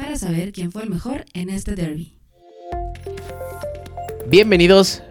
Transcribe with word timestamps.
para 0.00 0.16
saber 0.16 0.52
quién 0.52 0.72
fue 0.72 0.82
el 0.82 0.88
mejor 0.88 1.26
en 1.34 1.50
este 1.50 1.74
derby. 1.74 2.14
Bienvenidos, 4.26 5.02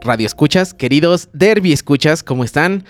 Radio 0.00 0.24
Escuchas, 0.26 0.72
queridos 0.72 1.28
Derby 1.34 1.74
Escuchas, 1.74 2.22
¿cómo 2.22 2.42
están? 2.42 2.84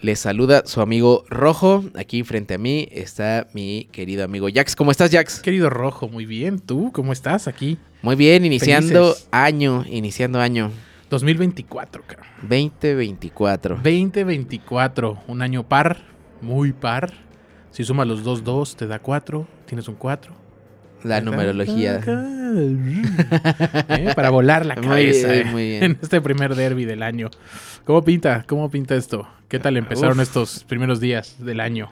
Les 0.00 0.20
saluda 0.20 0.62
su 0.64 0.80
amigo 0.80 1.24
Rojo. 1.28 1.84
Aquí 1.96 2.22
frente 2.22 2.54
a 2.54 2.58
mí 2.58 2.88
está 2.92 3.48
mi 3.52 3.88
querido 3.90 4.22
amigo 4.24 4.46
Jax. 4.52 4.76
¿Cómo 4.76 4.92
estás, 4.92 5.10
Jax? 5.10 5.40
Querido 5.40 5.70
Rojo, 5.70 6.08
muy 6.08 6.24
bien. 6.24 6.60
¿Tú 6.60 6.92
cómo 6.92 7.12
estás 7.12 7.48
aquí? 7.48 7.78
Muy 8.02 8.14
bien, 8.14 8.44
iniciando 8.44 9.14
Felices. 9.14 9.28
año, 9.32 9.84
iniciando 9.88 10.40
año 10.40 10.70
2024, 11.10 12.04
cabrón. 12.06 12.28
2024. 12.42 13.76
2024, 13.76 15.18
un 15.26 15.42
año 15.42 15.68
par, 15.68 16.04
muy 16.40 16.72
par. 16.72 17.12
Si 17.72 17.82
sumas 17.82 18.06
los 18.06 18.22
dos 18.22 18.44
dos 18.44 18.76
te 18.76 18.86
da 18.86 19.00
4, 19.00 19.48
tienes 19.66 19.88
un 19.88 19.96
4. 19.96 20.41
La 21.04 21.20
numerología. 21.20 22.00
Eh, 22.06 24.12
Para 24.14 24.30
volar 24.30 24.66
la 24.66 24.74
Muy 24.76 24.84
cabeza 24.86 25.32
bien, 25.32 25.48
eh, 25.48 25.50
muy 25.50 25.68
bien. 25.68 25.82
en 25.84 25.98
este 26.02 26.20
primer 26.20 26.54
derby 26.54 26.84
del 26.84 27.02
año. 27.02 27.30
¿Cómo 27.84 28.04
pinta? 28.04 28.44
¿Cómo 28.46 28.70
pinta 28.70 28.94
esto? 28.94 29.26
¿Qué 29.48 29.58
tal 29.58 29.76
empezaron 29.76 30.18
Uf. 30.18 30.22
estos 30.22 30.64
primeros 30.64 31.00
días 31.00 31.36
del 31.44 31.60
año? 31.60 31.90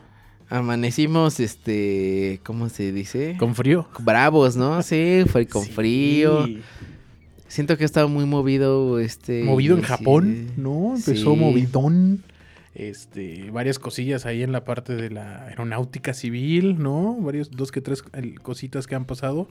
Amanecimos, 0.49 1.39
este, 1.41 2.41
¿cómo 2.45 2.69
se 2.69 2.93
dice? 2.93 3.37
¿Con 3.39 3.55
frío? 3.55 3.89
Bravos, 4.01 4.57
¿no? 4.57 4.83
Sí, 4.83 5.23
fue 5.31 5.47
con 5.47 5.65
Sí. 5.65 5.71
frío. 5.71 6.49
Siento 7.47 7.77
que 7.77 7.85
ha 7.85 7.87
estado 7.87 8.09
muy 8.09 8.27
movido, 8.27 8.99
este. 9.01 9.43
Movido 9.45 9.77
en 9.77 9.83
sí. 9.83 9.89
Japón, 9.89 10.47
¿no? 10.57 10.95
Empezó 10.97 11.35
Sí. 11.35 11.41
movidón. 11.41 12.23
Este, 12.75 13.51
varias 13.51 13.79
cosillas 13.79 14.27
ahí 14.27 14.43
en 14.43 14.53
la 14.53 14.65
parte 14.65 14.95
de 14.95 15.11
la 15.11 15.45
aeronáutica 15.47 16.15
civil, 16.15 16.77
¿no? 16.81 17.17
Varios, 17.21 17.51
dos 17.51 17.73
que 17.73 17.81
tres 17.81 18.03
cositas 18.43 18.87
que 18.87 18.95
han 18.95 19.05
pasado. 19.07 19.49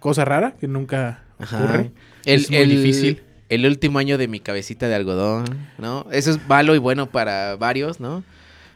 Cosa 0.00 0.24
rara 0.24 0.54
que 0.60 0.68
nunca 0.68 1.24
ocurre. 1.38 1.92
El, 2.24 2.40
Es 2.42 2.50
muy 2.50 2.58
el- 2.58 2.68
difícil. 2.70 3.22
El 3.48 3.66
último 3.66 3.98
año 3.98 4.16
de 4.16 4.28
mi 4.28 4.40
cabecita 4.40 4.88
de 4.88 4.94
algodón, 4.94 5.44
¿no? 5.78 6.06
Eso 6.10 6.30
es 6.30 6.46
malo 6.48 6.74
y 6.74 6.78
bueno 6.78 7.10
para 7.10 7.56
varios, 7.56 8.00
¿no? 8.00 8.24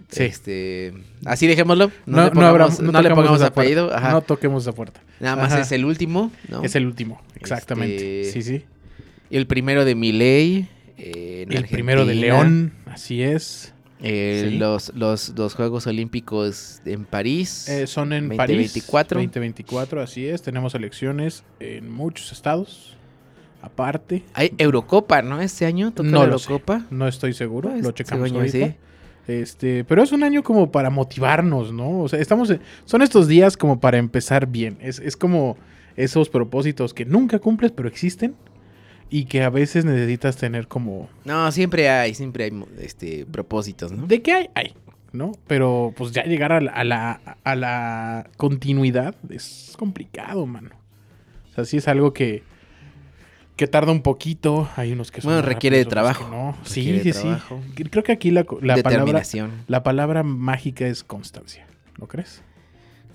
Sí. 0.08 0.24
Este, 0.24 0.92
así 1.24 1.46
dejémoslo. 1.46 1.90
No, 2.04 2.16
No, 2.18 2.24
le 2.28 2.30
no 2.34 2.40
habrá- 2.46 2.66
pongamos, 2.66 2.80
no 2.92 3.02
le 3.02 3.10
pongamos 3.10 3.40
apellido. 3.42 3.92
Ajá. 3.94 4.12
No 4.12 4.20
toquemos 4.20 4.62
esa 4.64 4.72
puerta. 4.72 5.00
Nada 5.18 5.36
más 5.36 5.52
Ajá. 5.52 5.62
es 5.62 5.72
el 5.72 5.84
último, 5.86 6.30
¿no? 6.48 6.62
Es 6.62 6.76
el 6.76 6.86
último, 6.86 7.20
exactamente. 7.40 8.20
Este, 8.22 8.42
Sí, 8.42 8.58
sí. 8.58 8.64
Y 9.30 9.36
el 9.38 9.46
primero 9.46 9.84
de 9.84 9.94
Miley. 9.94 10.68
Eh, 10.98 11.46
en 11.48 11.52
El 11.56 11.66
primero 11.66 12.04
de. 12.06 12.14
León, 12.14 12.72
así 12.86 13.22
es. 13.22 13.72
Eh, 14.02 14.48
Sí. 14.50 14.58
los, 14.58 14.92
los, 14.94 15.30
los 15.36 15.54
Juegos 15.54 15.86
Olímpicos 15.86 16.82
en 16.84 17.04
París. 17.06 17.66
Eh, 17.68 17.86
son 17.86 18.12
en 18.12 18.28
2024. 18.28 19.16
París. 19.18 19.28
2024, 19.30 20.02
así 20.02 20.26
es. 20.26 20.42
Tenemos 20.42 20.74
elecciones 20.74 21.44
en 21.60 21.90
muchos 21.90 22.30
estados. 22.32 22.94
Aparte, 23.62 24.22
Hay 24.34 24.52
Eurocopa, 24.58 25.22
¿no? 25.22 25.40
Este 25.40 25.64
año 25.66 25.92
toca 25.92 26.08
No 26.08 26.20
la 26.24 26.32
lo 26.32 26.38
sé. 26.38 26.52
Eurocopa. 26.52 26.86
No 26.90 27.08
estoy 27.08 27.32
seguro, 27.32 27.70
Pues, 27.70 27.82
lo 27.82 27.90
checamos 27.92 28.28
según 28.28 28.44
yo, 28.44 28.58
ahorita. 28.58 28.66
sí. 28.68 29.32
Este, 29.32 29.82
pero 29.84 30.02
es 30.04 30.12
un 30.12 30.22
año 30.22 30.44
como 30.44 30.70
para 30.70 30.88
motivarnos, 30.88 31.72
¿no? 31.72 32.02
O 32.02 32.08
sea, 32.08 32.20
estamos 32.20 32.48
en- 32.50 32.60
son 32.84 33.02
estos 33.02 33.26
días 33.26 33.56
como 33.56 33.80
para 33.80 33.98
empezar 33.98 34.46
bien. 34.46 34.76
Es, 34.80 35.00
es 35.00 35.16
como 35.16 35.56
esos 35.96 36.28
propósitos 36.28 36.94
que 36.94 37.04
nunca 37.06 37.40
cumples, 37.40 37.72
pero 37.72 37.88
existen 37.88 38.36
y 39.10 39.26
que 39.26 39.42
a 39.42 39.50
veces 39.50 39.84
necesitas 39.84 40.36
tener 40.36 40.66
como 40.68 41.08
No, 41.24 41.50
siempre 41.52 41.88
hay, 41.88 42.14
siempre 42.14 42.44
hay 42.44 42.64
este, 42.80 43.24
propósitos, 43.26 43.92
¿no? 43.92 44.06
de 44.06 44.22
qué 44.22 44.32
hay, 44.32 44.50
hay, 44.54 44.74
¿no? 45.12 45.32
Pero 45.46 45.92
pues 45.96 46.12
ya 46.12 46.24
llegar 46.24 46.52
a 46.52 46.60
la, 46.60 46.72
a 46.72 46.84
la, 46.84 47.20
a 47.44 47.54
la 47.56 48.26
continuidad 48.36 49.14
es 49.30 49.74
complicado, 49.78 50.46
mano. 50.46 50.70
O 51.50 51.54
sea, 51.54 51.64
sí 51.64 51.76
es 51.78 51.88
algo 51.88 52.12
que 52.12 52.42
que 53.56 53.66
tarda 53.66 53.90
un 53.90 54.02
poquito, 54.02 54.68
hay 54.76 54.92
unos 54.92 55.10
que 55.10 55.22
son 55.22 55.30
Bueno, 55.32 55.40
requiere 55.48 55.78
de 55.78 55.84
rápidos, 55.84 56.18
trabajo. 56.18 56.28
no. 56.28 56.56
Sí, 56.64 57.00
sí, 57.02 57.14
sí. 57.14 57.28
Creo 57.90 58.04
que 58.04 58.12
aquí 58.12 58.30
la, 58.30 58.44
la 58.60 58.76
palabra 58.82 59.22
la 59.66 59.82
palabra 59.82 60.22
mágica 60.22 60.86
es 60.86 61.02
constancia, 61.02 61.66
¿no 61.98 62.06
crees? 62.06 62.42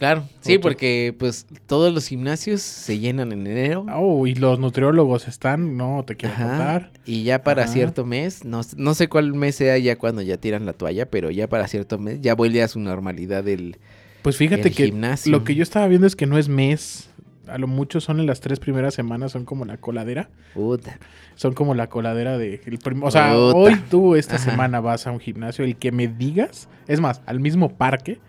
Claro, 0.02 0.24
sí, 0.40 0.58
porque 0.58 1.14
pues 1.20 1.46
todos 1.68 1.94
los 1.94 2.08
gimnasios 2.08 2.64
se 2.64 2.98
llenan 2.98 3.32
en 3.34 3.46
enero. 3.46 3.86
Oh, 3.94 4.26
y 4.26 4.34
los 4.34 4.58
nutriólogos 4.58 5.28
están, 5.28 5.78
no 5.78 6.04
te 6.08 6.16
quiero 6.16 6.34
Ajá. 6.34 6.48
contar. 6.48 6.92
Y 7.06 7.22
ya 7.22 7.44
para 7.44 7.66
Ajá. 7.66 7.72
cierto 7.72 8.04
mes, 8.04 8.44
no, 8.44 8.62
no 8.78 8.96
sé 8.96 9.10
cuál 9.10 9.36
mes 9.36 9.58
sea 9.58 9.78
ya 9.78 10.00
cuando 10.00 10.24
ya 10.24 10.38
tiran 10.38 10.66
la 10.66 10.74
toalla, 10.74 11.06
pero 11.12 11.30
ya 11.30 11.48
para 11.48 11.68
cierto 11.68 12.00
mes 12.00 12.20
ya 12.20 12.34
vuelve 12.34 12.64
a 12.64 12.68
su 12.68 12.80
normalidad 12.80 13.48
el, 13.48 13.78
Pues 14.24 14.38
fíjate 14.38 14.70
el 14.70 14.74
que 14.74 14.86
gimnasio. 14.86 15.32
lo 15.32 15.44
que 15.44 15.54
yo 15.54 15.62
estaba 15.62 15.88
viendo 15.88 16.08
es 16.08 16.16
que 16.16 16.26
no 16.26 16.40
es 16.40 16.50
mes. 16.50 17.12
A 17.46 17.60
lo 17.60 17.68
mucho 17.68 18.02
son 18.02 18.20
en 18.20 18.26
las 18.26 18.40
tres 18.42 18.60
primeras 18.60 18.96
semanas, 18.96 19.34
son 19.34 19.46
como 19.46 19.66
la 19.66 19.78
coladera. 19.78 20.32
Puta. 20.56 20.98
Son 21.36 21.54
como 21.54 21.76
la 21.76 21.90
coladera 21.90 22.40
de... 22.40 22.60
el 22.66 22.80
o 23.04 23.12
sea, 23.12 23.34
Puta. 23.36 23.56
hoy 23.56 23.76
tú 23.92 24.16
esta 24.16 24.38
Ajá. 24.38 24.46
semana 24.50 24.80
vas 24.80 25.06
a 25.06 25.12
un 25.12 25.20
gimnasio, 25.20 25.64
el 25.64 25.76
que 25.76 25.92
me 25.92 26.08
digas, 26.08 26.70
es 26.88 27.00
más, 27.00 27.22
al 27.28 27.40
mismo 27.40 27.78
parque, 27.78 28.20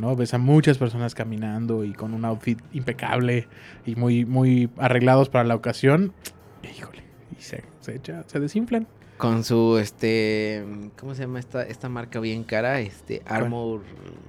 ¿no? 0.00 0.16
Ves 0.16 0.34
a 0.34 0.38
muchas 0.38 0.78
personas 0.78 1.14
caminando 1.14 1.84
y 1.84 1.92
con 1.92 2.14
un 2.14 2.24
outfit 2.24 2.58
impecable 2.72 3.46
y 3.86 3.94
muy, 3.96 4.24
muy 4.24 4.70
arreglados 4.78 5.28
para 5.28 5.44
la 5.44 5.54
ocasión. 5.54 6.12
Híjole, 6.62 7.02
y 7.38 7.42
se, 7.42 7.64
se, 7.80 7.96
echa- 7.96 8.24
se 8.26 8.40
desinflan. 8.40 8.86
Con 9.20 9.44
su 9.44 9.76
este 9.78 10.64
¿cómo 10.98 11.14
se 11.14 11.22
llama 11.22 11.38
esta 11.40 11.62
esta 11.62 11.88
marca 11.90 12.20
bien 12.20 12.42
cara? 12.42 12.80
Este 12.80 13.20
Armour 13.26 13.82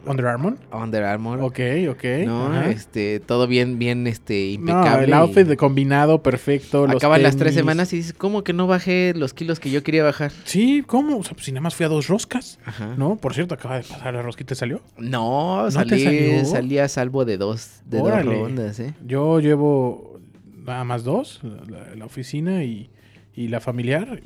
Under 0.05 0.25
Armour. 0.25 0.57
Under 0.73 1.03
Armour. 1.03 1.39
Ok, 1.41 1.59
ok. 1.89 2.03
No, 2.25 2.47
ajá. 2.47 2.69
este 2.71 3.19
todo 3.21 3.47
bien 3.47 3.79
bien 3.79 4.05
este 4.07 4.47
No, 4.59 4.71
impecable. 4.71 5.03
el 5.05 5.09
y 5.09 5.13
outfit 5.13 5.47
de 5.47 5.55
combinado 5.55 6.21
perfecto. 6.21 6.85
Acaban 6.89 7.23
las 7.23 7.37
tres 7.37 7.53
semanas 7.53 7.93
y 7.93 7.97
dices, 7.97 8.13
¿cómo 8.13 8.43
que 8.43 8.51
no 8.53 8.67
bajé 8.67 9.13
los 9.15 9.33
kilos 9.33 9.59
que 9.61 9.71
yo 9.71 9.81
quería 9.81 10.03
bajar? 10.03 10.31
Sí, 10.43 10.83
¿cómo? 10.85 11.17
O 11.19 11.23
sea, 11.23 11.33
pues 11.33 11.45
si 11.45 11.51
nada 11.51 11.61
más 11.61 11.73
fui 11.75 11.85
a 11.85 11.89
dos 11.89 12.07
roscas. 12.07 12.59
Ajá. 12.65 12.95
No, 12.97 13.15
por 13.15 13.33
cierto, 13.33 13.53
acaba 13.55 13.77
de 13.77 13.83
pasar 13.83 14.13
la 14.13 14.21
rosquita, 14.21 14.55
¿salió? 14.55 14.81
No, 14.97 15.63
te 15.67 15.71
salí, 15.71 16.03
salió? 16.03 16.45
salí 16.45 16.77
a 16.79 16.87
salvo 16.89 17.23
de 17.23 17.37
dos, 17.37 17.81
de 17.85 18.01
Órale. 18.01 18.25
dos 18.31 18.41
rondas, 18.41 18.79
¿eh? 18.81 18.93
Yo 19.05 19.39
llevo 19.39 20.19
nada 20.65 20.83
más 20.83 21.03
dos, 21.05 21.39
la, 21.43 21.95
la 21.95 22.05
oficina 22.05 22.63
y, 22.63 22.89
y 23.33 23.47
la 23.47 23.59
familiar. 23.61 24.21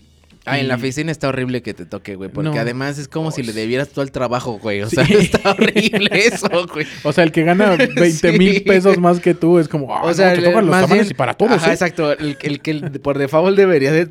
Ah, 0.48 0.60
en 0.60 0.68
la 0.68 0.76
oficina 0.76 1.12
está 1.12 1.28
horrible 1.28 1.62
que 1.64 1.74
te 1.74 1.86
toque, 1.86 2.16
güey, 2.16 2.30
porque 2.30 2.52
No. 2.52 2.60
además 2.60 3.00
es 3.00 3.08
como 3.08 3.32
si 3.32 3.42
le 3.42 3.52
debieras 3.52 3.90
tú 3.90 4.02
al 4.02 4.12
trabajo, 4.12 4.60
güey, 4.60 4.82
o 4.84 4.90
Sí. 4.90 4.96
sea, 4.98 5.06
está 5.06 5.52
horrible 5.52 6.10
eso, 6.14 6.48
güey. 6.72 6.86
O 7.04 7.12
sea, 7.14 7.24
el 7.24 7.32
que 7.32 7.44
gana 7.44 7.76
20 7.96 8.32
mil 8.38 8.54
Sí. 8.54 8.60
pesos 8.60 8.98
más 9.00 9.20
que 9.20 9.34
tú 9.34 9.58
es 9.58 9.68
como, 9.68 9.94
ah, 9.96 10.04
O 10.04 10.14
sea, 10.14 10.30
no, 10.30 10.36
te 10.42 10.42
tocan 10.44 10.68
los 10.68 10.90
bien- 10.92 11.08
y 11.10 11.14
para 11.16 11.34
todos, 11.34 11.54
Ajá, 11.54 11.72
¿eh? 11.72 11.74
exacto. 11.74 12.12
El, 12.12 12.38
el 12.42 12.62
que 12.62 12.72
el- 12.72 13.00
por 13.02 13.18
default 13.18 13.58
debería 13.58 13.92
de, 13.92 14.06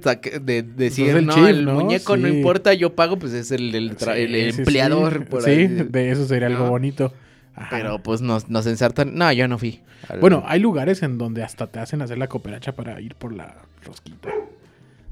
decir, 0.63 1.11
el 1.11 1.27
no, 1.27 1.47
el 1.47 1.65
¿no? 1.65 1.75
muñeco 1.75 2.17
no 2.17 2.27
importa, 2.29 2.75
yo 2.75 2.95
pago, 2.95 3.17
pues 3.19 3.33
es 3.33 3.51
el, 3.53 3.75
el, 3.75 3.97
el- 4.17 4.35
el 4.35 4.59
empleador 4.59 5.19
sí. 5.21 5.25
por 5.31 5.43
Sí, 5.45 5.51
ahí. 5.51 5.67
de 5.69 6.11
eso 6.11 6.27
sería 6.27 6.49
algo 6.49 6.69
bonito. 6.69 7.13
Ajá. 7.57 7.69
Pero 7.71 8.03
pues 8.03 8.21
nos, 8.21 8.49
nos 8.51 8.67
ensartan. 8.67 9.15
No, 9.15 9.31
yo 9.33 9.47
no 9.47 9.59
fui. 9.59 9.81
Al- 10.09 10.19
Bueno, 10.19 10.43
hay 10.49 10.59
lugares 10.59 11.05
en 11.05 11.19
donde 11.19 11.45
hasta 11.45 11.69
te 11.69 11.79
hacen 11.79 12.03
hacer 12.03 12.19
la 12.19 12.27
cooperacha 12.27 12.73
para 12.73 13.01
ir 13.01 13.15
por 13.15 13.33
la 13.33 13.55
rosquita. 13.87 14.31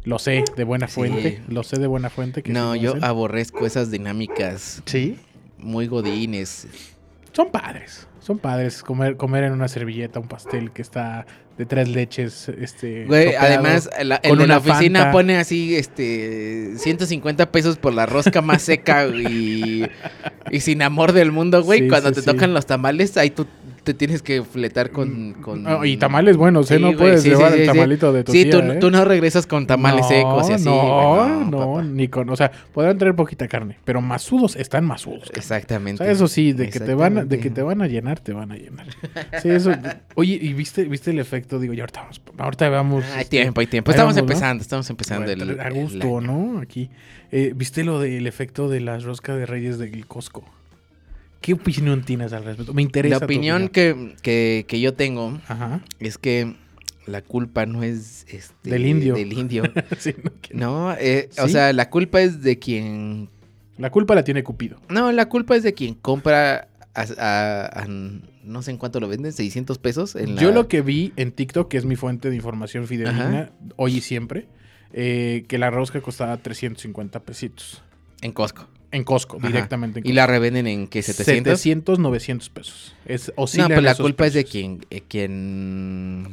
Lo 0.04 0.19
sé 0.19 0.44
de 0.56 0.64
buena 0.64 0.88
Sí. 0.88 0.94
fuente. 0.94 1.40
Lo 1.49 1.62
sé 1.62 1.78
de 1.78 1.87
buena 1.87 2.10
fuente. 2.10 2.43
Que 2.43 2.52
no, 2.52 2.75
sí 2.75 2.81
yo 2.81 2.94
aborrezco 3.02 3.66
esas 3.66 3.90
dinámicas 3.90 4.82
Sí. 4.87 5.16
muy 5.58 5.87
godines. 5.87 6.66
Son 7.32 7.50
padres. 7.50 8.06
Son 8.20 8.38
padres 8.38 8.82
comer, 8.82 9.16
comer 9.16 9.44
en 9.44 9.52
una 9.52 9.66
servilleta 9.69 10.20
un 10.20 10.28
pastel 10.28 10.70
que 10.72 10.82
está 10.82 11.26
de 11.58 11.66
tres 11.66 11.88
leches. 11.88 12.49
Este, 12.49 13.04
Güey, 13.06 13.34
además, 13.34 13.88
la, 14.02 14.16
el 14.16 14.31
de 14.32 14.37
la 14.37 14.44
una 14.44 14.56
oficina 14.58 14.99
Fanta. 15.00 15.12
pone 15.12 15.37
así, 15.38 15.76
este, 15.76 16.75
150 16.78 17.50
pesos 17.50 17.76
por 17.78 17.94
la 17.94 18.06
rosca 18.06 18.40
más 18.43 18.62
seca 18.62 19.06
y, 19.06 19.87
y 20.50 20.60
sin 20.60 20.82
amor 20.82 21.12
del 21.12 21.32
mundo, 21.32 21.62
güey. 21.62 21.81
Sí, 21.81 21.88
Cuando 21.88 22.08
sí, 22.10 22.16
te 22.16 22.20
sí. 22.22 22.26
tocan 22.26 22.55
los 22.55 22.66
tamales, 22.66 23.16
ahí 23.16 23.31
tú 23.31 23.46
te 23.82 23.94
tienes 23.94 24.23
que 24.23 24.43
fletar 24.43 24.90
con... 24.90 25.34
con... 25.34 25.67
Ah, 25.67 25.81
y 25.87 25.96
tamales 25.96 26.37
buenos, 26.37 26.70
¿eh? 26.70 26.76
Sí, 26.76 26.82
no 26.82 26.96
puedes 26.96 27.23
sí, 27.23 27.31
llevar 27.31 27.52
sí, 27.52 27.61
el 27.61 27.67
tamalito 27.67 28.12
de 28.12 28.25
tu 28.25 28.32
Sí, 28.32 28.44
tía, 28.44 28.52
tú, 28.52 28.58
¿eh? 28.58 28.76
tú 28.81 28.90
no 28.90 29.05
regresas 29.05 29.46
con 29.46 29.67
tamales 29.67 30.02
No, 30.02 30.08
secos 30.08 30.50
y 30.50 30.52
así. 30.52 30.64
No, 30.64 31.44
no, 31.44 31.58
papá. 31.58 31.82
ni 31.82 32.08
con, 32.08 32.29
o 32.31 32.37
sea, 32.37 32.50
podrán 32.73 32.96
traer 32.99 33.14
poquita 33.14 33.49
carne, 33.49 33.79
pero 33.84 34.00
masudos 34.00 34.56
están 34.56 34.84
masudos. 34.84 35.29
O 35.31 35.37
Exactamente. 35.37 36.02
sea, 36.05 36.12
eso 36.12 36.29
sí, 36.29 36.52
de 36.52 36.70
que 36.70 36.81
te 36.81 36.94
van, 36.94 37.19
a- 37.19 37.25
de 37.25 37.38
que 37.40 37.50
te 37.50 37.62
van 37.62 37.82
a 37.82 37.87
llenar, 37.88 38.20
te 38.20 38.32
van 38.32 38.52
a 38.52 38.56
llenar. 38.56 38.87
Sí, 39.43 39.49
eso. 39.50 39.73
Oye, 40.14 40.38
¿y 40.40 40.52
viste, 40.52 40.84
viste 40.84 41.11
el 41.11 41.19
efecto? 41.19 41.58
Digo, 41.58 41.75
ya 41.75 41.82
ahorita 41.82 42.00
vamos, 42.02 42.20
ahorita 42.38 42.69
vamos. 42.69 43.05
Hay 43.14 43.23
este, 43.23 43.38
tiempo, 43.38 43.61
hay 43.61 43.67
tiempo. 43.67 43.90
Estamos 43.90 44.14
vamos, 44.14 44.29
¿no? 44.29 44.32
empezando, 44.32 44.62
estamos 44.62 44.88
empezando 44.90 45.31
el... 45.31 45.61
a 45.61 45.70
gusto. 45.70 46.20
¿no? 46.20 46.58
Aquí. 46.61 46.90
Eh, 47.31 47.52
¿Viste 47.56 47.84
lo 47.84 47.99
del 48.00 48.26
efecto 48.26 48.69
de 48.69 48.81
las 48.81 49.05
roscas 49.05 49.37
de 49.38 49.46
reyes 49.46 49.79
del 49.79 50.06
Costco? 50.06 50.44
¿Qué 51.42 51.52
opinión 51.52 52.02
tienes 52.02 52.32
al 52.32 52.44
respecto? 52.44 52.72
Me 52.72 52.80
interesa. 52.82 53.16
La 53.16 53.18
tu 53.20 53.24
opinión 53.26 53.68
que, 53.68 54.14
que, 54.22 54.64
que 54.66 54.80
yo 54.80 54.94
tengo 54.94 55.38
Ajá. 55.48 55.82
es 56.00 56.16
que 56.16 56.54
la 57.06 57.20
culpa 57.20 57.66
no 57.66 57.82
es 57.82 58.24
este, 58.28 58.70
Del 58.70 58.86
indio. 58.86 59.14
Del 59.14 59.32
indio. 59.32 59.64
Sí, 59.98 60.14
no, 60.22 60.30
que- 60.40 60.54
No, 60.54 60.94
eh, 60.94 61.28
o 61.38 61.48
sea, 61.48 61.72
la 61.72 61.90
culpa 61.90 62.22
es 62.22 62.42
de 62.42 62.58
quien... 62.58 63.28
La 63.76 63.90
culpa 63.90 64.14
la 64.14 64.22
tiene 64.22 64.44
Cupido. 64.44 64.78
No, 64.88 65.10
la 65.12 65.28
culpa 65.28 65.56
es 65.56 65.62
de 65.64 65.74
quien 65.74 65.94
compra 65.94 66.68
a, 66.94 67.02
a- 67.18 67.66
a- 67.82 67.86
no 67.88 68.62
sé 68.62 68.70
en 68.70 68.76
cuánto 68.76 69.00
lo 69.00 69.08
venden, 69.08 69.32
600 69.32 69.78
pesos. 69.78 70.14
En 70.14 70.36
Yo 70.36 70.52
lo 70.52 70.68
que 70.68 70.80
vi 70.82 71.12
en 71.16 71.32
TikTok, 71.32 71.68
que 71.68 71.76
es 71.78 71.84
mi 71.84 71.96
fuente 71.96 72.30
de 72.30 72.36
información 72.36 72.86
fidedigna, 72.86 73.50
hoy 73.76 73.96
y 73.96 74.00
siempre, 74.00 74.46
eh, 74.92 75.44
que 75.48 75.58
la 75.58 75.70
rosca 75.70 76.00
costaba 76.00 76.36
350 76.36 77.20
pesitos. 77.20 77.82
En 78.20 78.30
Costco. 78.32 78.68
En 78.92 79.04
Costco, 79.04 79.38
Ajá. 79.38 79.46
directamente 79.48 80.00
en 80.00 80.06
Y 80.06 80.12
la 80.12 80.26
revenden 80.26 80.66
en 80.66 80.86
qué, 80.86 81.02
700. 81.02 81.58
700, 81.58 81.98
900 81.98 82.48
pesos. 82.50 82.94
Es, 83.06 83.28
No, 83.28 83.34
pues 83.36 83.54
en 83.58 83.84
la 83.84 83.94
culpa 83.94 84.26
es 84.26 84.34
de 84.34 84.44
quien, 84.44 84.84
eh, 84.90 85.00
quien 85.08 86.28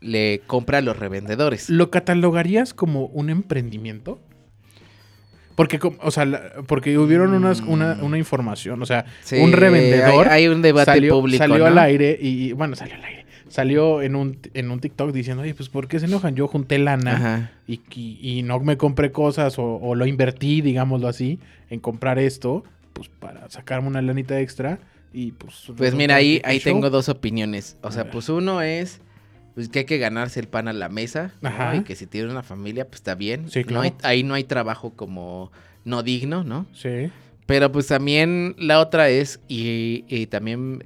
le 0.00 0.42
compra 0.46 0.78
a 0.78 0.80
los 0.82 0.98
revendedores. 0.98 1.68
¿Lo 1.70 1.90
catalogarías 1.90 2.74
como 2.74 3.06
un 3.06 3.30
emprendimiento? 3.30 4.20
Porque, 5.54 5.80
o 5.82 6.10
sea, 6.12 6.52
porque 6.68 6.96
hubieron 6.98 7.34
unas, 7.34 7.60
una, 7.62 7.96
Mm. 7.96 8.04
una 8.04 8.18
información, 8.18 8.80
o 8.80 8.86
sea, 8.86 9.06
Sí, 9.24 9.36
un 9.38 9.50
revendedor 9.52 10.28
Hay, 10.28 10.44
hay 10.44 10.48
un 10.48 10.62
debate 10.62 10.92
salió, 10.92 11.18
público. 11.18 11.38
salió 11.38 11.58
¿no? 11.58 11.66
al 11.66 11.78
aire 11.78 12.16
y, 12.20 12.52
bueno, 12.52 12.76
salió 12.76 12.94
al 12.94 13.04
aire. 13.04 13.26
Salió 13.48 14.02
en 14.02 14.14
un, 14.16 14.38
en 14.54 14.70
un 14.70 14.80
TikTok 14.80 15.12
diciendo, 15.12 15.42
oye, 15.42 15.54
pues 15.54 15.68
¿por 15.68 15.88
qué 15.88 15.98
se 16.00 16.06
enojan? 16.06 16.34
Yo 16.34 16.48
junté 16.48 16.78
lana 16.78 17.50
y, 17.66 17.80
y- 17.94 18.18
y 18.38 18.42
no 18.42 18.60
me 18.60 18.76
compré 18.76 19.10
cosas 19.12 19.58
o, 19.58 19.64
o 19.76 19.94
lo 19.94 20.06
invertí, 20.06 20.60
digámoslo 20.60 21.08
así, 21.08 21.38
en 21.70 21.80
comprar 21.80 22.18
esto, 22.18 22.64
pues 22.92 23.08
para 23.08 23.48
sacarme 23.50 23.88
una 23.88 24.02
lanita 24.02 24.38
extra 24.40 24.78
y 25.12 25.32
pues... 25.32 25.72
Pues 25.76 25.94
mira, 25.94 26.16
ahí, 26.16 26.40
ahí 26.44 26.58
show. 26.58 26.72
tengo 26.74 26.90
dos 26.90 27.08
opiniones. 27.08 27.76
O 27.82 27.90
sea, 27.90 28.10
pues 28.10 28.28
uno 28.28 28.60
es 28.62 29.00
pues, 29.54 29.68
que 29.68 29.80
hay 29.80 29.84
que 29.86 29.98
ganarse 29.98 30.38
el 30.40 30.48
pan 30.48 30.68
a 30.68 30.72
la 30.72 30.88
mesa. 30.88 31.32
¿no? 31.40 31.48
Ajá. 31.48 31.76
Y 31.76 31.82
que 31.84 31.96
si 31.96 32.06
tiene 32.06 32.30
una 32.30 32.42
familia, 32.42 32.84
pues 32.86 32.96
está 32.96 33.14
bien. 33.14 33.50
Sí, 33.50 33.60
No 33.60 33.66
claro. 33.66 33.82
hay- 33.82 33.94
ahí 34.02 34.22
no 34.22 34.34
hay 34.34 34.44
trabajo 34.44 34.90
como 34.94 35.50
no 35.84 36.02
digno, 36.02 36.44
¿no? 36.44 36.66
Sí. 36.74 37.10
Pero 37.46 37.72
pues 37.72 37.86
también 37.86 38.54
la 38.58 38.78
otra 38.80 39.08
es, 39.08 39.40
y, 39.48 40.04
y 40.08 40.26
también 40.26 40.84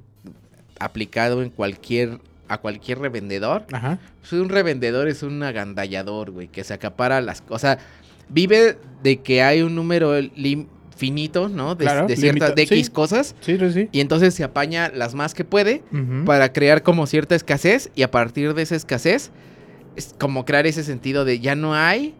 aplicado 0.79 1.41
en 1.43 1.49
cualquier, 1.49 2.19
a 2.47 2.57
cualquier 2.59 2.99
revendedor, 2.99 3.65
Ajá. 3.71 3.99
pues 4.19 4.33
un 4.33 4.49
revendedor 4.49 5.07
es 5.07 5.23
un 5.23 5.41
agandallador, 5.43 6.31
güey, 6.31 6.47
que 6.47 6.63
se 6.63 6.73
acapara 6.73 7.21
las 7.21 7.41
cosas. 7.41 7.77
Vive 8.29 8.77
de 9.01 9.21
que 9.21 9.41
hay 9.41 9.61
un 9.61 9.75
número 9.75 10.13
finito, 10.95 11.49
¿no? 11.49 11.75
De, 11.75 11.85
Claro, 11.85 12.07
de 12.07 12.15
ciertas, 12.15 12.55
de 12.55 12.63
X 12.63 12.85
sí. 12.87 12.91
cosas. 12.91 13.35
Sí, 13.41 13.57
sí, 13.57 13.71
sí. 13.71 13.89
Y 13.91 13.99
entonces 13.99 14.33
se 14.33 14.43
apaña 14.43 14.89
las 14.93 15.15
más 15.15 15.33
que 15.33 15.43
puede 15.43 15.83
para 16.25 16.53
crear 16.53 16.83
como 16.83 17.07
cierta 17.07 17.35
escasez. 17.35 17.89
Y 17.95 18.03
a 18.03 18.11
partir 18.11 18.53
de 18.53 18.61
esa 18.61 18.75
escasez, 18.75 19.31
es 19.95 20.15
como 20.19 20.45
crear 20.45 20.65
ese 20.67 20.83
sentido 20.83 21.25
de 21.25 21.39
ya 21.39 21.55
no 21.55 21.73
hay. 21.75 22.13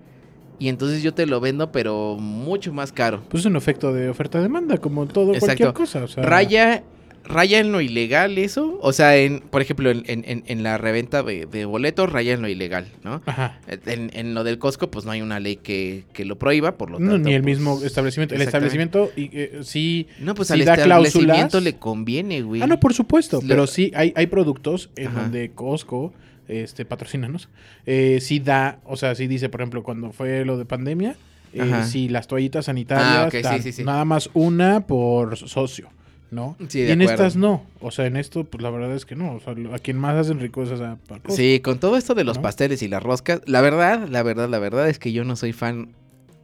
Y 0.59 0.69
entonces 0.69 1.03
yo 1.03 1.13
te 1.13 1.25
lo 1.25 1.39
vendo, 1.39 1.71
pero 1.71 2.15
mucho 2.19 2.71
más 2.73 2.91
caro. 2.91 3.23
Pues 3.29 3.41
es 3.41 3.45
un 3.47 3.55
efecto 3.55 3.91
de 3.93 4.09
oferta-demanda, 4.09 4.77
como 4.77 5.05
todo 5.07 5.33
Exacto. 5.33 5.45
cualquier 5.47 5.73
cosa. 5.73 6.03
O 6.03 6.07
sea, 6.07 6.23
Raya, 6.23 6.83
raya 7.25 7.59
en 7.59 7.71
lo 7.71 7.81
ilegal 7.81 8.37
eso. 8.37 8.77
O 8.81 8.91
sea, 8.93 9.15
en, 9.17 9.39
por 9.39 9.61
ejemplo, 9.61 9.89
en, 9.91 10.03
en- 10.07 10.63
la 10.63 10.77
reventa 10.77 11.23
de, 11.23 11.45
de 11.45 11.65
boletos, 11.65 12.11
raya 12.11 12.33
en 12.33 12.41
lo 12.41 12.47
ilegal, 12.49 12.87
¿no? 13.03 13.21
Ajá. 13.25 13.59
En, 13.85 14.11
en 14.13 14.33
lo 14.33 14.43
del 14.43 14.57
Costco, 14.59 14.91
pues 14.91 15.05
no 15.05 15.11
hay 15.11 15.21
una 15.21 15.39
ley 15.39 15.55
que, 15.57 16.03
que 16.13 16.25
lo 16.25 16.37
prohíba, 16.37 16.73
por 16.77 16.91
lo 16.91 16.99
No, 16.99 17.11
tanto. 17.13 17.29
ni 17.29 17.35
el 17.35 17.41
pues, 17.41 17.57
mismo 17.57 17.81
establecimiento. 17.83 18.35
El 18.35 18.41
establecimiento 18.41 19.11
y, 19.15 19.29
eh, 19.33 19.59
sí. 19.63 20.07
No, 20.19 20.35
pues 20.35 20.47
sí 20.49 20.53
al 20.53 20.61
establecimiento 20.61 21.33
cláusulas. 21.49 21.63
le 21.63 21.73
conviene, 21.77 22.41
güey. 22.41 22.61
Ah, 22.61 22.67
no, 22.67 22.79
por 22.79 22.93
supuesto. 22.93 23.39
Lo- 23.41 23.47
Pero 23.47 23.67
sí, 23.67 23.91
hay, 23.95 24.13
hay 24.15 24.27
productos 24.27 24.89
en 24.95 25.07
Ajá. 25.07 25.21
donde 25.23 25.51
Costco, 25.51 26.13
este, 26.47 26.83
patrocínanos, 26.85 27.47
eh, 27.85 28.19
sí 28.21 28.39
da, 28.39 28.79
o 28.85 28.97
sea, 28.97 29.15
sí 29.15 29.27
dice, 29.27 29.47
por 29.49 29.61
ejemplo, 29.61 29.81
cuando 29.83 30.11
fue 30.11 30.43
lo 30.45 30.57
de 30.57 30.65
pandemia, 30.65 31.15
eh, 31.53 31.61
Ajá. 31.61 31.85
sí, 31.85 32.09
las 32.09 32.27
toallitas 32.27 32.65
sanitarias, 32.65 33.45
Ah, 33.45 33.59
sí, 33.61 33.71
sí. 33.71 33.83
nada 33.83 34.03
más 34.05 34.29
una 34.33 34.85
por 34.87 35.37
socio, 35.37 35.87
¿no? 36.33 36.55
Sí, 36.67 36.79
y 36.79 36.91
en 36.91 37.01
acuerdo. 37.01 37.23
estas 37.23 37.35
no. 37.35 37.63
O 37.79 37.91
sea, 37.91 38.05
en 38.05 38.17
esto, 38.17 38.43
pues 38.43 38.61
la 38.61 38.69
verdad 38.69 38.93
es 38.95 39.05
que 39.05 39.15
no. 39.15 39.35
O 39.35 39.39
sea, 39.39 39.53
a 39.73 39.79
quien 39.79 39.97
más 39.97 40.15
hacen 40.15 40.39
rico 40.39 40.63
es 40.63 40.71
a. 40.81 40.97
Sí, 41.29 41.59
con 41.63 41.79
todo 41.79 41.95
esto 41.97 42.13
de 42.15 42.23
los 42.23 42.37
¿No? 42.37 42.43
pasteles 42.43 42.81
y 42.83 42.87
las 42.87 43.01
roscas, 43.03 43.41
la 43.45 43.61
verdad, 43.61 44.07
la 44.09 44.23
verdad, 44.23 44.49
la 44.49 44.59
verdad 44.59 44.89
es 44.89 44.99
que 44.99 45.11
yo 45.13 45.23
no 45.23 45.35
soy 45.35 45.53
fan 45.53 45.95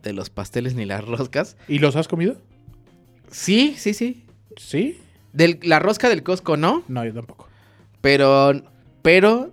de 0.03 0.13
los 0.13 0.29
pasteles 0.29 0.75
ni 0.75 0.85
las 0.85 1.03
roscas. 1.05 1.57
¿Y 1.67 1.79
los 1.79 1.95
has 1.95 2.07
comido? 2.07 2.37
Sí, 3.31 3.75
sí, 3.77 3.93
sí. 3.93 4.25
Sí. 4.57 4.99
Del, 5.33 5.59
la 5.63 5.79
rosca 5.79 6.09
del 6.09 6.23
Costco 6.23 6.57
no, 6.57 6.83
No, 6.87 7.05
yo 7.05 7.13
tampoco. 7.13 7.47
pero, 8.01 8.53
pero, 9.01 9.51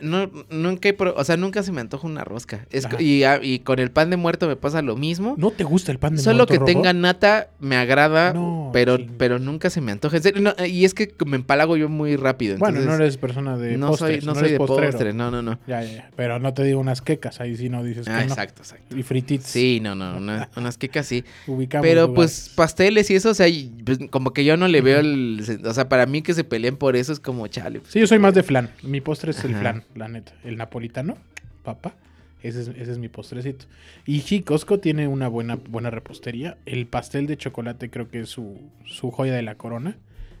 no, 0.00 0.30
nunca, 0.50 0.88
he 0.88 0.96
o 0.98 1.24
sea, 1.24 1.36
nunca 1.36 1.62
se 1.62 1.72
me 1.72 1.80
antoja 1.80 2.06
una 2.06 2.24
rosca. 2.24 2.66
Es, 2.70 2.86
co- 2.86 2.96
y, 2.98 3.58
con 3.60 3.78
el 3.78 3.90
pan 3.90 4.10
de 4.10 4.16
muerto 4.16 4.46
me 4.48 4.56
pasa 4.56 4.82
lo 4.82 4.96
mismo. 4.96 5.34
¿No 5.38 5.50
te 5.50 5.64
gusta 5.64 5.92
el 5.92 5.98
pan 5.98 6.16
de 6.16 6.22
Solo 6.22 6.38
muerto 6.38 6.52
que 6.52 6.58
rojo? 6.58 6.66
tenga 6.72 6.92
nata 6.92 7.48
me 7.60 7.76
agrada, 7.76 8.32
No, 8.32 8.70
pero, 8.72 8.98
pero 9.18 9.38
nunca 9.38 9.70
se 9.70 9.80
me 9.80 9.92
antoja. 9.92 10.18
No, 10.40 10.54
y 10.66 10.84
es 10.84 10.94
que 10.94 11.14
me 11.26 11.36
empalago 11.36 11.76
yo 11.76 11.88
muy 11.88 12.16
rápido. 12.16 12.58
Bueno, 12.58 12.80
no 12.80 12.94
eres 12.94 13.16
persona 13.16 13.56
de 13.56 13.76
no 13.78 13.88
postres, 13.88 14.24
soy, 14.24 14.26
no 14.26 14.34
soy 14.34 14.50
de 14.52 14.58
postrero. 14.58 14.92
postre, 14.92 15.12
no, 15.12 15.30
no, 15.30 15.42
no. 15.42 15.58
Ya, 15.66 15.82
ya, 15.82 15.92
ya. 15.92 16.10
Pero 16.16 16.38
no 16.38 16.52
te 16.54 16.62
digo 16.64 16.80
unas 16.80 17.00
quecas, 17.02 17.40
ahí 17.40 17.56
sí 17.56 17.68
no 17.68 17.82
dices 17.82 18.06
Ah, 18.08 18.20
que 18.20 18.26
no. 18.26 18.32
exacto, 18.32 18.62
exacto. 18.62 18.96
Y 18.96 19.02
frititas. 19.02 19.46
Sí, 19.48 19.80
no, 19.82 19.94
no, 19.94 20.16
una- 20.16 20.48
unas 20.56 20.76
quecas 20.78 21.06
sí. 21.06 21.24
Ubicamos 21.46 21.86
Pero 21.86 22.02
lugares. 22.08 22.14
pues 22.14 22.52
pasteles 22.54 23.10
y 23.10 23.14
eso, 23.14 23.30
o 23.30 23.34
sea, 23.34 23.46
pues, 23.84 23.98
como 24.10 24.32
que 24.32 24.44
yo 24.44 24.56
no 24.56 24.68
le 24.68 24.80
veo 24.80 25.00
el... 25.00 25.42
O 25.64 25.72
sea, 25.74 25.88
para 25.88 26.06
mí 26.06 26.22
que 26.22 26.34
se 26.34 26.44
peleen 26.44 26.76
por 26.76 26.96
eso 26.96 27.12
es 27.12 27.20
como 27.20 27.46
chale. 27.46 27.80
pues, 27.80 27.92
Sí, 27.92 28.00
yo 28.00 28.06
soy 28.06 28.18
más 28.18 28.34
de 28.34 28.42
flan. 28.42 28.70
Mi 28.82 29.00
postre 29.00 29.30
es 29.30 29.44
el 29.44 29.52
Ajá. 29.52 29.60
flan, 29.60 29.84
la 29.94 30.08
neta. 30.08 30.32
El 30.44 30.56
napolitano, 30.56 31.16
papa. 31.62 31.94
Ese 32.42 32.60
es, 32.62 32.68
ese 32.68 32.92
es 32.92 32.98
mi 32.98 33.08
postrecito. 33.08 33.64
Y 34.04 34.20
sí, 34.20 34.42
Costco 34.42 34.78
tiene 34.78 35.08
una 35.08 35.26
buena, 35.28 35.56
buena 35.56 35.90
repostería. 35.90 36.58
El 36.66 36.86
pastel 36.86 37.26
de 37.26 37.36
chocolate 37.36 37.90
creo 37.90 38.08
que 38.08 38.20
es 38.20 38.28
su, 38.28 38.60
su 38.84 39.10
joya 39.10 39.34
de 39.34 39.42
la 39.42 39.56
corona. 39.56 39.96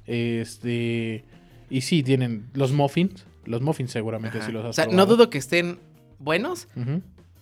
Este. 0.06 1.24
Y 1.70 1.80
sí, 1.80 2.02
tienen 2.02 2.46
los 2.54 2.72
muffins. 2.72 3.24
Los 3.44 3.60
muffins 3.62 3.90
seguramente 3.90 4.38
ajá. 4.38 4.46
sí 4.46 4.52
los 4.52 4.64
has 4.64 4.70
O 4.70 4.72
sea, 4.72 4.86
no 4.86 5.06
dudo 5.06 5.30
que 5.30 5.38
estén 5.38 5.78
buenos, 6.18 6.68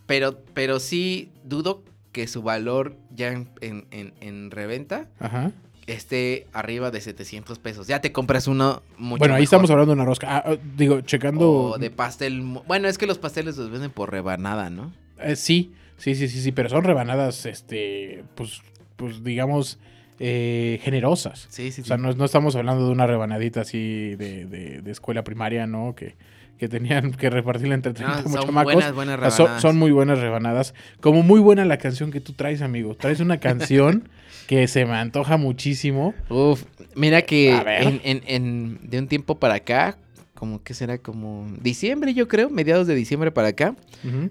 pero, 0.07 0.39
pero 0.55 0.79
sí 0.81 1.31
dudo 1.45 1.83
que 2.13 2.27
su 2.27 2.43
valor 2.43 2.97
ya 3.15 3.33
en, 3.33 3.49
en- 3.61 3.87
en- 3.91 4.13
en 4.21 4.51
reventa 4.51 5.09
Ajá. 5.19 5.51
Esté 5.87 6.47
arriba 6.53 6.91
de 6.91 7.01
700 7.01 7.59
pesos. 7.59 7.87
Ya 7.87 8.01
te 8.01 8.13
compras 8.13 8.47
uno 8.47 8.83
mucho 8.99 9.19
Bueno, 9.21 9.35
ahí 9.35 9.41
mejor. 9.43 9.45
estamos 9.45 9.71
hablando 9.71 9.93
de 9.95 10.01
una 10.01 10.05
rosca. 10.05 10.37
Ah, 10.37 10.43
ah, 10.47 10.57
digo, 10.77 11.01
checando. 11.03 11.51
O 11.51 11.79
de 11.79 11.91
pastel... 11.91 12.41
Bueno, 12.67 12.89
es 12.89 12.99
que 12.99 13.07
los 13.07 13.19
pasteles 13.19 13.57
los 13.57 13.71
venden 13.71 13.91
por 13.91 14.11
rebanada, 14.11 14.71
¿no? 14.71 14.93
Eh, 15.21 15.37
sí, 15.37 15.73
sí, 15.97 16.15
sí, 16.15 16.29
sí, 16.29 16.41
sí, 16.41 16.53
pero 16.53 16.69
son 16.69 16.85
rebanadas, 16.85 17.47
este, 17.47 18.25
pues, 18.35 18.63
pues 18.97 19.23
digamos, 19.25 19.79
eh, 20.19 20.81
generosas. 20.83 21.47
Sí, 21.51 21.71
sí, 21.73 21.83
O 21.83 21.85
sea, 21.85 21.97
no, 21.97 22.13
no 22.13 22.25
estamos 22.25 22.57
hablando 22.57 22.87
de 22.87 22.93
una 22.93 23.07
rebanadita 23.07 23.61
así 23.63 24.15
de, 24.17 24.47
de- 24.47 24.81
de 24.83 24.91
escuela 24.91 25.23
primaria, 25.25 25.67
¿no? 25.67 25.95
Que, 25.95 26.15
que 26.59 26.69
tenían 26.69 27.13
que 27.13 27.31
repartirla 27.31 27.75
entre 27.75 27.93
30 27.95 28.23
No, 28.23 28.29
son 28.43 28.55
buenas, 28.55 28.95
buenas 28.95 29.35
son, 29.35 29.47
rebanadas. 29.47 29.63
son 29.63 29.77
muy 29.79 29.91
buenas 29.91 30.19
rebanadas. 30.21 30.75
Como 31.01 31.23
muy 31.23 31.41
buena 31.41 31.65
la 31.65 31.79
canción 31.79 32.11
que 32.11 32.21
tú 32.21 32.33
traes, 32.33 32.63
amigo. 32.63 32.95
Traes 32.95 33.21
una 33.21 33.39
canción 33.41 34.09
que 34.47 34.69
se 34.69 34.85
me 34.87 34.93
antoja 34.95 35.37
muchísimo. 35.37 36.15
Uf, 36.31 36.65
mira 36.95 37.23
que 37.23 37.53
A 37.53 37.63
ver. 37.65 37.83
en, 37.83 38.01
en- 38.05 38.23
en- 38.27 38.79
de 38.89 38.99
un 39.01 39.09
tiempo 39.09 39.39
para 39.39 39.55
acá, 39.55 39.99
como 40.35 40.63
que 40.63 40.75
será 40.75 40.99
como 40.99 41.47
diciembre, 41.61 42.13
yo 42.15 42.29
creo, 42.29 42.51
mediados 42.51 42.87
de 42.87 42.95
diciembre 42.95 43.31
para 43.33 43.49
acá, 43.49 43.75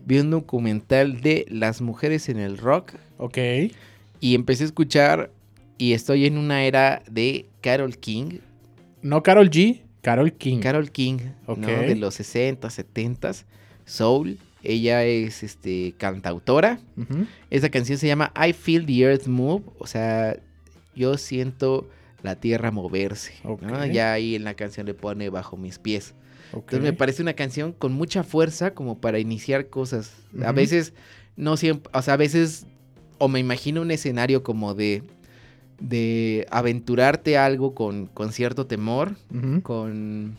vi 0.05 0.19
un 0.19 0.29
documental 0.31 1.21
de 1.21 1.45
las 1.49 1.81
mujeres 1.81 2.29
en 2.29 2.39
el 2.39 2.57
rock 2.57 2.93
Ok. 3.17 3.37
y 4.19 4.35
empecé 4.35 4.63
a 4.63 4.67
escuchar 4.67 5.31
y 5.77 5.93
estoy 5.93 6.25
en 6.25 6.37
una 6.37 6.63
era 6.65 7.01
de 7.09 7.47
Carol 7.61 7.97
King, 7.97 8.39
No 9.01 9.23
Carol 9.23 9.49
G, 9.49 9.81
Carol 10.03 10.33
King. 10.33 10.59
Carol 10.59 10.91
King, 10.91 11.17
¿no? 11.47 11.55
De 11.55 11.95
los 11.95 12.13
60, 12.15 12.69
70, 12.69 13.31
soul. 13.85 14.37
Ella 14.61 15.03
es 15.05 15.43
este 15.43 15.95
cantautora. 15.97 16.79
Esa 17.49 17.69
canción 17.69 17.97
se 17.97 18.07
llama 18.07 18.31
I 18.35 18.53
Feel 18.53 18.85
the 18.85 18.99
Earth 18.99 19.27
Move, 19.27 19.63
o 19.79 19.87
sea, 19.87 20.37
yo 20.95 21.17
siento 21.17 21.89
la 22.21 22.35
tierra 22.35 22.69
moverse. 22.69 23.33
Ya 23.91 24.13
ahí 24.13 24.35
en 24.35 24.43
la 24.43 24.53
canción 24.53 24.85
le 24.85 24.93
pone 24.93 25.29
bajo 25.29 25.57
mis 25.57 25.79
pies. 25.79 26.13
Entonces 26.53 26.81
me 26.81 26.93
parece 26.93 27.21
una 27.21 27.33
canción 27.33 27.71
con 27.71 27.93
mucha 27.93 28.23
fuerza 28.23 28.73
como 28.73 28.99
para 28.99 29.19
iniciar 29.19 29.69
cosas. 29.69 30.13
A 30.45 30.51
veces, 30.51 30.93
no 31.35 31.57
siempre, 31.57 31.89
o 31.93 32.01
sea, 32.01 32.13
a 32.15 32.17
veces, 32.17 32.67
o 33.17 33.27
me 33.27 33.39
imagino 33.39 33.81
un 33.81 33.91
escenario 33.91 34.43
como 34.43 34.73
de, 34.73 35.01
de 35.79 36.47
aventurarte 36.51 37.37
a 37.37 37.45
algo 37.45 37.75
con, 37.75 38.07
con 38.07 38.31
cierto 38.31 38.65
temor, 38.65 39.15
con, 39.63 40.37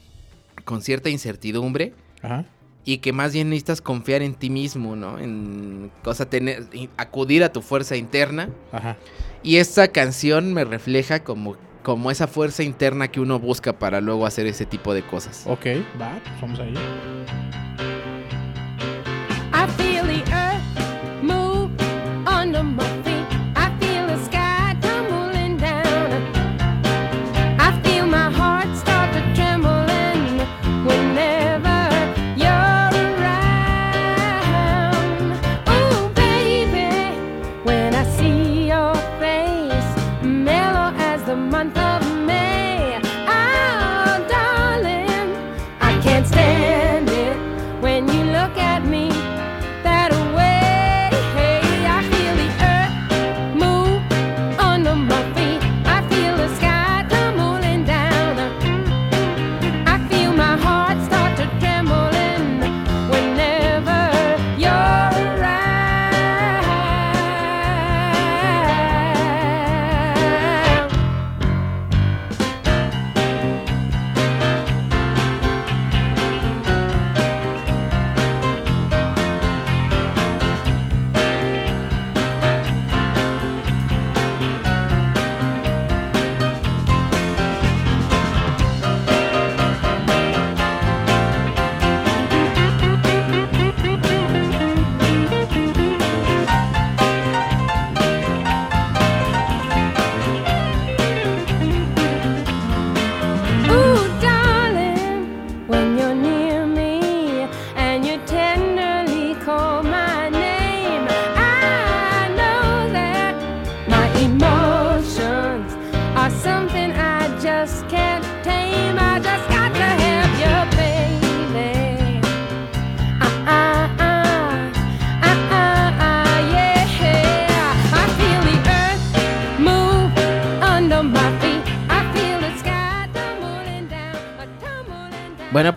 con 0.65 0.83
cierta 0.83 1.11
incertidumbre. 1.11 1.93
Ajá. 2.23 2.47
Y 2.87 2.99
que 2.99 3.15
más 3.15 3.33
bien 3.33 3.49
necesitas 3.49 3.81
confiar 3.81 4.21
en 4.21 4.35
ti 4.35 4.51
mismo, 4.51 4.95
¿no? 4.95 5.19
En, 5.19 5.91
o 6.05 6.15
sea, 6.15 6.29
tener, 6.29 6.65
acudir 6.99 7.43
a 7.43 7.51
tu 7.51 7.63
fuerza 7.63 7.97
interna. 7.97 8.51
Ajá. 8.73 8.99
Y 9.43 9.57
esta 9.57 9.89
canción 9.89 10.53
me 10.53 10.65
refleja 10.65 11.25
como, 11.25 11.57
como 11.83 12.11
esa 12.11 12.27
fuerza 12.27 12.63
interna 12.63 13.09
que 13.09 13.21
uno 13.21 13.39
busca 13.39 13.79
para 13.79 14.03
luego 14.03 14.27
hacer 14.27 14.47
ese 14.47 14.67
tipo 14.67 14.93
de 14.93 15.03
cosas. 15.03 15.45
Ok, 15.47 15.67
va, 15.99 16.21
pues 16.23 16.41
vamos 16.43 16.61
ahí. 16.61 16.75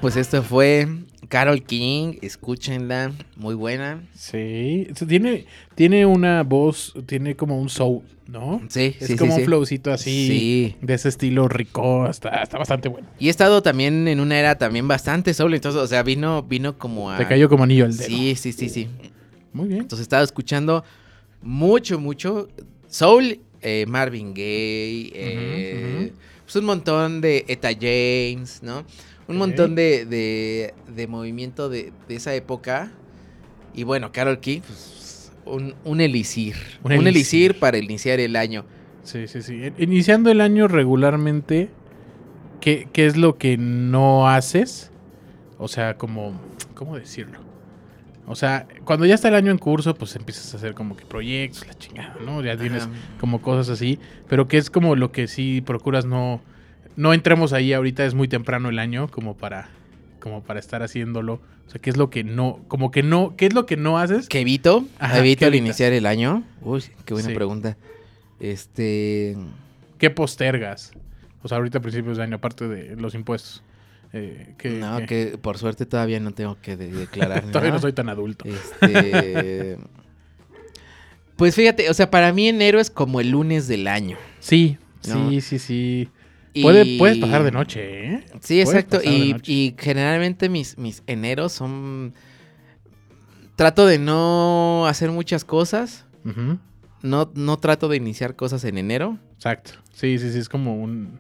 Pues 0.08 0.16
esto 0.16 0.42
fue 0.42 0.88
Carol 1.28 1.62
King, 1.64 2.14
escúchenla, 2.22 3.12
muy 3.36 3.56
buena. 3.56 4.02
Sí. 4.14 4.88
Tiene, 5.06 5.48
tiene 5.76 6.06
una 6.06 6.44
voz, 6.44 6.94
tiene 7.06 7.36
como 7.36 7.60
un 7.60 7.68
soul, 7.68 8.04
¿no? 8.26 8.62
Sí, 8.70 8.96
Es 9.02 9.08
sí, 9.08 9.18
como 9.18 9.34
sí, 9.34 9.42
un 9.42 9.46
flowcito 9.46 9.92
así. 9.92 10.28
Sí. 10.28 10.76
De 10.82 10.94
ese 10.94 11.10
estilo 11.10 11.50
rico. 11.50 12.08
Está, 12.10 12.42
está 12.42 12.58
bastante 12.58 12.88
bueno. 12.88 13.06
Y 13.20 13.28
he 13.28 13.30
estado 13.30 13.62
también 13.62 14.08
en 14.08 14.22
una 14.22 14.40
era 14.40 14.58
también 14.58 14.88
bastante 14.88 15.34
soul, 15.34 15.54
entonces, 15.54 15.82
o 15.82 15.88
sea, 15.88 16.04
vino, 16.04 16.42
vino 16.42 16.78
como 16.78 17.12
a... 17.12 17.18
Te 17.18 17.28
cayó 17.28 17.50
como 17.50 17.66
anillo 17.66 17.84
al 17.84 17.98
dedo. 17.98 18.08
Sí, 18.08 18.34
sí, 18.38 18.54
sí, 18.54 18.70
sí. 18.70 18.88
Muy 19.52 19.68
bien. 19.68 19.82
Entonces 19.82 20.00
he 20.00 20.08
estado 20.08 20.24
escuchando 20.24 20.86
mucho, 21.42 22.00
mucho 22.00 22.48
soul, 22.88 23.42
eh, 23.60 23.84
Marvin 23.90 24.34
Gaye, 24.34 25.12
eh, 25.14 26.14
pues 26.46 26.56
un 26.56 26.64
montón 26.64 27.20
de 27.20 27.44
Eta 27.50 27.72
James, 27.74 28.64
¿no? 28.64 28.86
Un 29.28 29.38
montón 29.38 29.76
de, 29.76 30.06
de, 30.06 30.74
de 30.88 31.08
movimiento 31.08 31.70
de, 31.70 31.92
de 32.08 32.16
esa 32.16 32.34
época. 32.34 32.92
Y 33.74 33.84
bueno, 33.84 34.12
Carol 34.12 34.40
King, 34.40 34.62
pues 34.66 35.32
un, 35.46 35.76
un 35.84 36.02
elixir. 36.02 36.56
Un 36.84 36.94
Un, 36.94 37.08
elixir. 37.08 37.08
elixir 37.52 37.60
para 37.60 37.78
iniciar 37.78 38.20
el 38.20 38.36
año. 38.36 38.66
Sí, 39.04 39.28
sí, 39.28 39.42
sí. 39.42 39.72
Iniciando 39.78 40.32
el 40.32 40.42
año 40.42 40.68
regularmente, 40.68 41.70
¿qué, 42.62 42.88
qué 42.92 43.06
es 43.06 43.18
lo 43.18 43.38
que 43.38 43.58
no 43.58 44.28
haces? 44.30 44.92
O 45.58 45.68
sea, 45.68 45.98
como, 45.98 46.40
¿cómo 46.74 46.98
decirlo? 46.98 47.40
O 48.30 48.36
sea, 48.36 48.68
cuando 48.84 49.06
ya 49.06 49.16
está 49.16 49.30
el 49.30 49.36
año 49.36 49.52
en 49.52 49.58
curso, 49.58 49.96
pues 49.96 50.16
empiezas 50.18 50.54
a 50.54 50.58
hacer 50.58 50.74
como 50.74 50.98
que 50.98 51.06
proyectos, 51.06 51.66
la 51.66 51.74
chingada, 51.76 52.18
¿no? 52.26 52.44
Ya 52.44 52.58
tienes 52.58 52.84
Ajá. 52.84 52.92
como 53.20 53.42
cosas 53.42 53.70
así, 53.70 54.00
pero 54.28 54.50
que 54.50 54.58
es 54.58 54.70
como 54.70 54.98
lo 54.98 55.14
que 55.14 55.28
sí 55.28 55.62
procuras 55.62 56.06
no, 56.06 56.42
no 56.98 57.14
entremos 57.14 57.54
ahí 57.54 57.72
ahorita, 57.72 58.06
es 58.06 58.14
muy 58.14 58.28
temprano 58.28 58.68
el 58.68 58.78
año 58.80 59.08
como 59.08 59.38
para, 59.38 59.70
como 60.20 60.44
para 60.44 60.60
estar 60.60 60.84
haciéndolo. 60.84 61.36
O 61.66 61.70
sea, 61.70 61.82
¿qué 61.82 61.90
es 61.90 61.96
lo 61.98 62.10
que 62.10 62.24
no, 62.26 62.60
como 62.68 62.92
que 62.92 63.04
no, 63.04 63.36
qué 63.38 63.46
es 63.46 63.54
lo 63.54 63.66
que 63.66 63.78
no 63.78 63.98
haces? 63.98 64.28
¿Qué 64.28 64.42
evito? 64.42 64.86
Ajá, 65.00 65.20
evito 65.20 65.40
¿qué 65.40 65.46
al 65.46 65.56
iniciar 65.56 65.94
el 65.94 66.06
año. 66.06 66.44
Uy, 66.62 66.84
qué 67.06 67.14
buena 67.14 67.30
Sí. 67.30 67.36
pregunta. 67.36 67.78
Este... 68.40 69.38
¿Qué 69.98 70.10
postergas? 70.10 70.92
O 71.44 71.48
sea, 71.48 71.58
ahorita 71.58 71.78
a 71.80 71.82
principios 71.82 72.18
de 72.18 72.24
año, 72.24 72.36
aparte 72.36 72.68
de 72.68 72.96
los 72.96 73.16
impuestos. 73.16 73.64
Eh, 74.14 74.54
que, 74.58 74.70
no, 74.70 75.00
que- 75.00 75.06
que 75.32 75.38
por 75.38 75.58
suerte 75.58 75.86
todavía 75.86 76.20
no 76.22 76.32
tengo 76.32 76.58
que 76.62 76.78
de- 76.78 76.92
declarar. 76.92 77.44
Todavía 77.52 77.72
no 77.72 77.80
soy 77.80 77.94
tan 77.94 78.08
adulto. 78.10 78.46
Este. 78.48 79.78
pues 81.36 81.56
fíjate, 81.56 81.90
o 81.90 81.94
sea, 81.94 82.10
para 82.10 82.32
mí 82.34 82.48
enero 82.48 82.80
es 82.80 82.90
como 82.90 83.20
el 83.22 83.32
lunes 83.32 83.68
del 83.68 83.88
año. 83.88 84.18
Sí, 84.40 84.78
No. 85.08 85.30
sí, 85.30 85.42
sí, 85.42 85.60
sí. 85.60 86.10
Y- 86.54 86.64
Puede, 86.64 86.98
puedes 86.98 87.18
pasar 87.20 87.44
de 87.44 87.52
noche, 87.52 88.14
¿eh? 88.14 88.24
Sí, 88.42 88.64
Puedes 88.64 88.70
exacto. 88.70 89.00
Y, 89.04 89.36
y 89.46 89.76
generalmente 89.78 90.50
mis, 90.50 90.78
mis 90.78 91.04
eneros 91.08 91.54
son. 91.54 92.14
Trato 93.56 93.86
de 93.88 93.98
no 94.00 94.86
hacer 94.88 95.12
muchas 95.12 95.44
cosas. 95.44 96.06
No, 97.02 97.32
no 97.36 97.58
trato 97.58 97.88
de 97.88 97.98
iniciar 97.98 98.36
cosas 98.36 98.64
en 98.66 98.78
enero. 98.78 99.18
Exacto. 99.36 99.72
Sí, 99.94 100.18
sí, 100.20 100.32
sí, 100.32 100.40
es 100.40 100.50
como 100.50 100.76
un... 100.82 101.20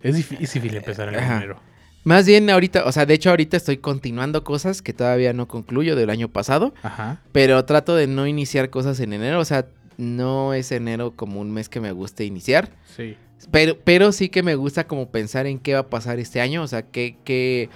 Es 0.00 0.14
difícil 0.16 0.74
empezar 0.76 1.08
en 1.08 1.16
Ajá. 1.16 1.36
enero. 1.38 1.60
Más 2.04 2.26
bien 2.26 2.50
ahorita, 2.50 2.84
o 2.84 2.92
sea, 2.92 3.06
de 3.06 3.14
hecho 3.14 3.30
ahorita 3.30 3.56
estoy 3.56 3.78
continuando 3.78 4.42
cosas 4.44 4.82
que 4.82 4.92
todavía 4.92 5.32
no 5.32 5.46
concluyo 5.48 5.94
del 5.96 6.10
año 6.10 6.28
pasado. 6.28 6.74
Ajá. 6.82 7.20
Pero 7.32 7.64
trato 7.64 7.94
de 7.96 8.06
no 8.08 8.26
iniciar 8.26 8.68
cosas 8.70 8.98
en 9.00 9.12
enero. 9.12 9.38
O 9.40 9.44
sea, 9.44 9.66
no 9.96 10.54
es 10.54 10.70
enero 10.72 11.12
como 11.16 11.40
un 11.40 11.50
mes 11.52 11.68
que 11.68 11.80
me 11.80 11.92
guste 11.92 12.24
iniciar. 12.24 12.70
Sí. 12.96 13.16
Pero, 13.50 13.76
pero 13.82 14.12
sí 14.12 14.28
que 14.28 14.42
me 14.42 14.54
gusta 14.54 14.86
como 14.86 15.10
pensar 15.10 15.46
en 15.46 15.58
qué 15.58 15.74
va 15.74 15.80
a 15.80 15.86
pasar 15.90 16.18
este 16.18 16.40
año. 16.40 16.62
O 16.62 16.66
sea, 16.68 16.82
que, 16.82 17.16
que... 17.24 17.68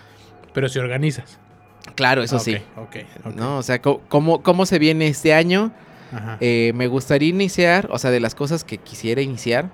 Pero 0.52 0.68
si 0.68 0.78
organizas. 0.78 1.38
Claro, 1.94 2.22
eso 2.22 2.36
Ah, 2.36 2.40
sí. 2.40 2.56
Ok, 2.76 2.96
ok. 3.24 3.34
¿No? 3.36 3.58
O 3.58 3.62
sea, 3.62 3.80
cómo, 3.80 4.42
cómo 4.42 4.66
se 4.66 4.78
viene 4.78 5.06
este 5.08 5.34
año. 5.34 5.72
Ajá. 6.12 6.38
Eh, 6.40 6.72
me 6.74 6.86
gustaría 6.86 7.28
iniciar, 7.28 7.88
o 7.90 7.98
sea, 7.98 8.10
de 8.10 8.20
las 8.20 8.34
cosas 8.34 8.64
que 8.64 8.78
quisiera 8.78 9.20
iniciar. 9.22 9.70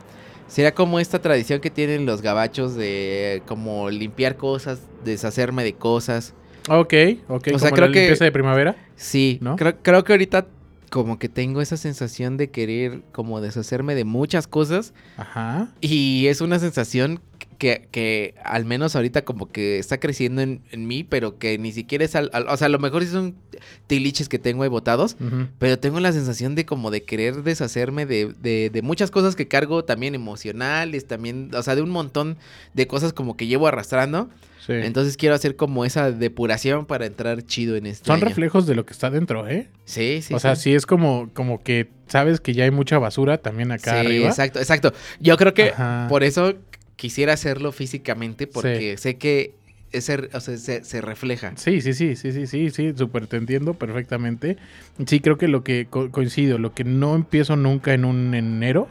Sería 0.48 0.74
como 0.74 0.98
esta 1.00 1.20
tradición 1.20 1.60
que 1.60 1.70
tienen 1.70 2.04
los 2.04 2.20
gabachos 2.20 2.74
de 2.74 3.42
como 3.46 3.88
limpiar 3.90 4.36
cosas, 4.36 4.80
deshacerme 5.04 5.64
de 5.64 5.72
cosas. 5.74 6.34
ok, 6.68 6.94
ok. 7.28 7.46
o 7.48 7.50
como 7.52 7.58
sea, 7.58 7.70
la 7.70 7.76
creo 7.76 7.92
que- 7.92 8.00
limpieza 8.00 8.24
de 8.24 8.32
primavera. 8.32 8.76
Sí, 8.96 9.38
¿No? 9.40 9.56
creo, 9.56 9.76
creo 9.82 10.04
que 10.04 10.12
ahorita 10.12 10.46
como 10.92 11.18
que 11.18 11.30
tengo 11.30 11.62
esa 11.62 11.78
sensación 11.78 12.36
de 12.36 12.50
querer 12.50 13.02
como 13.12 13.40
deshacerme 13.40 13.94
de 13.94 14.04
muchas 14.04 14.46
cosas 14.46 14.92
Ajá. 15.16 15.72
y 15.80 16.26
es 16.26 16.42
una 16.42 16.58
sensación 16.58 17.18
que, 17.62 17.86
que 17.92 18.34
al 18.42 18.64
menos 18.64 18.96
ahorita 18.96 19.24
como 19.24 19.48
que 19.52 19.78
está 19.78 20.00
creciendo 20.00 20.42
en, 20.42 20.62
en 20.72 20.88
mí, 20.88 21.04
pero 21.04 21.38
que 21.38 21.58
ni 21.58 21.70
siquiera 21.70 22.04
es 22.04 22.16
al, 22.16 22.28
al- 22.32 22.48
o 22.48 22.56
sea, 22.56 22.66
a 22.66 22.68
lo 22.70 22.80
mejor 22.80 23.04
sí 23.04 23.10
son 23.12 23.36
tiliches 23.86 24.28
que 24.28 24.40
tengo 24.40 24.64
ahí 24.64 24.68
botados, 24.68 25.16
pero 25.60 25.78
tengo 25.78 26.00
la 26.00 26.10
sensación 26.10 26.56
de 26.56 26.66
como 26.66 26.90
de 26.90 27.04
querer 27.04 27.44
deshacerme 27.44 28.04
de, 28.04 28.34
de, 28.42 28.68
de 28.70 28.82
muchas 28.82 29.12
cosas 29.12 29.36
que 29.36 29.46
cargo 29.46 29.84
también 29.84 30.16
emocionales, 30.16 31.06
también, 31.06 31.50
o 31.54 31.62
sea, 31.62 31.76
de 31.76 31.82
un 31.82 31.90
montón 31.90 32.36
de 32.74 32.88
cosas 32.88 33.12
como 33.12 33.36
que 33.36 33.46
llevo 33.46 33.68
arrastrando. 33.68 34.28
Sí. 34.66 34.72
Entonces 34.74 35.16
quiero 35.16 35.34
hacer 35.36 35.54
como 35.56 35.84
esa 35.84 36.10
depuración 36.10 36.86
para 36.86 37.06
entrar 37.06 37.42
chido 37.42 37.76
en 37.76 37.86
este 37.86 38.06
Son 38.06 38.16
año. 38.16 38.26
reflejos 38.26 38.66
de 38.66 38.74
lo 38.76 38.84
que 38.86 38.92
está 38.92 39.10
dentro, 39.10 39.48
¿eh? 39.48 39.68
Sí, 39.84 40.20
sí. 40.22 40.34
o 40.34 40.38
sea, 40.40 40.54
sí. 40.56 40.62
sí 40.70 40.74
es 40.74 40.86
como, 40.86 41.30
como 41.32 41.62
que 41.62 41.88
sabes 42.08 42.40
que 42.40 42.54
ya 42.54 42.64
hay 42.64 42.70
mucha 42.72 42.98
basura 42.98 43.38
también 43.38 43.70
acá 43.72 44.00
Sí, 44.00 44.06
arriba. 44.06 44.28
exacto, 44.28 44.58
exacto. 44.58 44.92
Yo 45.20 45.36
creo 45.36 45.52
que 45.54 45.70
Ajá. 45.70 46.06
por 46.08 46.22
eso 46.24 46.54
quisiera 46.96 47.32
hacerlo 47.34 47.72
físicamente 47.72 48.46
porque 48.46 48.96
sé 48.96 49.16
que 49.16 49.54
ese, 49.92 50.28
o 50.32 50.40
sea, 50.40 50.56
se, 50.56 50.84
se 50.84 51.00
refleja. 51.02 51.52
Sí, 51.56 51.80
sí, 51.82 51.92
sí, 51.92 52.16
sí, 52.16 52.32
sí, 52.32 52.46
sí, 52.46 52.70
sí, 52.70 52.92
súper 52.96 53.26
te 53.26 53.36
entiendo 53.36 53.74
perfectamente. 53.74 54.56
Sí, 55.06 55.20
creo 55.20 55.36
que 55.36 55.48
lo 55.48 55.62
que 55.64 55.86
co- 55.90 56.10
coincido, 56.10 56.58
lo 56.58 56.72
que 56.74 56.84
no 56.84 57.14
empiezo 57.14 57.56
nunca 57.56 57.92
en 57.92 58.04
un 58.06 58.34
enero 58.34 58.88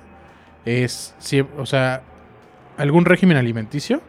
es, 0.65 1.15
o 1.58 1.65
sea, 1.65 2.03
algún 2.77 3.05
régimen 3.05 3.38
alimenticio. 3.38 4.01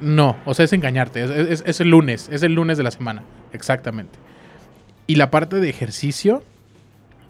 No, 0.00 0.36
o 0.44 0.54
sea, 0.54 0.64
es 0.66 0.72
engañarte, 0.72 1.24
es, 1.24 1.30
es- 1.30 1.64
es 1.66 1.80
el 1.80 1.88
lunes, 1.90 2.28
es 2.30 2.44
el 2.44 2.54
lunes 2.54 2.78
de 2.78 2.84
la 2.84 2.92
semana, 2.92 3.24
exactamente. 3.52 4.16
Y 5.08 5.16
la 5.16 5.30
parte 5.32 5.56
de 5.56 5.68
ejercicio, 5.68 6.44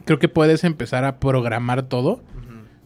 creo 0.05 0.19
que 0.19 0.29
puedes 0.29 0.65
empezar 0.65 1.05
a 1.07 1.19
programar 1.19 1.85
todo, 1.85 2.21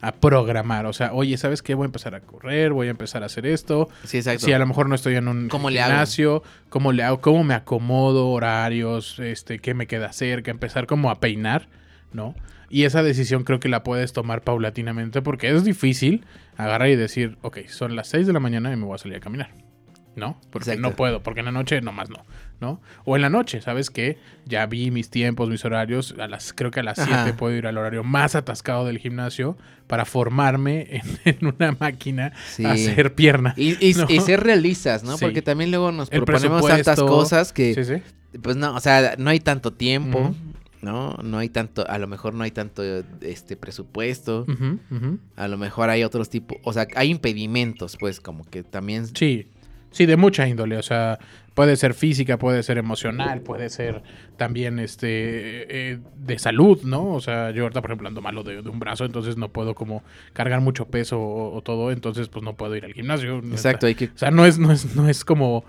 a 0.02 0.12
programar, 0.12 0.84
o 0.86 0.92
sea, 0.92 1.12
oye, 1.14 1.36
¿sabes 1.38 1.62
qué? 1.62 1.74
Voy 1.74 1.84
a 1.84 1.86
empezar 1.86 2.14
a 2.14 2.20
correr, 2.20 2.72
voy 2.72 2.88
a 2.88 2.90
empezar 2.90 3.22
a 3.22 3.26
hacer 3.26 3.46
esto, 3.46 3.88
Sí, 4.04 4.18
exacto. 4.18 4.44
si 4.44 4.52
a 4.52 4.58
lo 4.58 4.66
mejor 4.66 4.88
no 4.88 4.94
estoy 4.96 5.14
en 5.14 5.28
un 5.28 5.48
¿Cómo 5.48 5.70
le 5.70 5.80
hago? 5.80 5.90
gimnasio, 5.92 6.42
¿cómo 6.68 6.92
le 6.92 7.04
hago? 7.04 7.20
¿Cómo 7.20 7.44
me 7.44 7.54
acomodo 7.54 8.28
horarios? 8.28 9.18
Este, 9.20 9.60
¿Qué 9.60 9.72
me 9.74 9.86
queda 9.86 10.12
cerca? 10.12 10.50
Empezar 10.50 10.86
como 10.86 11.08
a 11.10 11.20
peinar, 11.20 11.68
¿no? 12.12 12.34
Y 12.68 12.84
esa 12.84 13.02
decisión 13.02 13.44
creo 13.44 13.60
que 13.60 13.68
la 13.68 13.82
puedes 13.84 14.12
tomar 14.12 14.42
paulatinamente 14.42 15.22
porque 15.22 15.50
es 15.54 15.62
difícil 15.64 16.24
agarrar 16.56 16.88
y 16.88 16.96
decir, 16.96 17.38
ok, 17.42 17.58
son 17.68 17.94
las 17.96 18.08
6 18.08 18.26
de 18.26 18.32
la 18.32 18.40
mañana 18.40 18.72
y 18.72 18.76
me 18.76 18.84
voy 18.86 18.96
a 18.96 18.98
salir 18.98 19.16
a 19.16 19.20
caminar. 19.20 19.50
¿No? 20.16 20.38
Porque 20.50 20.70
Exacto. 20.72 20.90
no 20.90 20.94
puedo, 20.96 21.22
porque 21.22 21.40
en 21.40 21.46
la 21.46 21.52
noche 21.52 21.80
nomás 21.80 22.10
no, 22.10 22.24
¿no? 22.62 22.80
O 23.04 23.16
en 23.16 23.20
la 23.22 23.28
noche, 23.28 23.60
¿sabes 23.60 23.90
qué? 23.90 24.16
Ya 24.46 24.64
vi 24.64 24.90
mis 24.90 25.10
tiempos, 25.10 25.50
mis 25.50 25.62
horarios, 25.66 26.14
a 26.18 26.26
las, 26.28 26.54
creo 26.54 26.70
que 26.70 26.80
a 26.80 26.82
las 26.82 26.98
Ajá. 26.98 27.24
7 27.24 27.36
puedo 27.36 27.54
ir 27.54 27.66
al 27.66 27.76
horario 27.76 28.02
más 28.04 28.34
atascado 28.34 28.86
del 28.86 28.98
gimnasio 28.98 29.58
para 29.86 30.06
formarme 30.06 30.86
en, 31.24 31.36
en 31.40 31.46
una 31.54 31.76
máquina 31.78 32.32
Sí. 32.48 32.64
a 32.64 32.72
hacer 32.72 33.14
pierna. 33.14 33.52
Y, 33.58 33.72
y- 33.86 33.92
¿no? 33.94 34.06
y 34.08 34.20
ser 34.20 34.42
realistas, 34.42 35.04
¿no? 35.04 35.18
Sí. 35.18 35.24
Porque 35.26 35.42
también 35.42 35.70
luego 35.70 35.92
nos 35.92 36.10
El 36.10 36.22
proponemos 36.24 36.66
tantas 36.66 36.98
cosas 37.00 37.52
que, 37.52 37.74
Sí, 37.74 37.84
sí. 37.84 38.38
pues 38.40 38.56
no, 38.56 38.74
o 38.74 38.80
sea, 38.80 39.16
no 39.18 39.28
hay 39.28 39.40
tanto 39.40 39.72
tiempo. 39.74 40.34
¿no? 40.80 41.16
No 41.22 41.38
hay 41.38 41.48
tanto, 41.48 41.88
a 41.88 41.96
lo 41.98 42.08
mejor 42.08 42.34
no 42.34 42.42
hay 42.42 42.50
tanto 42.50 42.82
este 43.20 43.56
presupuesto, 43.56 44.44
a 45.36 45.46
lo 45.46 45.56
mejor 45.56 45.90
hay 45.90 46.02
otros 46.02 46.28
tipos, 46.28 46.58
o 46.64 46.72
sea, 46.72 46.88
hay 46.96 47.08
impedimentos, 47.10 47.96
pues, 48.00 48.20
como 48.20 48.42
que 48.44 48.64
también... 48.64 49.06
Sí, 49.14 49.46
sí, 49.92 50.06
de 50.06 50.16
mucha 50.16 50.48
índole. 50.48 50.76
O 50.76 50.82
sea, 50.82 51.18
puede 51.54 51.76
ser 51.76 51.94
física, 51.94 52.38
puede 52.38 52.62
ser 52.62 52.78
emocional, 52.78 53.42
puede 53.42 53.68
ser 53.70 54.02
también 54.36 54.78
este 54.78 55.92
eh, 55.92 55.98
de 56.16 56.38
salud, 56.38 56.82
¿no? 56.82 57.12
O 57.12 57.20
sea, 57.20 57.50
yo 57.50 57.62
ahorita, 57.62 57.80
por 57.82 57.90
ejemplo, 57.90 58.08
ando 58.08 58.20
malo 58.20 58.42
de, 58.42 58.62
de 58.62 58.68
un 58.68 58.78
brazo, 58.78 59.04
entonces 59.04 59.36
no 59.36 59.50
puedo 59.50 59.74
como 59.74 60.02
cargar 60.32 60.60
mucho 60.60 60.86
peso 60.86 61.20
o, 61.20 61.54
o 61.54 61.62
todo, 61.62 61.92
entonces 61.92 62.28
pues 62.28 62.44
no 62.44 62.54
puedo 62.54 62.74
ir 62.76 62.84
al 62.84 62.94
gimnasio. 62.94 63.38
Exacto, 63.38 63.86
hay 63.86 63.94
que... 63.94 64.06
O 64.06 64.16
sea, 64.18 64.30
no 64.30 64.44
es, 64.46 64.58
no 64.58 64.72
es, 64.72 64.96
no 64.96 65.08
es 65.08 65.24
como 65.24 65.64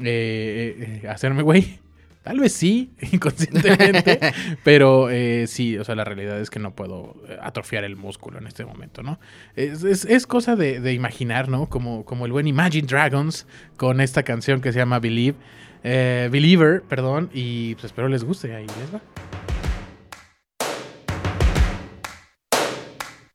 eh, 0.00 1.00
eh, 1.02 1.08
hacerme 1.08 1.42
güey. 1.42 1.78
Tal 2.26 2.40
vez 2.40 2.54
sí, 2.54 2.90
inconscientemente, 3.12 4.18
pero 4.64 5.10
eh, 5.10 5.46
sí, 5.46 5.78
o 5.78 5.84
sea, 5.84 5.94
la 5.94 6.02
realidad 6.02 6.40
es 6.40 6.50
que 6.50 6.58
no 6.58 6.72
puedo 6.74 7.14
eh, 7.28 7.38
atrofiar 7.40 7.84
el 7.84 7.94
músculo 7.94 8.38
en 8.38 8.48
este 8.48 8.64
momento, 8.64 9.04
¿no? 9.04 9.20
Es, 9.54 9.84
es- 9.84 10.04
es 10.06 10.26
cosa 10.26 10.56
de, 10.56 10.80
de 10.80 10.92
imaginar, 10.92 11.48
¿no? 11.48 11.68
Como, 11.68 12.04
como 12.04 12.26
el 12.26 12.32
buen 12.32 12.48
Imagine 12.48 12.88
Dragons 12.88 13.46
con 13.76 14.00
esta 14.00 14.24
canción 14.24 14.60
que 14.60 14.72
se 14.72 14.80
llama 14.80 14.98
Believe, 14.98 15.36
eh, 15.84 16.28
Believer, 16.32 16.82
perdón, 16.82 17.30
y 17.32 17.74
pues 17.76 17.84
espero 17.84 18.08
les 18.08 18.24
guste, 18.24 18.52
ahí 18.56 18.66
les 18.66 18.92
va. 18.92 19.00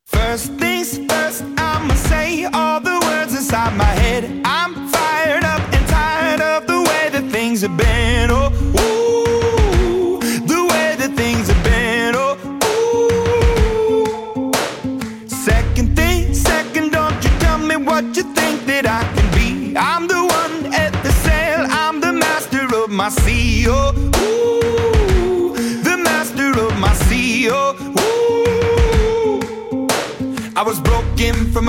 First 0.07 0.57
things 0.59 0.97
first, 1.07 1.43
I'ma 1.57 1.95
say 1.95 2.43
all 2.53 2.81
the 2.81 2.99
words 3.05 3.33
inside 3.35 3.73
my 3.77 3.85
head. 3.85 4.25
I'm 4.43 4.73
fired 4.89 5.45
up 5.45 5.61
and 5.73 5.87
tired 5.87 6.41
of 6.41 6.67
the 6.67 6.79
way 6.81 7.09
that 7.11 7.31
things 7.31 7.61
have 7.61 7.77
been. 7.77 8.29
Oh, 8.31 8.51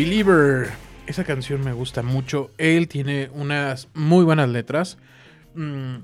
Believer. 0.00 0.70
Esa 1.06 1.24
canción 1.24 1.62
me 1.62 1.74
gusta 1.74 2.02
mucho. 2.02 2.50
Él 2.56 2.88
tiene 2.88 3.28
unas 3.34 3.88
muy 3.92 4.24
buenas 4.24 4.48
letras. 4.48 4.96
Mm, 5.54 5.96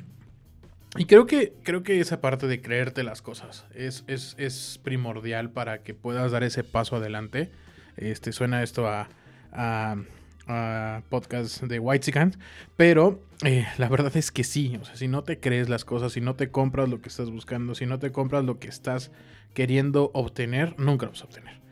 Y 0.98 1.06
creo 1.06 1.24
que, 1.24 1.54
creo 1.62 1.82
que 1.82 1.98
esa 1.98 2.20
parte 2.20 2.46
de 2.46 2.60
creerte 2.60 3.02
las 3.04 3.22
cosas 3.22 3.64
es, 3.74 4.04
es, 4.06 4.34
es 4.36 4.78
primordial 4.84 5.48
para 5.48 5.82
que 5.82 5.94
puedas 5.94 6.30
dar 6.30 6.44
ese 6.44 6.62
paso 6.62 6.96
adelante. 6.96 7.50
Este, 7.96 8.32
suena 8.32 8.62
esto 8.62 8.86
a, 8.86 9.08
a, 9.54 11.02
podcast 11.08 11.62
de 11.62 11.78
White 11.78 12.12
pero 12.76 13.22
eh, 13.44 13.66
la 13.78 13.88
verdad 13.88 14.14
es 14.14 14.30
que 14.30 14.44
sí. 14.44 14.78
O 14.78 14.84
sea, 14.84 14.96
si 14.96 15.08
no 15.08 15.24
te 15.24 15.40
crees 15.40 15.70
las 15.70 15.86
cosas, 15.86 16.12
si 16.12 16.20
no 16.20 16.34
te 16.36 16.50
compras 16.50 16.90
lo 16.90 17.00
que 17.00 17.08
estás 17.08 17.30
buscando, 17.30 17.74
si 17.74 17.86
no 17.86 17.98
te 17.98 18.12
compras 18.12 18.44
lo 18.44 18.58
que 18.58 18.68
estás 18.68 19.10
queriendo 19.54 20.10
obtener, 20.12 20.78
nunca 20.78 21.06
lo 21.06 21.12
vas 21.12 21.22
a 21.22 21.24
obtener. 21.24 21.65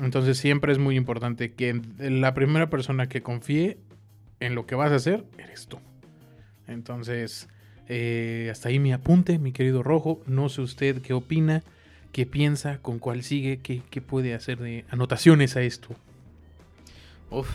Entonces 0.00 0.38
siempre 0.38 0.72
es 0.72 0.78
muy 0.78 0.96
importante 0.96 1.52
que 1.52 1.80
la 1.98 2.34
primera 2.34 2.68
persona 2.68 3.08
que 3.08 3.22
confíe 3.22 3.78
en 4.40 4.54
lo 4.54 4.66
que 4.66 4.74
vas 4.74 4.92
a 4.92 4.96
hacer, 4.96 5.24
eres 5.38 5.66
tú. 5.66 5.78
Entonces, 6.66 7.48
eh, 7.88 8.48
hasta 8.50 8.68
ahí 8.68 8.78
mi 8.78 8.92
apunte, 8.92 9.38
mi 9.38 9.52
querido 9.52 9.82
Rojo. 9.82 10.20
No 10.26 10.48
sé 10.48 10.62
usted 10.62 11.00
qué 11.02 11.12
opina, 11.12 11.62
qué 12.12 12.26
piensa, 12.26 12.78
con 12.78 12.98
cuál 12.98 13.22
sigue, 13.22 13.58
qué, 13.58 13.82
qué 13.90 14.00
puede 14.00 14.34
hacer 14.34 14.58
de 14.58 14.84
anotaciones 14.90 15.56
a 15.56 15.62
esto. 15.62 15.88
Uf. 17.30 17.48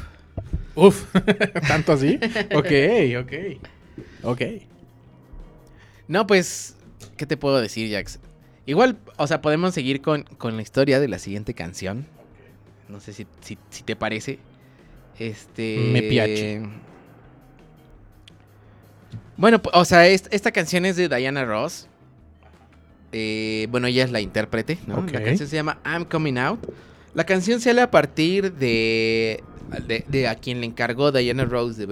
Uf, 0.75 1.13
¿tanto 1.67 1.91
así? 1.91 2.19
Ok, 2.55 2.71
ok. 3.19 3.33
Ok. 4.23 4.41
No, 6.07 6.25
pues, 6.25 6.77
¿qué 7.17 7.25
te 7.25 7.37
puedo 7.37 7.59
decir, 7.59 7.91
Jax? 7.91 8.19
Igual, 8.65 8.97
o 9.17 9.27
sea, 9.27 9.41
podemos 9.41 9.73
seguir 9.73 10.01
con, 10.01 10.23
con 10.23 10.55
la 10.55 10.61
historia 10.61 10.99
de 10.99 11.07
la 11.07 11.19
siguiente 11.19 11.53
canción. 11.53 12.05
No 12.89 12.99
sé 12.99 13.13
si, 13.13 13.25
si, 13.41 13.57
si 13.69 13.83
te 13.83 13.95
parece. 13.95 14.39
Este. 15.17 15.77
Me 15.91 16.01
piace. 16.03 16.61
Bueno, 19.37 19.61
o 19.73 19.85
sea, 19.85 20.07
est- 20.07 20.27
esta 20.31 20.51
canción 20.51 20.85
es 20.85 20.95
de 20.97 21.07
Diana 21.07 21.45
Ross. 21.45 21.87
Eh, 23.11 23.67
bueno, 23.71 23.87
ella 23.87 24.03
es 24.03 24.11
la 24.11 24.21
intérprete, 24.21 24.77
¿no? 24.85 25.05
La 25.11 25.23
canción 25.23 25.47
se 25.49 25.55
llama 25.55 25.79
I'm 25.85 26.05
Coming 26.05 26.37
Out. 26.37 26.59
La 27.15 27.25
canción 27.25 27.59
sale 27.59 27.81
a 27.81 27.89
partir 27.89 28.53
de, 28.53 29.41
de, 29.87 30.03
de 30.07 30.27
a 30.27 30.35
quien 30.35 30.59
le 30.59 30.67
encargó 30.67 31.11
Diana 31.11 31.45
Ross 31.45 31.77
de, 31.77 31.87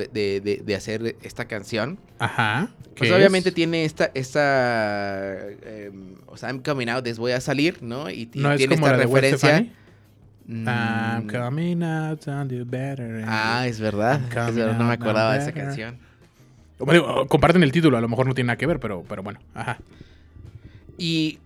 de- 0.63 0.75
hacer 0.75 1.15
esta 1.23 1.45
canción. 1.45 1.97
Ajá. 2.19 2.69
Pues 2.95 3.09
¿qué 3.09 3.15
obviamente 3.15 3.49
es? 3.49 3.55
tiene 3.55 3.85
esta, 3.85 4.11
esta, 4.13 5.39
em, 5.63 6.15
o 6.27 6.35
sea, 6.37 6.49
I'm 6.49 6.61
coming 6.61 6.87
out, 6.89 7.05
es 7.07 7.17
voy 7.17 7.31
a 7.31 7.41
salir, 7.41 7.81
¿no? 7.81 8.09
Y, 8.09 8.29
y 8.33 8.39
¿No 8.39 8.51
es 8.51 8.57
tiene 8.57 8.75
como 8.75 8.87
esta 8.87 8.97
la 8.97 9.03
referencia. 9.03 9.65
Stefani? 10.47 10.63
Mm, 10.63 10.67
I'm 10.67 11.27
coming 11.29 11.83
out 11.83 12.27
and 12.27 12.51
you 12.51 12.65
better. 12.65 13.23
ah, 13.27 13.67
es 13.67 13.79
verdad, 13.79 14.19
I'm 14.21 14.25
es 14.29 14.33
coming 14.33 14.55
verdad, 14.55 14.77
no 14.77 14.85
me 14.85 14.93
acordaba 14.93 15.33
de 15.33 15.39
I'm 15.39 15.49
esa 15.49 15.51
canción. 15.53 15.97
Bueno, 16.79 17.25
comparten 17.27 17.63
el 17.63 17.71
título, 17.71 17.97
a 17.97 18.01
lo 18.01 18.07
mejor 18.07 18.27
no 18.27 18.33
tiene 18.35 18.47
nada 18.47 18.57
que 18.57 18.67
ver, 18.67 18.79
pero, 18.79 19.03
pero 19.09 19.23
bueno. 19.23 19.39
Ajá. 19.55 19.79
Y 20.97 21.39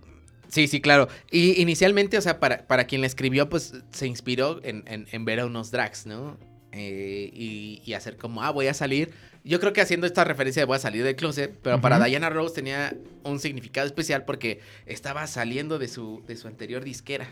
sí, 0.48 0.68
sí, 0.68 0.80
claro. 0.80 1.08
Y 1.30 1.60
inicialmente, 1.60 2.18
o 2.18 2.20
sea, 2.20 2.38
para, 2.40 2.66
para 2.66 2.84
quien 2.84 3.00
la 3.00 3.06
escribió, 3.06 3.48
pues 3.48 3.74
se 3.90 4.06
inspiró 4.06 4.60
en, 4.62 4.84
en- 4.86 5.06
en 5.10 5.24
ver 5.24 5.40
a 5.40 5.46
unos 5.46 5.70
drags, 5.70 6.06
¿no? 6.06 6.36
Eh, 6.72 7.30
y, 7.34 7.82
y 7.84 7.94
hacer 7.94 8.16
como, 8.16 8.42
ah, 8.42 8.50
voy 8.50 8.66
a 8.66 8.74
salir. 8.74 9.10
Yo 9.44 9.58
creo 9.58 9.72
que 9.72 9.80
haciendo 9.80 10.06
esta 10.06 10.22
referencia 10.24 10.60
de 10.62 10.66
voy 10.66 10.76
a 10.76 10.78
salir 10.78 11.02
del 11.02 11.16
closet, 11.16 11.52
pero 11.62 11.80
para. 11.80 11.98
Diana 12.04 12.30
Rose 12.30 12.54
tenía 12.54 12.94
un 13.24 13.40
significado 13.40 13.86
especial 13.86 14.24
porque 14.24 14.60
estaba 14.86 15.26
saliendo 15.26 15.78
de 15.78 15.88
su, 15.88 16.22
de 16.26 16.36
su 16.36 16.46
anterior 16.46 16.84
disquera. 16.84 17.26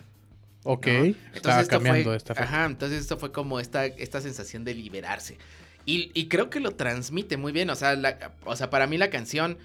Ok. 0.64 0.86
¿no? 0.86 1.14
Estaba 1.34 1.60
esto 1.60 1.70
cambiando 1.70 2.04
fue, 2.10 2.16
esta. 2.16 2.32
Ajá, 2.34 2.66
entonces 2.66 3.00
esto 3.00 3.16
fue 3.18 3.32
como 3.32 3.60
esta, 3.60 3.86
esta 3.86 4.20
sensación 4.20 4.64
de 4.64 4.74
liberarse. 4.74 5.38
Y, 5.86 6.10
y 6.14 6.28
creo 6.28 6.50
que 6.50 6.60
lo 6.60 6.72
transmite 6.72 7.36
muy 7.36 7.52
bien. 7.52 7.70
O 7.70 7.74
sea, 7.74 7.94
la- 7.96 8.32
o 8.44 8.54
sea, 8.56 8.68
para 8.70 8.86
mí 8.86 8.98
la 8.98 9.10
canción 9.10 9.56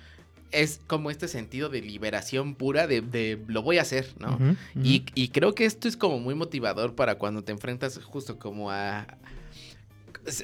es 0.52 0.80
como 0.88 1.12
este 1.12 1.28
sentido 1.28 1.68
de 1.70 1.82
liberación 1.82 2.56
pura, 2.56 2.88
de, 2.88 3.02
de 3.02 3.42
lo 3.48 3.62
voy 3.62 3.78
a 3.78 3.82
hacer, 3.82 4.14
¿no? 4.20 4.38
Y, 4.82 5.04
y 5.16 5.30
creo 5.30 5.54
que 5.54 5.66
esto 5.66 5.88
es 5.90 5.98
como 5.98 6.20
muy 6.20 6.36
motivador 6.36 6.96
para 6.96 7.16
cuando 7.16 7.44
te 7.44 7.52
enfrentas 7.52 8.00
justo 8.04 8.40
como 8.40 8.72
a... 8.72 9.06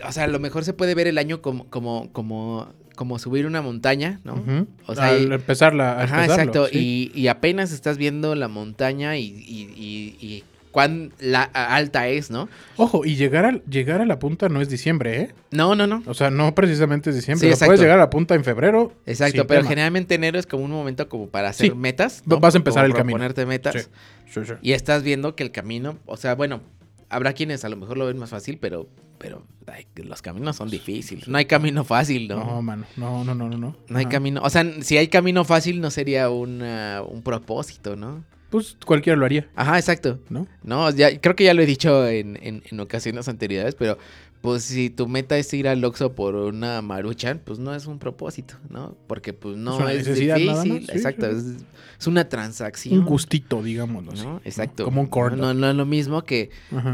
O 0.06 0.12
sea, 0.12 0.26
a 0.26 0.28
lo 0.28 0.40
mejor 0.40 0.66
se 0.66 0.74
puede 0.74 0.94
ver 0.96 1.08
el 1.08 1.18
año 1.18 1.42
como, 1.42 1.68
como, 1.70 2.12
como, 2.12 2.74
como 3.02 3.18
subir 3.18 3.48
una 3.48 3.64
montaña, 3.64 4.20
¿no? 4.24 4.36
Ujú. 4.36 4.68
O 4.86 4.94
sea, 4.94 5.08
Al 5.08 5.32
empezarla. 5.32 5.94
al 5.94 6.06
Ajá, 6.06 6.22
empezarlo, 6.26 6.44
exacto. 6.44 6.68
sí. 6.72 7.12
Y, 7.16 7.20
y 7.20 7.30
apenas 7.30 7.72
estás 7.72 7.98
viendo 7.98 8.36
la 8.36 8.48
montaña 8.48 9.18
y, 9.18 9.24
y, 9.26 10.16
y- 10.22 10.44
cuán 10.70 11.12
la, 11.20 11.42
alta 11.42 12.08
es, 12.10 12.30
¿no? 12.30 12.48
Ojo, 12.78 13.04
y 13.04 13.16
llegar, 13.16 13.44
al, 13.44 13.64
llegar 13.66 14.02
a 14.02 14.06
la 14.06 14.20
punta 14.20 14.50
no 14.50 14.62
es 14.62 14.70
diciembre, 14.70 15.20
¿eh? 15.20 15.32
No, 15.50 15.74
no, 15.76 15.88
no. 15.88 16.04
O 16.06 16.14
sea, 16.14 16.30
no 16.30 16.54
precisamente 16.54 17.10
es 17.10 17.16
diciembre. 17.16 17.54
Sí, 17.56 17.66
puedes 17.66 17.82
llegar 17.82 17.98
a 17.98 18.02
la 18.04 18.10
punta 18.12 18.36
en 18.36 18.44
febrero. 18.44 18.94
Exacto, 19.08 19.48
pero 19.48 19.62
tema. 19.62 19.70
generalmente 19.70 20.14
enero 20.14 20.38
es 20.38 20.46
como 20.46 20.64
un 20.64 20.70
momento 20.72 21.10
como 21.10 21.28
para 21.28 21.50
hacer 21.50 21.72
Sí. 21.72 21.76
metas. 21.76 22.22
Va- 22.32 22.38
vas 22.38 22.54
a 22.54 22.58
empezar 22.60 22.84
Como 22.84 22.94
el 22.94 22.98
camino. 22.98 23.16
Ponerte 23.18 23.46
metas. 23.48 23.90
Sí. 24.32 24.42
Y 24.62 24.74
estás 24.74 25.02
viendo 25.02 25.36
que 25.36 25.42
el 25.44 25.52
camino, 25.52 25.98
o 26.06 26.16
sea, 26.18 26.36
bueno, 26.36 26.62
habrá 27.10 27.34
quienes 27.34 27.66
a 27.66 27.70
lo 27.70 27.76
mejor 27.78 27.98
lo 27.98 28.06
ven 28.06 28.18
más 28.20 28.30
fácil, 28.30 28.58
pero, 28.62 28.88
pero 29.22 29.44
ay, 29.68 29.86
los 30.04 30.22
caminos 30.22 30.56
son 30.56 30.70
difíciles. 30.70 31.28
No 31.28 31.38
hay 31.38 31.46
camino 31.46 31.84
fácil, 31.84 32.28
¿no? 32.28 32.44
No, 32.44 32.62
mano. 32.62 32.86
No, 32.98 33.24
no, 33.24 33.36
no, 33.36 33.48
no. 33.50 33.58
No, 33.58 33.76
No 33.88 33.98
hay 33.98 34.04
Ajá. 34.06 34.10
camino, 34.12 34.42
o 34.44 34.50
sea, 34.50 34.66
si 34.82 34.98
hay 34.98 35.08
camino 35.08 35.44
fácil 35.46 35.80
no 35.82 35.92
sería 35.92 36.30
una- 36.30 37.02
un 37.08 37.22
propósito, 37.22 37.96
¿no? 37.96 38.24
Pues 38.50 38.76
cualquiera 38.86 39.16
lo 39.18 39.26
haría, 39.26 39.48
Ajá, 39.56 39.78
exacto. 39.80 40.20
¿no? 40.30 40.46
No, 40.64 40.90
ya, 40.92 41.18
creo 41.22 41.36
que 41.38 41.46
ya 41.46 41.54
lo 41.54 41.62
he 41.62 41.66
dicho 41.66 42.06
en, 42.08 42.38
en- 42.42 42.64
en 42.70 42.80
ocasiones 42.82 43.30
anteriores, 43.30 43.76
pero 43.76 43.98
pues 44.42 44.64
si 44.64 44.90
tu 44.90 45.08
meta 45.08 45.38
es 45.38 45.54
ir 45.54 45.68
al 45.70 45.84
Oxxo 45.86 46.14
por 46.16 46.36
una 46.36 46.82
maruchan, 46.82 47.40
pues 47.46 47.60
no 47.60 47.74
es 47.76 47.86
un 47.86 48.00
propósito, 48.00 48.56
¿no? 48.70 48.98
Porque 49.08 49.32
pues 49.34 49.56
no 49.56 49.78
una 49.78 49.94
es, 49.94 50.00
necesidad 50.00 50.38
nada 50.40 50.64
difícil. 50.64 50.88
sí, 50.88 50.92
exacto, 50.98 51.32
sí. 51.32 51.38
Es, 51.38 51.64
es 52.00 52.08
una 52.08 52.28
transacción. 52.28 53.00
Un 53.00 53.06
gustito, 53.06 53.62
digámoslo 53.62 54.12
así. 54.14 54.24
¿no? 54.26 54.42
Exacto. 54.44 54.84
Como 54.84 55.00
un 55.00 55.08
corn 55.08 55.40
No, 55.40 55.54
no 55.54 55.70
es 55.70 55.76
lo 55.76 55.86
mismo 55.86 56.24
que, 56.24 56.50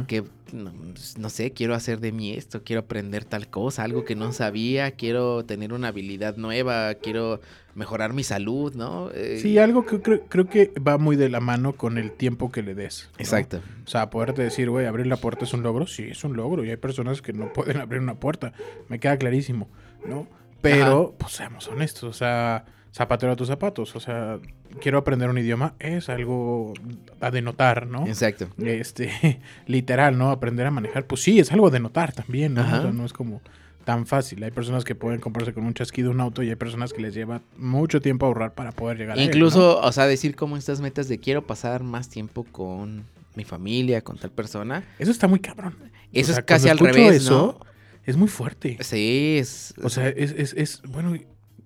que 0.08 0.26
no, 0.54 0.72
no 1.18 1.30
sé, 1.30 1.52
quiero 1.52 1.74
hacer 1.76 2.00
de 2.00 2.12
mí 2.12 2.34
esto, 2.34 2.64
quiero 2.64 2.82
aprender 2.82 3.26
tal 3.26 3.50
cosa, 3.50 3.84
algo 3.84 4.06
que 4.06 4.16
no 4.16 4.32
sabía, 4.34 4.92
quiero 4.92 5.46
tener 5.46 5.74
una 5.74 5.90
habilidad 5.90 6.38
nueva, 6.38 6.94
quiero 6.96 7.40
mejorar 7.76 8.14
mi 8.14 8.24
salud, 8.24 8.74
¿no? 8.74 9.12
Eh, 9.14 9.40
Sí, 9.42 9.58
algo 9.60 9.86
que 9.86 10.02
creo, 10.02 10.22
creo 10.28 10.50
que 10.50 10.74
va 10.80 10.98
muy 10.98 11.16
de 11.16 11.30
la 11.30 11.40
mano 11.40 11.74
con 11.74 11.98
el 11.98 12.12
tiempo 12.12 12.52
que 12.52 12.64
le 12.64 12.74
des. 12.74 13.10
¿no? 13.14 13.20
Exacto. 13.20 13.62
O 13.86 13.88
sea, 13.88 14.10
poderte 14.10 14.42
decir, 14.42 14.70
güey, 14.70 14.88
abrir 14.88 15.06
la 15.06 15.18
puerta 15.18 15.46
es 15.46 15.54
un 15.54 15.62
logro. 15.62 15.86
Sí, 15.86 16.04
es 16.10 16.24
un 16.24 16.36
logro. 16.36 16.66
Y 16.66 16.72
hay 16.72 16.78
personas 16.78 17.22
que 17.22 17.34
no 17.34 17.54
pueden 17.54 17.78
abrir 17.78 18.02
una 18.02 18.16
puerta. 18.16 18.52
Me 18.90 19.00
queda 19.00 19.18
clarísimo, 19.18 19.70
¿no? 20.06 20.28
Pero, 20.62 21.14
pues 21.20 21.34
seamos 21.34 21.68
honestos. 21.68 22.04
O 22.04 22.14
sea, 22.14 22.66
zapatero 22.98 23.32
a 23.32 23.36
tus 23.36 23.48
zapatos. 23.48 23.96
O 23.96 24.00
sea, 24.00 24.40
quiero 24.82 24.98
aprender 24.98 25.30
un 25.30 25.38
idioma. 25.38 25.76
Es 25.80 26.10
algo 26.10 26.74
a 27.22 27.32
denotar, 27.32 27.88
¿no? 27.88 28.06
Exacto. 28.08 28.48
Este, 28.58 29.40
literal, 29.68 30.18
¿no? 30.18 30.32
Aprender 30.32 30.66
a 30.66 30.72
manejar. 30.72 31.06
Pues 31.06 31.22
sí, 31.22 31.40
es 31.40 31.52
algo 31.52 31.70
de 31.70 31.80
notar 31.80 32.12
también, 32.14 32.56
¿no? 32.56 32.62
O 32.62 32.66
sea, 32.66 32.92
no 32.92 33.06
es 33.06 33.14
como 33.14 33.42
tan 33.86 34.06
fácil. 34.08 34.44
Hay 34.44 34.52
personas 34.52 34.84
que 34.84 34.96
pueden 34.96 35.22
comprarse 35.22 35.54
con 35.54 35.64
un 35.64 35.74
chasquido 35.74 36.12
un 36.12 36.20
auto 36.20 36.44
y 36.44 36.50
hay 36.50 36.56
personas 36.56 36.92
que 36.92 37.02
les 37.02 37.14
lleva 37.14 37.42
mucho 37.56 38.02
tiempo 38.02 38.26
ahorrar 38.26 38.54
para 38.54 38.72
poder 38.72 38.98
llegar 38.98 39.18
a 39.18 39.22
él, 39.22 39.30
¿no? 39.30 39.34
Incluso, 39.34 39.80
o 39.80 39.92
sea, 39.92 40.08
decir 40.08 40.36
como 40.36 40.58
estas 40.58 40.82
metas 40.82 41.08
de 41.08 41.20
quiero 41.20 41.46
pasar 41.46 41.84
más 41.84 42.10
tiempo 42.10 42.44
con 42.44 43.06
mi 43.36 43.46
familia, 43.46 44.02
con 44.02 44.18
tal 44.18 44.32
persona. 44.32 44.84
Eso 44.98 45.12
está 45.12 45.28
muy 45.28 45.40
cabrón. 45.40 45.76
Eso 46.12 46.32
O 46.32 46.34
sea, 46.34 46.40
es 46.40 46.46
casi 46.46 46.70
al 46.70 46.80
revés, 46.80 47.22
eso, 47.24 47.60
¿no? 47.60 47.68
Es 48.04 48.18
muy 48.18 48.28
fuerte. 48.28 48.78
Sí, 48.82 49.38
es... 49.40 49.74
O 49.84 49.90
sea, 49.90 50.10
es, 50.10 50.32
es, 50.32 50.54
es 50.54 50.82
bueno, 50.88 51.16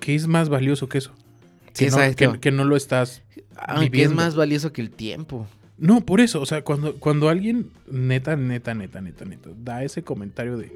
¿qué 0.02 0.16
es 0.16 0.28
más 0.28 0.50
valioso 0.50 0.90
que 0.90 0.98
eso? 0.98 1.14
sí, 1.74 1.86
que, 1.86 1.92
no, 1.92 1.98
exacto. 2.02 2.34
que, 2.34 2.40
que 2.42 2.52
no 2.52 2.66
lo 2.66 2.76
estás. 2.76 3.24
Aunque 3.56 4.04
es 4.04 4.12
más 4.12 4.36
valioso 4.36 4.74
que 4.74 4.82
el 4.82 4.92
tiempo. 4.92 5.48
No, 5.78 6.06
por 6.06 6.20
eso. 6.20 6.42
O 6.42 6.46
sea, 6.46 6.64
cuando, 6.64 6.96
cuando 6.98 7.30
alguien 7.30 7.72
neta, 7.90 8.36
neta, 8.36 8.74
neta, 8.74 9.02
neta, 9.02 9.26
neta, 9.26 9.50
da 9.56 9.84
ese 9.84 10.04
comentario 10.04 10.58
de 10.58 10.72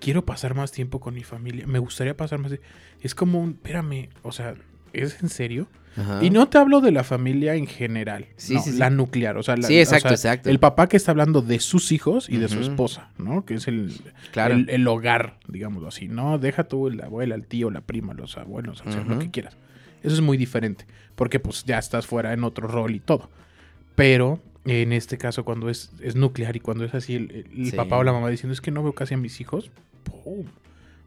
quiero 0.00 0.24
pasar 0.24 0.54
más 0.54 0.72
tiempo 0.72 1.00
con 1.00 1.14
mi 1.14 1.22
familia, 1.22 1.66
me 1.66 1.78
gustaría 1.78 2.16
pasar 2.16 2.40
más. 2.40 2.52
tie-", 2.52 2.60
Es 3.00 3.14
como 3.14 3.40
un, 3.40 3.52
espérame, 3.52 4.08
o 4.22 4.32
sea, 4.32 4.54
¿es 4.92 5.22
en 5.22 5.28
serio? 5.28 5.68
Ajá. 5.96 6.24
Y 6.24 6.30
no 6.30 6.48
te 6.48 6.58
hablo 6.58 6.80
de 6.80 6.90
la 6.90 7.04
familia 7.04 7.54
en 7.54 7.66
general, 7.66 8.26
Sí, 8.36 8.54
no, 8.54 8.62
sí, 8.62 8.72
sí. 8.72 8.78
la 8.78 8.90
nuclear, 8.90 9.36
o 9.36 9.42
sea, 9.42 9.56
la- 9.56 9.68
Sí, 9.68 9.78
exacto, 9.78 10.12
o 10.14 10.16
sea, 10.16 10.32
exacto. 10.32 10.50
el 10.50 10.58
papá 10.58 10.88
que 10.88 10.96
está 10.96 11.12
hablando 11.12 11.40
de 11.40 11.60
sus 11.60 11.92
hijos 11.92 12.28
y 12.28 12.36
de 12.38 12.48
su 12.48 12.60
esposa, 12.60 13.10
¿no? 13.18 13.44
Que 13.44 13.54
es 13.54 13.68
el, 13.68 13.92
Claro. 14.32 14.54
el, 14.54 14.68
el 14.70 14.86
hogar, 14.88 15.38
digámoslo 15.48 15.88
así, 15.88 16.08
¿no? 16.08 16.38
Deja 16.38 16.64
tú 16.64 16.90
la 16.90 17.06
abuela, 17.06 17.34
el 17.36 17.46
tío, 17.46 17.70
la 17.70 17.80
prima, 17.80 18.12
los 18.14 18.36
abuelos, 18.36 18.82
o 18.84 18.90
sea, 18.90 19.02
lo 19.04 19.18
que 19.18 19.30
quieras. 19.30 19.56
Eso 20.02 20.14
es 20.14 20.20
muy 20.20 20.36
diferente, 20.36 20.84
porque 21.14 21.38
pues 21.40 21.64
ya 21.64 21.78
estás 21.78 22.06
fuera 22.06 22.32
en 22.32 22.44
otro 22.44 22.66
rol 22.68 22.94
y 22.94 23.00
todo. 23.00 23.30
Pero 23.94 24.40
en 24.64 24.92
este 24.92 25.18
caso, 25.18 25.44
cuando 25.44 25.68
es, 25.70 25.92
es 26.00 26.16
nuclear 26.16 26.56
y 26.56 26.60
cuando 26.60 26.84
es 26.84 26.94
así, 26.94 27.14
el, 27.14 27.72
papá 27.76 27.98
o 27.98 28.02
la 28.02 28.12
mamá 28.12 28.28
diciendo 28.30 28.52
es 28.52 28.60
que 28.60 28.70
no 28.70 28.82
veo 28.82 28.92
casi 28.94 29.14
a 29.14 29.16
mis 29.16 29.40
hijos, 29.40 29.70
¡pum! 30.02 30.46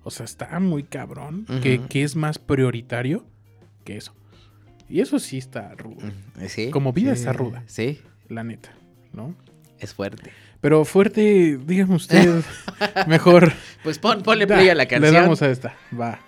O 0.03 0.11
sea, 0.11 0.23
está 0.25 0.59
muy 0.61 0.83
cabrón 0.83 1.45
que, 1.61 1.79
Ujú. 1.79 1.87
que 1.89 2.03
es 2.03 2.15
más 2.15 2.39
prioritario 2.39 3.25
que 3.83 3.97
eso. 3.97 4.13
Y 4.89 5.01
eso 5.01 5.19
sí 5.19 5.37
está 5.37 5.73
rudo, 5.75 5.97
Mm, 6.05 6.45
Sí. 6.47 6.69
Como 6.71 6.93
vida 6.93 7.13
sí, 7.15 7.19
está 7.21 7.33
ruda. 7.33 7.63
Sí, 7.67 7.99
la 8.29 8.43
neta, 8.43 8.71
¿no? 9.13 9.35
es 9.79 9.93
fuerte. 9.93 10.31
Pero 10.59 10.83
fuerte, 10.85 11.59
dígame 11.63 11.93
usted, 11.95 12.41
mejor. 13.07 13.53
Pues 13.83 13.99
pon, 13.99 14.23
ponle 14.23 14.45
Da, 14.47 14.55
play 14.55 14.69
a 14.69 14.75
la 14.75 14.87
canción. 14.87 15.13
Le 15.13 15.19
damos 15.19 15.41
a 15.43 15.49
esta, 15.51 15.75
va. 15.99 16.19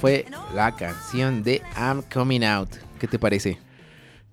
Fue 0.00 0.26
la 0.54 0.74
canción 0.76 1.42
de 1.42 1.62
I'm 1.76 2.02
Coming 2.02 2.44
Out. 2.44 2.70
¿Qué 2.98 3.06
te 3.06 3.18
parece? 3.18 3.58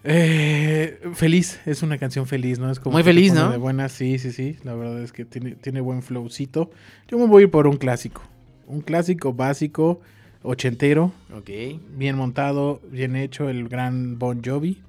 Eh, 0.04 1.00
feliz, 1.16 1.60
es 1.66 1.82
una 1.82 1.98
canción 1.98 2.28
feliz, 2.28 2.60
¿no? 2.60 2.70
Es 2.72 2.80
como 2.80 2.94
Muy 2.94 3.04
feliz, 3.04 3.34
¿no? 3.34 3.50
De 3.50 3.58
buena, 3.58 3.90
sí, 3.90 4.20
sí, 4.20 4.32
sí. 4.32 4.58
La 4.64 4.76
verdad 4.76 5.02
es 5.02 5.12
que 5.12 5.26
tiene, 5.26 5.56
tiene 5.56 5.82
buen 5.82 6.04
flowcito. 6.04 6.70
Yo 7.08 7.18
me 7.18 7.26
voy 7.26 7.42
a 7.42 7.46
ir 7.46 7.52
por 7.52 7.66
un 7.68 7.78
clásico. 7.78 8.22
Un 8.68 8.82
clásico 8.82 9.34
básico, 9.34 10.02
ochentero, 10.44 11.12
Ok. 11.36 11.50
bien 11.96 12.16
montado, 12.16 12.82
bien 12.92 13.16
hecho, 13.16 13.50
el 13.50 13.68
gran 13.68 14.20
Bon 14.20 14.42
Jovi 14.44 14.82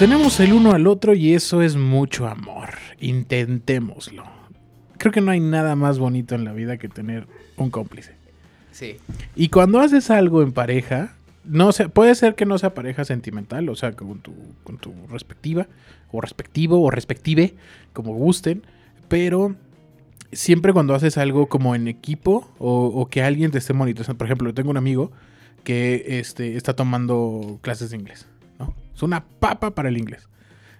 tenemos 0.00 0.40
el 0.40 0.54
uno 0.54 0.72
al 0.72 0.86
otro 0.86 1.12
y 1.12 1.34
eso 1.34 1.60
es 1.60 1.76
mucho 1.76 2.26
amor. 2.26 2.70
Intentémoslo. 3.00 4.24
Creo 4.96 5.12
que 5.12 5.20
no 5.20 5.30
hay 5.30 5.40
nada 5.40 5.76
más 5.76 5.98
bonito 5.98 6.34
en 6.34 6.46
la 6.46 6.54
vida 6.54 6.78
que 6.78 6.88
tener 6.88 7.26
un 7.58 7.68
cómplice. 7.68 8.14
Sí. 8.72 8.96
Y 9.36 9.50
cuando 9.50 9.78
haces 9.78 10.10
algo 10.10 10.40
en 10.40 10.52
pareja, 10.52 11.16
no 11.44 11.70
sé, 11.72 11.90
puede 11.90 12.14
ser 12.14 12.34
que 12.34 12.46
no 12.46 12.56
sea 12.56 12.72
pareja 12.72 13.04
sentimental, 13.04 13.68
o 13.68 13.76
sea, 13.76 13.92
con 13.92 14.20
tu, 14.20 14.32
con 14.64 14.78
tu 14.78 14.94
respectiva, 15.10 15.66
o 16.10 16.22
respectivo, 16.22 16.80
o 16.82 16.90
respective, 16.90 17.52
como 17.92 18.14
gusten, 18.14 18.62
pero 19.08 19.54
siempre 20.32 20.72
cuando 20.72 20.94
haces 20.94 21.18
algo 21.18 21.50
como 21.50 21.74
en 21.74 21.88
equipo, 21.88 22.50
o, 22.58 22.86
o 22.86 23.06
que 23.10 23.22
alguien 23.22 23.50
te 23.50 23.58
esté 23.58 23.74
monitoreando, 23.74 24.16
por 24.16 24.26
ejemplo, 24.26 24.48
yo 24.48 24.54
tengo 24.54 24.70
un 24.70 24.78
amigo 24.78 25.12
que 25.62 26.20
este, 26.20 26.56
está 26.56 26.74
tomando 26.74 27.58
clases 27.60 27.90
de 27.90 27.98
inglés. 27.98 28.29
Es 29.00 29.02
una 29.02 29.24
papa 29.24 29.70
para 29.70 29.88
el 29.88 29.96
inglés. 29.96 30.28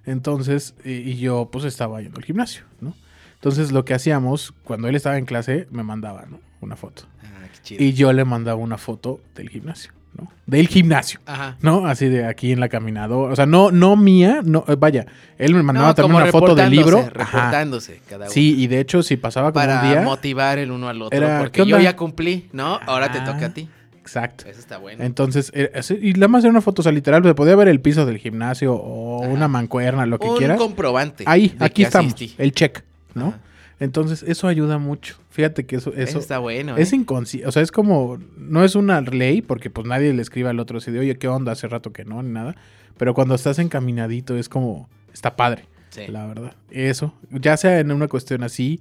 Entonces, 0.04 0.74
y 0.84 1.16
yo 1.16 1.48
pues 1.50 1.64
estaba 1.64 2.02
yendo 2.02 2.18
al 2.18 2.24
gimnasio, 2.24 2.64
¿no? 2.82 2.94
Entonces 3.36 3.72
lo 3.72 3.86
que 3.86 3.94
hacíamos, 3.94 4.52
cuando 4.64 4.88
él 4.88 4.94
estaba 4.94 5.16
en 5.16 5.24
clase, 5.24 5.66
me 5.70 5.82
mandaba, 5.82 6.26
¿no? 6.28 6.38
Una 6.60 6.76
foto. 6.76 7.04
Ah, 7.22 7.46
qué 7.50 7.58
chido. 7.62 7.82
Y 7.82 7.94
yo 7.94 8.12
le 8.12 8.26
mandaba 8.26 8.56
una 8.60 8.76
foto 8.76 9.20
del 9.34 9.48
gimnasio, 9.48 9.92
¿no? 10.18 10.30
Del 10.44 10.68
gimnasio, 10.68 11.20
Ajá. 11.24 11.56
¿no? 11.62 11.86
Así 11.86 12.08
de 12.10 12.26
aquí 12.26 12.52
en 12.52 12.60
la 12.60 12.68
caminadora. 12.68 13.32
O 13.32 13.36
sea, 13.36 13.46
no, 13.46 13.70
no 13.70 13.96
mía, 13.96 14.42
no, 14.44 14.66
eh, 14.68 14.76
vaya, 14.78 15.06
él 15.38 15.54
me 15.54 15.62
mandaba 15.62 15.88
No, 15.88 15.94
también 15.94 16.16
una 16.22 16.30
foto 16.30 16.54
del 16.54 16.68
libro. 16.70 17.00
reportándose, 17.10 17.92
Ajá. 17.94 18.02
Cada 18.10 18.24
uno. 18.26 18.30
Sí, 18.34 18.54
y 18.60 18.66
de 18.66 18.80
hecho, 18.80 19.02
si 19.02 19.16
pasaba 19.16 19.52
como 19.52 19.64
Para 19.64 19.80
un 19.82 19.88
día. 19.88 20.02
motivar 20.02 20.58
el 20.58 20.70
uno 20.72 20.90
al 20.90 21.00
otro. 21.00 21.16
Era, 21.16 21.38
porque 21.38 21.62
¿qué 21.62 21.66
yo 21.70 21.78
ya 21.80 21.96
cumplí, 21.96 22.50
¿no? 22.52 22.78
Ahora 22.86 23.10
te 23.10 23.20
toca 23.20 23.46
a 23.46 23.54
ti. 23.54 23.70
Exacto. 24.10 24.44
Eso 24.48 24.58
está 24.58 24.78
bueno. 24.78 25.04
Entonces, 25.04 25.52
eh, 25.54 25.70
y 26.02 26.12
nada 26.14 26.26
más 26.28 26.42
era 26.42 26.50
una 26.50 26.60
foto, 26.60 26.80
o 26.80 26.82
sea, 26.82 26.90
literal, 26.90 27.22
se 27.22 27.34
podía 27.34 27.54
ver 27.54 27.68
el 27.68 27.80
piso 27.80 28.06
del 28.06 28.18
gimnasio 28.18 28.74
o 28.74 29.22
Ajá. 29.22 29.32
una 29.32 29.46
mancuerna, 29.48 30.04
lo 30.06 30.18
que 30.18 30.26
Un 30.26 30.36
quieras. 30.36 30.58
comprobante. 30.58 31.22
Ahí, 31.26 31.54
aquí 31.60 31.84
estamos, 31.84 32.12
asistí. 32.14 32.34
el 32.38 32.52
check, 32.52 32.82
¿no? 33.14 33.28
Ajá. 33.28 33.40
Entonces, 33.78 34.22
eso 34.24 34.46
ayuda 34.48 34.78
mucho. 34.78 35.16
Fíjate 35.30 35.64
que 35.64 35.76
eso, 35.76 35.90
Eso, 35.92 36.00
eso, 36.02 36.18
está 36.18 36.38
bueno. 36.38 36.76
Es 36.76 36.92
¿eh? 36.92 36.96
inconsciente, 36.96 37.48
o 37.48 37.52
sea, 37.52 37.62
es 37.62 37.70
como, 37.72 38.18
no 38.36 38.62
es 38.64 38.74
una 38.74 39.00
ley, 39.00 39.40
porque 39.42 39.70
pues 39.70 39.86
nadie 39.86 40.12
le 40.12 40.20
escribe 40.22 40.50
al 40.50 40.58
otro 40.60 40.78
así 40.78 40.90
de, 40.90 40.98
oye, 40.98 41.16
¿qué 41.16 41.28
onda? 41.28 41.52
Hace 41.52 41.66
rato 41.68 41.92
que 41.92 42.04
no, 42.04 42.22
ni 42.22 42.30
nada. 42.30 42.56
Pero 42.98 43.14
cuando 43.14 43.34
estás 43.36 43.58
encaminadito 43.58 44.36
es 44.36 44.48
como, 44.50 44.88
está 45.14 45.34
padre, 45.36 45.64
Sí. 45.90 46.02
la 46.08 46.26
verdad. 46.26 46.54
Eso, 46.70 47.14
ya 47.30 47.56
sea 47.56 47.78
en 47.80 47.90
una 47.92 48.06
cuestión 48.08 48.42
así, 48.42 48.80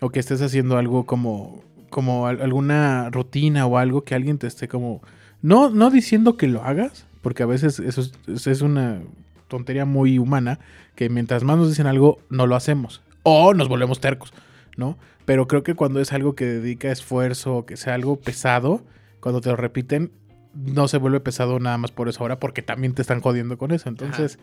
o 0.00 0.08
que 0.10 0.18
estés 0.20 0.40
haciendo 0.40 0.78
algo 0.78 1.04
como, 1.04 1.62
como 1.90 2.26
al- 2.26 2.40
alguna 2.42 3.10
rutina 3.10 3.66
o 3.66 3.78
algo 3.78 4.02
que 4.02 4.14
alguien 4.14 4.38
te 4.38 4.46
esté 4.46 4.68
como, 4.68 5.02
no, 5.42 5.70
no 5.70 5.90
diciendo 5.90 6.36
que 6.36 6.48
lo 6.48 6.62
hagas, 6.64 7.06
porque 7.22 7.42
a 7.42 7.46
veces 7.46 7.78
eso 7.80 8.10
es, 8.50 8.62
una 8.62 9.00
tontería 9.48 9.84
muy 9.84 10.18
humana, 10.18 10.58
que 10.94 11.08
mientras 11.08 11.42
más 11.44 11.56
nos 11.58 11.68
dicen 11.68 11.86
algo, 11.86 12.18
no 12.30 12.46
lo 12.46 12.56
hacemos. 12.56 13.02
O 13.22 13.54
nos 13.54 13.68
volvemos 13.68 14.00
tercos, 14.00 14.32
¿no? 14.76 14.96
Pero 15.24 15.46
creo 15.48 15.62
que 15.62 15.74
cuando 15.74 16.00
es 16.00 16.12
algo 16.12 16.34
que 16.34 16.44
dedica 16.46 16.90
esfuerzo, 16.90 17.56
o 17.58 17.66
que 17.66 17.76
sea 17.76 17.94
algo 17.94 18.16
pesado, 18.16 18.82
cuando 19.20 19.40
te 19.40 19.50
lo 19.50 19.56
repiten, 19.56 20.10
no 20.54 20.88
se 20.88 20.96
vuelve 20.98 21.20
pesado 21.20 21.60
nada 21.60 21.76
más 21.78 21.90
por 21.92 22.08
eso 22.08 22.20
ahora, 22.20 22.38
porque 22.40 22.62
también 22.62 22.94
te 22.94 23.02
están 23.02 23.20
jodiendo 23.20 23.58
con 23.58 23.70
eso. 23.70 23.88
Entonces, 23.88 24.38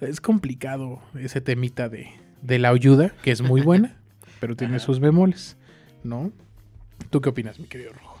es 0.00 0.20
complicado 0.20 1.00
ese 1.18 1.40
temita 1.40 1.88
de, 1.88 2.08
de 2.42 2.58
la 2.58 2.70
ayuda, 2.70 3.12
que 3.22 3.30
es 3.30 3.42
muy 3.42 3.60
buena, 3.60 3.96
pero 4.40 4.56
tiene 4.56 4.78
sus 4.80 5.00
bemoles, 5.00 5.56
¿no? 6.02 6.32
¿Tú 7.10 7.20
qué 7.20 7.28
opinas, 7.28 7.58
mi 7.58 7.66
querido 7.66 7.92
Rojo? 7.92 8.18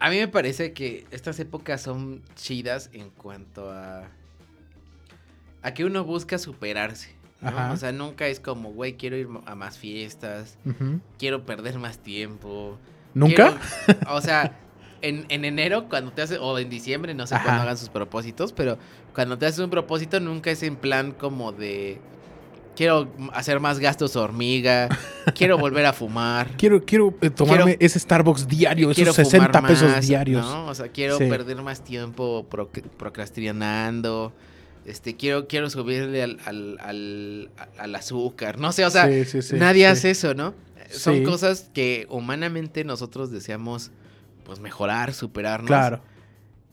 A 0.00 0.10
mí 0.10 0.16
me 0.18 0.28
parece 0.28 0.72
que 0.72 1.06
estas 1.10 1.38
épocas 1.40 1.82
son 1.82 2.22
chidas 2.36 2.90
en 2.92 3.10
cuanto 3.10 3.70
a. 3.70 4.04
a 5.62 5.74
que 5.74 5.84
uno 5.84 6.04
busca 6.04 6.38
superarse. 6.38 7.14
¿no? 7.40 7.48
Ajá. 7.48 7.72
O 7.72 7.76
sea, 7.76 7.92
nunca 7.92 8.26
es 8.26 8.40
como, 8.40 8.72
güey, 8.72 8.96
quiero 8.96 9.16
ir 9.16 9.28
a 9.46 9.54
más 9.54 9.78
fiestas, 9.78 10.56
quiero 11.18 11.44
perder 11.46 11.78
más 11.78 11.98
tiempo. 11.98 12.78
¿Nunca? 13.14 13.58
quiero- 13.86 14.00
o 14.14 14.20
sea, 14.20 14.56
en, 15.02 15.24
en 15.28 15.44
enero, 15.44 15.88
cuando 15.88 16.12
te 16.12 16.22
haces, 16.22 16.38
o 16.40 16.58
en 16.58 16.68
diciembre, 16.70 17.14
no 17.14 17.26
sé 17.26 17.34
Ajá. 17.36 17.44
cuándo 17.44 17.62
hagan 17.62 17.76
sus 17.78 17.88
propósitos, 17.90 18.52
pero 18.52 18.78
cuando 19.14 19.38
te 19.38 19.46
haces 19.46 19.60
un 19.60 19.70
propósito, 19.70 20.18
nunca 20.20 20.50
es 20.50 20.62
en 20.62 20.76
plan 20.76 21.12
como 21.12 21.52
de. 21.52 22.00
Quiero 22.78 23.12
hacer 23.32 23.58
más 23.58 23.80
gastos 23.80 24.14
hormiga, 24.14 24.88
quiero 25.34 25.58
volver 25.58 25.84
a 25.84 25.92
fumar. 25.92 26.52
Quiero, 26.56 26.84
quiero 26.84 27.12
eh, 27.20 27.28
tomarme 27.28 27.76
Quiero- 27.76 27.78
ese 27.84 27.98
Starbucks 27.98 28.46
diario, 28.46 28.92
esos 28.92 29.16
fumar 29.16 29.26
60 29.26 29.62
pesos 29.66 29.90
más, 29.90 30.06
diarios. 30.06 30.46
¿no? 30.46 30.66
O 30.68 30.74
sea, 30.76 30.86
quiero 30.86 31.18
Sí. 31.18 31.24
perder 31.28 31.60
más 31.60 31.82
tiempo 31.82 32.46
proc- 32.48 32.84
procrastinando. 32.96 34.32
Este, 34.86 35.16
quiero, 35.16 35.48
quiero 35.48 35.68
subirle 35.70 36.22
al, 36.22 36.38
al, 36.46 36.78
al, 36.80 37.50
al 37.78 37.94
azúcar. 37.96 38.60
No 38.60 38.70
sé, 38.70 38.84
o 38.86 38.90
sea, 38.90 39.08
Sí, 39.08 39.24
sí, 39.24 39.42
sí, 39.42 39.56
nadie 39.56 39.86
hace 39.88 40.10
eso, 40.12 40.34
¿no? 40.34 40.54
Son 40.88 41.24
cosas 41.24 41.70
que 41.74 42.06
humanamente 42.08 42.84
nosotros 42.84 43.32
deseamos 43.32 43.90
pues 44.44 44.60
mejorar, 44.60 45.12
superarnos. 45.14 45.66
Claro. 45.66 46.00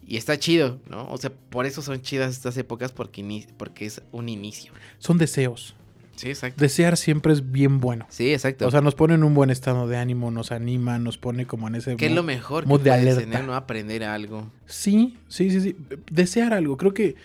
Y 0.07 0.17
está 0.17 0.37
chido, 0.37 0.79
¿no? 0.87 1.07
O 1.09 1.17
sea, 1.17 1.31
por 1.49 1.65
eso 1.65 1.81
son 1.81 1.99
chidas 2.03 2.31
estas 2.31 2.55
épocas 2.57 2.91
porque, 2.91 3.47
porque 3.57 3.87
es 3.87 4.03
un 4.11 4.29
inicio. 4.29 4.71
Son 4.99 5.17
deseos. 5.17 5.75
Sí, 6.15 6.29
exacto. 6.29 6.61
Desear 6.61 6.97
siempre 6.97 7.33
es 7.33 7.51
bien 7.51 7.79
bueno. 7.79 8.05
Sí, 8.09 8.31
exacto. 8.33 8.67
O 8.67 8.71
sea, 8.71 8.81
nos 8.81 8.95
pone 8.95 9.15
en 9.15 9.23
un 9.23 9.33
buen 9.33 9.49
estado 9.49 9.87
de 9.87 9.97
ánimo, 9.97 10.31
nos 10.31 10.51
anima, 10.51 10.97
nos 10.99 11.17
pone 11.17 11.45
como 11.45 11.67
en 11.67 11.75
ese... 11.75 11.95
¿Qué 11.97 12.05
es 12.07 12.11
lo 12.13 12.23
mejor 12.23 12.63
que 12.63 12.69
mood 12.69 12.81
de 12.81 12.89
puedes 12.91 13.01
alerta. 13.01 13.21
tener, 13.21 13.43
no? 13.43 13.53
Aprender 13.55 14.03
algo. 14.03 14.49
Sí, 14.65 15.17
sí, 15.27 15.51
sí, 15.51 15.61
sí. 15.61 15.75
Desear 16.11 16.53
algo. 16.53 16.77
Creo 16.77 16.93
que 16.93 17.15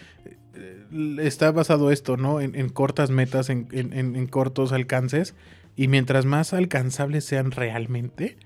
eh, 0.54 1.16
está 1.20 1.50
basado 1.52 1.90
esto, 1.92 2.16
¿no? 2.16 2.40
En, 2.40 2.54
en 2.54 2.68
cortas 2.68 3.10
metas, 3.10 3.48
en, 3.50 3.68
en- 3.72 3.92
en- 3.92 4.16
en 4.16 4.26
cortos 4.26 4.72
alcances. 4.72 5.34
Y 5.76 5.88
mientras 5.88 6.26
más 6.26 6.52
alcanzables 6.52 7.24
sean 7.24 7.52
realmente 7.52 8.36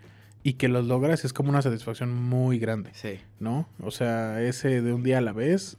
y 0.43 0.53
que 0.53 0.69
los 0.69 0.85
logras, 0.87 1.25
es 1.25 1.33
como 1.33 1.49
una 1.49 1.63
satisfacción 1.63 2.15
muy 2.15 2.59
grande, 2.59 2.91
Sí. 2.93 3.19
¿no? 3.41 3.67
O 3.81 3.91
sea, 3.91 4.43
ese 4.43 4.83
de 4.83 4.93
un 4.93 5.03
día 5.03 5.19
a 5.19 5.21
la 5.23 5.33
vez 5.33 5.79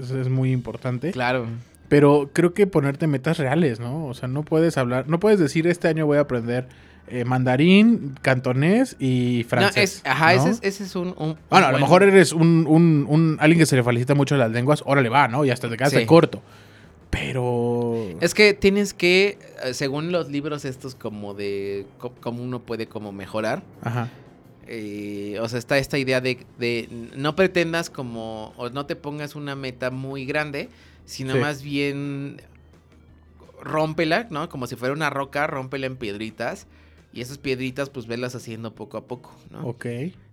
es, 0.00 0.10
es 0.12 0.28
muy 0.28 0.52
importante. 0.52 1.10
Claro. 1.10 1.46
Pero 1.94 2.28
creo 2.32 2.54
que 2.54 2.66
ponerte 2.66 3.06
metas 3.06 3.38
reales, 3.38 3.78
¿no? 3.78 4.06
O 4.06 4.14
sea, 4.14 4.26
no 4.26 4.42
puedes 4.42 4.76
hablar, 4.78 5.08
no 5.08 5.20
puedes 5.20 5.38
decir 5.38 5.68
este 5.68 5.86
año 5.86 6.06
voy 6.06 6.18
a 6.18 6.22
aprender 6.22 6.66
eh, 7.06 7.24
mandarín, 7.24 8.16
cantonés 8.20 8.96
y 8.98 9.44
francés. 9.48 9.76
No, 9.76 10.10
es, 10.10 10.16
ajá, 10.16 10.34
¿no? 10.34 10.40
ese 10.40 10.50
es, 10.50 10.58
ese 10.62 10.82
es 10.82 10.96
un, 10.96 11.14
un- 11.16 11.36
Bueno, 11.48 11.66
a 11.68 11.70
lo 11.70 11.78
mejor 11.78 12.02
eres 12.02 12.32
un, 12.32 12.66
un- 12.68 13.06
un- 13.08 13.36
alguien 13.38 13.60
que 13.60 13.66
se 13.66 13.76
le 13.76 13.84
felicita 13.84 14.16
mucho 14.16 14.36
las 14.36 14.50
lenguas, 14.50 14.82
órale 14.84 15.08
va, 15.08 15.28
¿no? 15.28 15.44
Y 15.44 15.50
hasta 15.50 15.68
te 15.70 15.76
quedaste 15.76 16.00
Sí. 16.00 16.06
corto. 16.06 16.42
Pero. 17.10 17.94
Es 18.20 18.34
que 18.34 18.54
tienes 18.54 18.92
que, 18.92 19.38
eh, 19.64 19.72
según 19.74 20.10
los 20.10 20.28
libros 20.30 20.64
estos 20.64 20.96
como 20.96 21.32
de 21.34 21.86
cómo 22.20 22.42
uno 22.42 22.58
puede 22.60 22.88
como 22.88 23.12
mejorar, 23.12 23.62
Ajá. 23.82 24.08
eh, 24.66 25.38
o 25.40 25.48
sea, 25.48 25.60
está 25.60 25.78
esta 25.78 25.96
idea 25.98 26.20
de, 26.20 26.38
de 26.58 26.88
no 27.16 27.36
pretendas 27.36 27.88
como, 27.88 28.52
o 28.56 28.68
no 28.70 28.86
te 28.86 28.96
pongas 28.96 29.36
una 29.36 29.54
meta 29.54 29.92
muy 29.92 30.24
grande, 30.26 30.68
sino 31.04 31.34
Sí. 31.34 31.38
más 31.38 31.62
bien 31.62 32.40
rómpela, 33.60 34.26
¿no? 34.30 34.48
Como 34.48 34.66
si 34.66 34.76
fuera 34.76 34.94
una 34.94 35.10
roca, 35.10 35.46
rómpela 35.46 35.86
en 35.86 35.96
piedritas. 35.96 36.66
Y 37.12 37.20
esas 37.20 37.38
piedritas, 37.38 37.90
pues, 37.90 38.06
velas 38.06 38.34
haciendo 38.34 38.74
poco 38.74 38.96
a 38.96 39.06
poco, 39.06 39.34
¿no? 39.50 39.66
Ok. 39.68 39.86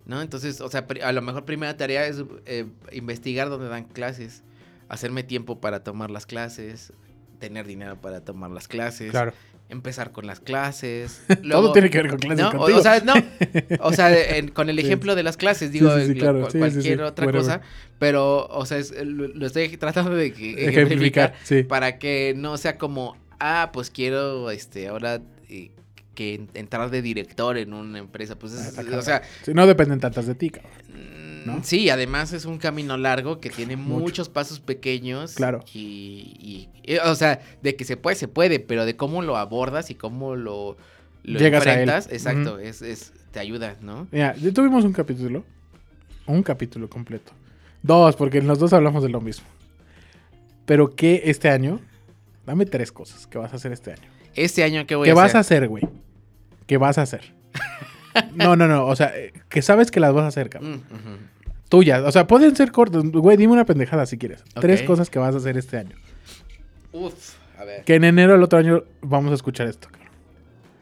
¿No? 0.07 0.21
Entonces, 0.21 0.61
o 0.61 0.67
sea, 0.69 0.87
a 1.03 1.11
lo 1.11 1.21
mejor 1.21 1.45
primera 1.45 1.77
tarea 1.77 2.07
es 2.07 2.23
eh, 2.47 2.65
investigar 2.91 3.49
dónde 3.49 3.67
dan 3.69 3.83
clases, 3.85 4.43
hacerme 4.89 5.23
tiempo 5.23 5.61
para 5.61 5.83
tomar 5.83 6.09
las 6.09 6.25
clases, 6.25 6.91
tener 7.39 7.67
dinero 7.67 8.01
para 8.01 8.21
tomar 8.21 8.49
las 8.49 8.67
clases, 8.67 9.11
Claro. 9.11 9.33
Empezar 9.71 10.11
con 10.11 10.27
las 10.27 10.39
clases. 10.39 11.21
Todo 11.49 11.71
tiene 11.73 11.89
que 11.89 11.97
ver 12.01 12.09
con 12.11 12.19
clases 12.19 12.43
¿no? 12.45 12.51
Contigo. 12.51 12.77
O, 12.77 12.81
sea, 12.81 12.99
no, 13.01 13.13
o 13.79 13.93
sea, 13.93 14.37
en- 14.37 14.49
con 14.49 14.69
el 14.69 14.77
Sí. 14.77 14.85
ejemplo 14.85 15.15
de 15.15 15.23
las 15.23 15.37
clases, 15.37 15.71
digo, 15.71 15.89
sí, 15.99 16.13
claro. 16.13 16.47
cu- 16.47 16.57
cualquier 16.57 17.01
otra 17.01 17.25
Whatever. 17.25 17.45
cosa, 17.45 17.61
pero, 17.97 18.45
o 18.47 18.65
sea, 18.65 18.77
es- 18.77 18.91
lo, 19.03 19.27
lo 19.29 19.47
estoy 19.47 19.69
tratando 19.77 20.13
de 20.13 20.33
que- 20.33 20.67
Ejemplificar, 20.67 21.33
para 21.67 21.97
que 21.97 22.33
no 22.37 22.57
sea 22.57 22.77
como, 22.77 23.17
ah, 23.39 23.71
pues 23.73 23.89
quiero, 23.89 24.51
este, 24.51 24.87
ahora 24.89 25.21
eh, 25.49 25.71
que 26.13 26.33
en- 26.35 26.49
entrar 26.53 26.89
de 26.91 27.01
director 27.01 27.57
en 27.57 27.73
una 27.73 27.99
empresa, 27.99 28.37
pues, 28.37 28.53
es- 28.53 28.77
Ah, 28.77 28.83
o 28.97 29.01
sea, 29.01 29.21
no 29.53 29.65
dependen 29.65 29.99
tantas 29.99 30.27
de 30.27 30.35
ti, 30.35 30.49
cabrón. 30.49 30.71
¿No? 31.45 31.63
Sí, 31.63 31.89
además 31.89 32.33
es 32.33 32.45
un 32.45 32.57
camino 32.57 32.97
largo 32.97 33.39
que 33.39 33.49
tiene 33.49 33.75
Mucho. 33.75 33.99
muchos 33.99 34.29
pasos 34.29 34.59
pequeños. 34.59 35.33
Claro. 35.35 35.63
Y, 35.73 36.67
o 37.05 37.15
sea, 37.15 37.41
de 37.61 37.75
que 37.75 37.83
se 37.85 37.97
puede, 37.97 38.15
se 38.15 38.27
puede, 38.27 38.59
pero 38.59 38.85
de 38.85 38.95
cómo 38.95 39.21
lo 39.21 39.37
abordas 39.37 39.89
y 39.89 39.95
cómo 39.95 40.35
lo, 40.35 40.77
lo 41.23 41.39
Llegas 41.39 41.65
a 41.65 41.73
él. 41.73 41.79
enfrentas, 41.79 42.11
exacto, 42.11 42.59
es, 42.59 42.81
es, 42.81 43.13
te 43.31 43.39
ayuda, 43.39 43.75
¿no? 43.81 44.07
Mira, 44.11 44.35
ya 44.35 44.51
tuvimos 44.51 44.83
un 44.85 44.93
capítulo. 44.93 45.43
Un 46.27 46.43
capítulo 46.43 46.89
completo. 46.89 47.31
Dos, 47.83 48.15
porque 48.15 48.37
en 48.37 48.47
los 48.47 48.59
dos 48.59 48.73
hablamos 48.73 49.01
de 49.03 49.09
lo 49.09 49.21
mismo. 49.21 49.47
Pero 50.65 50.95
que 50.95 51.23
este 51.25 51.49
año. 51.49 51.79
Dame 52.45 52.65
tres 52.65 52.91
cosas 52.91 53.27
que 53.27 53.37
vas 53.37 53.53
a 53.53 53.55
hacer 53.57 53.71
este 53.71 53.91
año. 53.91 54.09
Este 54.35 54.63
año, 54.63 54.85
¿qué 54.87 54.95
voy 54.95 55.05
¿Qué 55.05 55.11
a 55.11 55.15
vas 55.15 55.35
a 55.35 55.39
hacer? 55.39 55.57
hacer, 55.57 55.69
güey? 55.69 55.83
¿Qué 56.67 56.77
vas 56.77 56.97
a 56.97 57.03
hacer? 57.03 57.33
No, 58.35 58.55
no, 58.55 58.67
no. 58.67 58.85
O 58.87 58.95
sea, 58.95 59.15
eh, 59.17 59.33
que 59.49 59.61
sabes 59.61 59.91
que 59.91 59.99
las 59.99 60.13
vas 60.13 60.23
a 60.25 60.27
hacer, 60.27 60.49
cabrón. 60.49 60.83
Mm. 60.89 61.69
Tuyas. 61.69 62.01
O 62.03 62.11
sea, 62.11 62.27
pueden 62.27 62.55
ser 62.55 62.71
cortas. 62.71 63.03
Güey, 63.03 63.37
dime 63.37 63.53
una 63.53 63.65
pendejada 63.65 64.05
si 64.05 64.17
quieres. 64.17 64.43
Tres 64.59 64.81
cosas 64.83 65.09
que 65.09 65.19
vas 65.19 65.33
a 65.33 65.37
hacer 65.37 65.57
este 65.57 65.77
año. 65.77 65.95
Uf, 66.91 67.35
a 67.57 67.63
ver. 67.63 67.83
Que 67.85 67.95
en 67.95 68.03
enero 68.03 68.33
del 68.33 68.43
otro 68.43 68.59
año 68.59 68.83
vamos 69.01 69.31
a 69.31 69.35
escuchar 69.35 69.67
esto, 69.67 69.87
cabrón. 69.89 70.09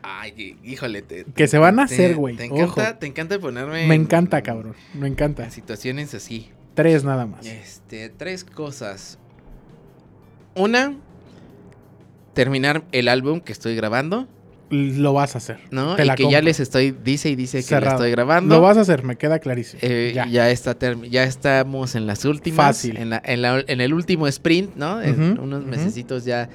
Ay, 0.01 0.33
hí- 0.35 0.57
híjole. 0.63 1.01
te- 1.03 1.25
Que 1.25 1.47
se 1.47 1.59
van 1.59 1.79
a 1.79 1.85
te- 1.85 1.93
hacer, 1.93 2.15
güey, 2.15 2.35
Te 2.35 2.45
encanta, 2.45 2.97
te 2.97 3.05
encanta 3.05 3.37
ponerme. 3.39 3.85
Me 3.87 3.93
en- 3.95 4.01
encanta, 4.01 4.41
cabrón. 4.41 4.75
Me 4.95 5.07
encanta. 5.07 5.43
En 5.43 5.51
situaciones 5.51 6.15
así. 6.15 6.49
Tres 6.73 7.03
nada 7.03 7.27
más. 7.27 7.45
Este, 7.45 8.09
tres 8.09 8.43
cosas. 8.43 9.19
Una, 10.55 10.95
terminar 12.33 12.83
el 12.91 13.07
álbum 13.07 13.41
que 13.41 13.51
estoy 13.51 13.75
grabando, 13.75 14.27
Lo 14.71 15.13
vas 15.13 15.34
a 15.36 15.39
hacer. 15.39 15.60
¿no? 15.71 15.95
Te 15.95 16.03
y 16.03 16.05
la 16.05 16.15
que 16.15 16.29
ya 16.29 16.41
les 16.41 16.60
estoy, 16.60 16.91
dice 16.91 17.29
y 17.29 17.36
dice 17.36 17.63
que 17.63 17.79
la 17.79 17.91
estoy 17.91 18.12
grabando. 18.12 18.55
Lo 18.55 18.62
vas 18.62 18.77
a 18.77 18.82
hacer, 18.82 19.03
me 19.03 19.15
queda 19.17 19.39
clarísimo. 19.39 19.79
Eh, 19.84 20.12
ya. 20.13 20.27
ya. 20.27 20.49
está 20.51 20.77
term- 20.77 21.10
ya 21.10 21.23
estamos 21.23 21.95
en 21.95 22.05
las 22.05 22.23
últimas. 22.25 22.58
Fácil. 22.67 22.97
En, 22.97 23.10
la- 23.10 23.21
en 23.25 23.41
la- 23.41 23.63
en 23.67 23.82
el 23.82 23.93
último 23.93 24.27
sprint, 24.27 24.75
¿no? 24.75 25.01
En 25.01 25.39
unos 25.39 25.65
mesecitos 25.65 26.23
ya 26.25 26.49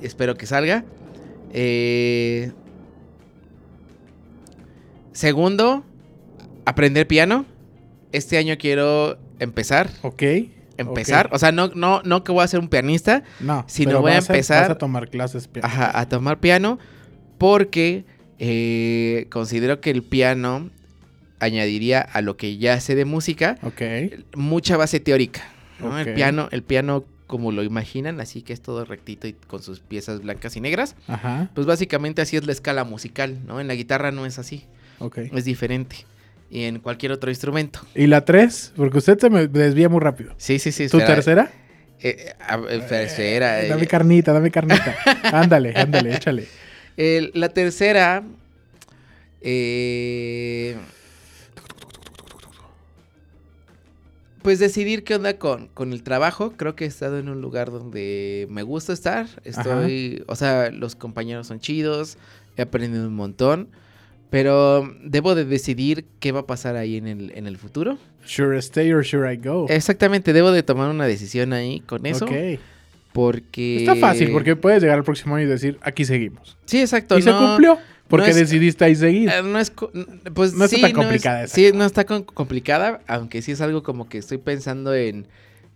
espero 0.00 0.34
que 0.36 0.46
salga. 0.46 0.84
Eh, 1.52 2.52
segundo, 5.12 5.84
aprender 6.64 7.06
piano. 7.06 7.44
Este 8.12 8.38
año 8.38 8.56
quiero 8.58 9.18
empezar. 9.38 9.90
Ok. 10.02 10.22
Empezar. 10.78 11.28
O 11.32 11.38
sea, 11.38 11.52
no, 11.52 11.70
no, 11.74 12.02
no 12.04 12.24
que 12.24 12.32
voy 12.32 12.42
a 12.44 12.48
ser 12.48 12.60
un 12.60 12.68
pianista. 12.68 13.22
No, 13.40 13.64
si 13.68 13.84
pero 13.84 13.98
no 13.98 14.02
voy 14.02 14.12
a 14.12 14.18
empezar- 14.18 14.62
vas 14.62 14.70
a 14.70 14.78
tomar 14.78 15.08
clases. 15.08 15.48
piano. 15.48 15.66
Ajá, 15.68 15.98
a 15.98 16.08
tomar 16.08 16.40
piano. 16.40 16.78
Porque 17.42 18.04
eh, 18.38 19.26
considero 19.30 19.80
que 19.80 19.90
el 19.90 20.02
piano 20.02 20.70
añadiría 21.40 22.00
a 22.00 22.20
lo 22.22 22.36
que 22.36 22.56
ya 22.56 22.78
sé 22.80 22.94
de 22.94 23.04
música 23.04 23.58
Ok. 23.62 23.82
mucha 24.36 24.76
base 24.76 25.00
teórica. 25.00 25.42
El 25.98 26.14
piano, 26.14 26.48
el 26.52 26.62
piano 26.62 27.04
como 27.26 27.50
lo 27.50 27.64
imaginan, 27.64 28.20
así 28.20 28.42
que 28.42 28.52
es 28.52 28.60
todo 28.60 28.84
rectito 28.84 29.26
y 29.26 29.32
con 29.32 29.62
sus 29.62 29.80
piezas 29.80 30.20
blancas 30.20 30.54
y 30.56 30.60
negras. 30.60 30.94
Ajá. 31.08 31.50
Pues 31.54 31.66
básicamente 31.66 32.22
así 32.22 32.36
es 32.36 32.46
la 32.46 32.52
escala 32.52 32.84
musical, 32.84 33.38
¿no? 33.46 33.60
En 33.60 33.66
la 33.66 33.74
guitarra 33.74 34.12
no 34.12 34.24
es 34.26 34.38
así, 34.38 34.64
Ok. 35.00 35.18
es 35.32 35.44
diferente. 35.44 35.96
Y 36.50 36.64
en 36.64 36.78
cualquier 36.78 37.10
otro 37.10 37.30
instrumento. 37.30 37.80
¿Y 37.94 38.06
la 38.06 38.24
tres? 38.24 38.72
Porque 38.76 38.98
usted 38.98 39.18
se 39.18 39.30
me 39.30 39.48
desvía 39.48 39.88
muy 39.88 40.00
rápido. 40.00 40.34
Sí, 40.36 40.58
sí, 40.60 40.70
sí. 40.70 40.86
¿Tu 40.88 40.98
espera. 40.98 41.14
tercera? 41.14 41.50
Eh, 42.00 42.34
eh, 42.68 42.82
tercera. 42.88 43.62
Eh, 43.62 43.66
eh, 43.66 43.68
dame 43.70 43.86
carnita, 43.86 44.32
dame 44.32 44.50
carnita. 44.50 44.94
ándale, 45.32 45.72
ándale, 45.74 46.14
échale. 46.14 46.46
El- 46.96 47.30
la 47.34 47.48
tercera. 47.50 48.22
eh, 49.44 50.76
pues 54.42 54.58
decidir 54.58 55.04
qué 55.04 55.14
onda 55.14 55.38
con, 55.38 55.68
con 55.68 55.92
el 55.92 56.02
trabajo. 56.02 56.52
Creo 56.56 56.74
que 56.74 56.84
he 56.84 56.88
estado 56.88 57.18
en 57.18 57.28
un 57.28 57.40
lugar 57.40 57.70
donde 57.70 58.46
me 58.50 58.62
gusta 58.64 58.92
estar. 58.92 59.26
Estoy, 59.44 60.24
o 60.26 60.34
sea, 60.36 60.70
los 60.70 60.96
compañeros 60.96 61.46
son 61.46 61.60
chidos, 61.60 62.18
he 62.56 62.62
aprendido 62.62 63.06
un 63.06 63.14
montón. 63.14 63.68
Pero 64.30 64.90
debo 65.04 65.34
de 65.34 65.44
decidir 65.44 66.06
qué 66.18 66.32
va 66.32 66.40
a 66.40 66.46
pasar 66.46 66.74
ahí 66.76 66.96
en 66.96 67.06
el, 67.06 67.32
en 67.36 67.46
el 67.46 67.58
futuro. 67.58 67.98
Sure 68.24 68.58
stay 68.58 68.90
or 68.92 69.04
sure 69.04 69.30
I 69.32 69.36
go. 69.36 69.66
Exactamente, 69.68 70.32
debo 70.32 70.50
de 70.52 70.62
tomar 70.62 70.88
una 70.88 71.06
decisión 71.06 71.52
ahí 71.52 71.80
con 71.80 72.06
eso. 72.06 72.24
Ok. 72.24 72.32
Porque... 73.12 73.76
Está 73.78 73.94
fácil 73.96 74.30
porque 74.32 74.56
puedes 74.56 74.82
llegar 74.82 74.98
al 74.98 75.04
próximo 75.04 75.34
año 75.36 75.44
y 75.46 75.48
decir, 75.48 75.78
aquí 75.82 76.04
seguimos. 76.04 76.56
Sí, 76.64 76.80
exacto. 76.80 77.18
¿Y 77.18 77.22
se 77.22 77.30
no- 77.30 77.38
cumplió? 77.38 77.78
¿Por 78.08 78.20
No 78.20 78.26
es- 78.26 78.36
decidiste 78.36 78.84
ahí 78.84 78.94
seguir? 78.94 79.28
Eh, 79.30 79.42
no 79.42 79.58
es, 79.58 79.70
pues 80.34 80.52
No 80.54 80.64
está 80.64 80.76
sí, 80.76 80.82
tan 80.82 80.90
es- 80.90 80.96
complicada 80.96 81.44
esa. 81.44 81.54
sí, 81.54 81.70
no 81.74 81.84
está 81.84 82.04
con- 82.04 82.22
complicada, 82.24 83.00
aunque 83.06 83.40
sí 83.42 83.52
es 83.52 83.60
algo 83.60 83.82
como 83.82 84.08
que 84.08 84.18
estoy 84.18 84.38
pensando 84.38 84.94
en, 84.94 85.26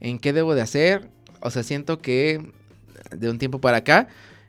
en 0.01 0.19
qué 0.19 0.33
debo 0.33 0.55
de 0.55 0.61
hacer. 0.63 1.09
O 1.41 1.51
sea, 1.51 1.63
siento 1.63 1.99
que 2.01 2.41
de 3.17 3.31
un 3.31 3.39
tiempo 3.39 3.61
para 3.61 3.79
acá, 3.79 4.09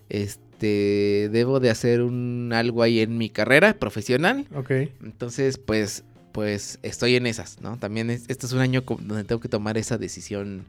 este, 0.10 1.30
debo 1.32 1.60
de 1.60 1.70
hacer 1.70 2.02
un 2.02 2.52
algo 2.54 2.84
ahí 2.84 3.00
en 3.00 3.18
mi 3.18 3.30
carrera 3.30 3.74
profesional. 3.74 4.48
Ok. 4.56 4.72
Entonces, 5.04 5.58
pues, 5.58 6.04
pues 6.32 6.80
estoy 6.84 7.16
en 7.16 7.26
esas, 7.28 7.62
¿no? 7.62 7.78
También 7.78 8.10
es- 8.10 8.26
este 8.28 8.46
es 8.48 8.54
un 8.54 8.60
año 8.60 8.82
donde 9.00 9.24
tengo 9.24 9.40
que 9.42 9.50
tomar 9.50 9.78
esa 9.78 9.98
decisión. 9.98 10.66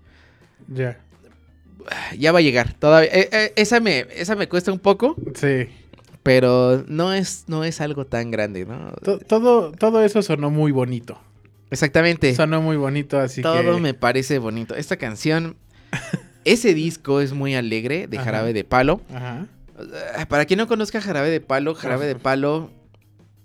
Ya. 0.72 0.98
Ya 2.18 2.32
va 2.32 2.38
a 2.38 2.42
llegar, 2.42 2.74
todavía. 2.74 3.10
eh, 3.12 3.28
eh, 3.32 3.52
esa 3.56 3.80
me, 3.80 4.06
esa 4.14 4.34
me 4.36 4.48
cuesta 4.48 4.72
un 4.72 4.78
poco, 4.78 5.16
Sí. 5.34 5.68
pero 6.22 6.84
no 6.88 7.12
es, 7.14 7.44
no 7.46 7.64
es 7.64 7.80
algo 7.80 8.04
tan 8.06 8.30
grande, 8.30 8.64
¿no? 8.66 8.92
To- 9.02 9.18
todo, 9.18 9.72
todo 9.72 10.02
eso 10.02 10.20
sonó 10.22 10.50
muy 10.50 10.72
bonito. 10.72 11.18
Exactamente. 11.70 12.34
Sonó 12.34 12.60
muy 12.62 12.76
bonito, 12.76 13.18
así 13.18 13.42
Todo 13.42 13.74
que... 13.76 13.80
me 13.80 13.94
parece 13.94 14.38
bonito. 14.38 14.74
Esta 14.74 14.96
canción, 14.96 15.56
ese 16.44 16.74
disco 16.74 17.20
es 17.20 17.32
muy 17.32 17.54
alegre 17.54 18.06
de 18.06 18.16
Ajá. 18.16 18.24
Jarabe 18.26 18.52
de 18.52 18.64
Palo. 18.64 19.00
Ajá. 19.14 19.46
Ah, 20.16 20.26
Para 20.28 20.44
quien 20.46 20.58
no 20.58 20.66
conozca 20.66 21.00
Jarabe 21.00 21.30
de 21.30 21.40
Palo, 21.40 21.74
Jarabe 21.74 22.06
de 22.06 22.16
Palo 22.16 22.70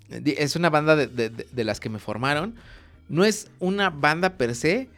es 0.08 0.56
una 0.56 0.70
banda 0.70 0.96
de- 0.96 1.06
de- 1.06 1.30
de 1.30 1.64
las 1.64 1.80
que 1.80 1.88
me 1.88 1.98
formaron. 1.98 2.54
No 3.08 3.24
es 3.24 3.48
una 3.60 3.90
banda 3.90 4.36
per 4.36 4.54
se. 4.54 4.88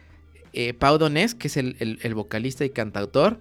Eh, 0.59 0.73
Pau 0.73 0.97
Donés, 0.97 1.35
que 1.35 1.47
es 1.49 1.57
el, 1.57 1.75
el- 1.79 1.99
el 2.01 2.15
vocalista 2.15 2.65
y 2.65 2.69
cantautor, 2.71 3.39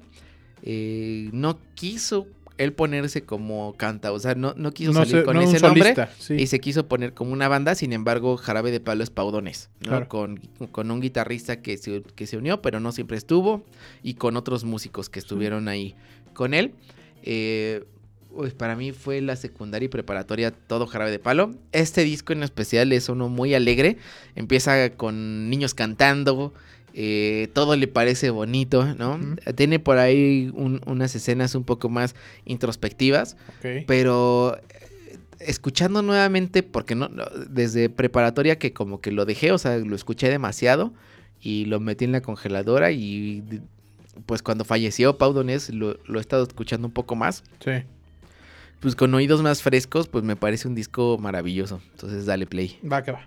eh, 0.62 1.30
no 1.32 1.58
quiso 1.74 2.26
él 2.58 2.72
ponerse 2.72 3.22
como 3.22 3.74
canta, 3.76 4.12
o 4.12 4.18
sea, 4.18 4.34
no, 4.34 4.54
no 4.56 4.72
quiso 4.72 4.92
No 4.92 5.00
salir 5.00 5.16
sé, 5.18 5.22
con 5.24 5.36
no 5.36 5.42
ese 5.42 5.60
nombre 5.60 5.82
solista, 5.94 6.10
sí. 6.18 6.34
y 6.34 6.46
se 6.46 6.58
quiso 6.58 6.86
poner 6.88 7.12
como 7.12 7.32
una 7.32 7.48
banda, 7.48 7.74
sin 7.74 7.92
embargo, 7.92 8.36
Jarabe 8.38 8.70
de 8.70 8.80
Palo 8.80 9.02
es 9.04 9.10
Paudones, 9.10 9.68
¿no? 9.80 9.88
Claro. 9.88 10.08
Con, 10.08 10.40
con 10.72 10.90
un 10.90 11.00
guitarrista 11.00 11.60
que 11.60 11.76
se, 11.76 12.02
que 12.14 12.26
se 12.26 12.36
unió, 12.38 12.62
pero 12.62 12.80
no 12.80 12.92
siempre 12.92 13.18
estuvo, 13.18 13.62
y 14.02 14.14
con 14.14 14.36
otros 14.38 14.64
músicos 14.64 15.10
que 15.10 15.18
estuvieron 15.18 15.68
ahí 15.68 15.94
con 16.32 16.54
él. 16.54 16.72
Eh, 17.22 17.84
uy, 18.30 18.50
para 18.52 18.74
mí 18.74 18.92
fue 18.92 19.20
la 19.20 19.36
secundaria 19.36 19.84
y 19.86 19.88
preparatoria 19.90 20.50
todo 20.50 20.86
Jarabe 20.86 21.10
de 21.10 21.18
Palo. 21.18 21.54
Este 21.72 22.04
disco 22.04 22.32
en 22.32 22.42
especial 22.42 22.90
es 22.92 23.10
uno 23.10 23.28
muy 23.28 23.54
alegre, 23.54 23.98
empieza 24.34 24.90
con 24.90 25.50
niños 25.50 25.74
cantando. 25.74 26.54
Eh, 26.98 27.48
todo 27.52 27.76
le 27.76 27.88
parece 27.88 28.30
bonito, 28.30 28.94
¿no? 28.94 29.20
Tiene 29.54 29.78
por 29.78 29.98
ahí 29.98 30.50
un- 30.54 30.80
unas 30.86 31.14
escenas 31.14 31.54
un 31.54 31.62
poco 31.64 31.90
más 31.90 32.14
introspectivas. 32.46 33.36
Pero 33.86 34.56
eh, 34.56 35.18
escuchando 35.40 36.00
nuevamente, 36.00 36.62
porque 36.62 36.94
no, 36.94 37.08
no, 37.08 37.24
desde 37.50 37.90
preparatoria 37.90 38.58
que 38.58 38.72
como 38.72 39.00
que 39.02 39.12
lo 39.12 39.26
dejé, 39.26 39.52
o 39.52 39.58
sea, 39.58 39.76
lo 39.76 39.94
escuché 39.94 40.30
demasiado 40.30 40.92
y 41.42 41.66
lo 41.66 41.80
metí 41.80 42.06
en 42.06 42.12
la 42.12 42.22
congeladora 42.22 42.90
y 42.92 43.42
pues 44.24 44.42
cuando 44.42 44.64
falleció 44.64 45.18
Pau 45.18 45.34
Donés 45.34 45.68
lo, 45.68 45.98
lo 46.06 46.18
he 46.18 46.22
estado 46.22 46.44
escuchando 46.44 46.86
un 46.88 46.92
poco 46.94 47.14
más. 47.14 47.44
Sí. 47.62 47.72
Pues 48.80 48.96
con 48.96 49.12
oídos 49.14 49.42
más 49.42 49.62
frescos, 49.62 50.08
pues 50.08 50.24
me 50.24 50.36
parece 50.36 50.68
un 50.68 50.74
disco 50.74 51.18
maravilloso. 51.18 51.80
Entonces 51.92 52.24
dale 52.24 52.46
play. 52.46 52.78
Va 52.90 53.02
que 53.02 53.12
va. 53.12 53.26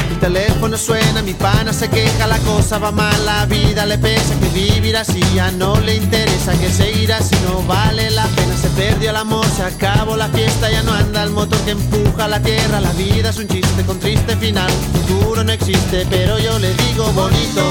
El 0.21 0.33
teléfono 0.33 0.77
suena, 0.77 1.23
mi 1.23 1.33
pana 1.33 1.73
se 1.73 1.89
queja, 1.89 2.27
la 2.27 2.37
cosa 2.37 2.77
va 2.77 2.91
mal, 2.91 3.25
la 3.25 3.47
vida 3.47 3.87
le 3.87 3.97
pesa, 3.97 4.39
que 4.39 4.49
vivir 4.49 4.95
así 4.95 5.19
ya 5.33 5.49
no 5.49 5.79
le 5.79 5.95
interesa, 5.95 6.51
que 6.59 6.69
seguir 6.69 7.11
así 7.11 7.35
no 7.43 7.63
vale 7.63 8.11
la 8.11 8.25
pena, 8.27 8.55
se 8.55 8.69
perdió 8.69 9.09
el 9.09 9.15
amor, 9.15 9.43
se 9.47 9.63
acabó 9.63 10.15
la 10.15 10.27
fiesta, 10.27 10.69
ya 10.69 10.83
no 10.83 10.93
anda 10.93 11.23
el 11.23 11.31
motor 11.31 11.57
que 11.61 11.71
empuja 11.71 12.27
la 12.27 12.39
tierra, 12.39 12.79
la 12.79 12.91
vida 12.91 13.31
es 13.31 13.37
un 13.39 13.47
chiste 13.47 13.83
con 13.83 13.99
triste 13.99 14.37
final, 14.37 14.69
futuro 14.93 15.43
no 15.43 15.53
existe, 15.53 16.05
pero 16.07 16.37
yo 16.37 16.59
le 16.59 16.71
digo 16.71 17.11
bonito, 17.13 17.63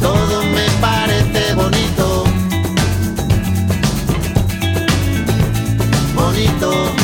todo 0.00 0.44
me 0.44 0.70
parece 0.80 1.54
bonito, 1.54 2.24
bonito, 6.14 7.03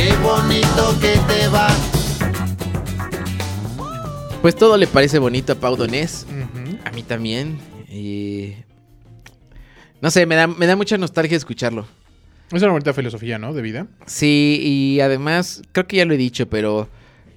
Qué 0.00 0.14
bonito 0.22 0.98
que 0.98 1.14
te 1.30 1.46
va. 1.48 1.68
Pues 4.40 4.56
todo 4.56 4.78
le 4.78 4.86
parece 4.86 5.18
bonito 5.18 5.52
a 5.52 5.56
Pau 5.56 5.76
Donés. 5.76 6.26
A 6.86 6.90
mí 6.92 7.02
también. 7.02 7.58
Y... 7.86 8.54
No 10.00 10.10
sé, 10.10 10.24
me 10.24 10.36
da, 10.36 10.46
me 10.46 10.66
da 10.66 10.74
mucha 10.74 10.96
nostalgia 10.96 11.36
escucharlo. 11.36 11.86
Es 12.50 12.62
una 12.62 12.72
bonita 12.72 12.94
filosofía, 12.94 13.38
¿no? 13.38 13.52
De 13.52 13.60
vida. 13.60 13.88
Sí, 14.06 14.58
y 14.64 15.00
además, 15.00 15.60
creo 15.72 15.86
que 15.86 15.98
ya 15.98 16.06
lo 16.06 16.14
he 16.14 16.16
dicho, 16.16 16.48
pero, 16.48 16.88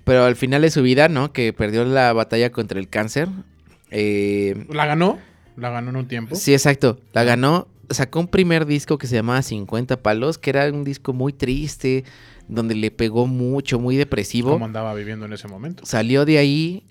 pero 0.06 0.24
al 0.24 0.38
final 0.38 0.62
de 0.62 0.72
su 0.72 0.82
vida, 0.84 1.10
¿no? 1.10 1.34
Que 1.34 1.52
perdió 1.52 1.84
la 1.84 2.14
batalla 2.14 2.50
contra 2.54 2.80
el 2.80 2.88
cáncer. 2.88 3.28
Eh, 3.92 4.68
La 4.70 4.86
ganó. 4.86 5.20
La 5.58 5.70
ganó 5.70 5.90
en 5.90 5.98
un 5.98 6.08
tiempo. 6.08 6.38
sí, 6.38 6.54
exacto. 6.54 6.98
La 7.12 7.26
ganó. 7.26 7.68
Sacó 7.90 8.22
un 8.22 8.30
primer 8.30 8.66
disco 8.66 8.98
que 8.98 9.08
se 9.08 9.16
llamaba 9.16 9.42
50 9.42 10.02
palos, 10.02 10.38
que 10.38 10.50
era 10.52 10.72
un 10.72 10.86
disco 10.86 11.12
muy 11.12 11.34
triste, 11.34 12.06
donde 12.54 12.76
le 12.76 12.92
pegó 12.92 13.28
mucho, 13.28 13.80
muy 13.80 13.96
depresivo. 13.98 14.52
Cómo 14.52 14.66
andaba 14.66 14.94
viviendo 14.94 15.26
en 15.26 15.34
ese 15.34 15.48
momento. 15.48 15.86
Salió 15.86 16.26
de 16.26 16.38
ahí 16.38 16.84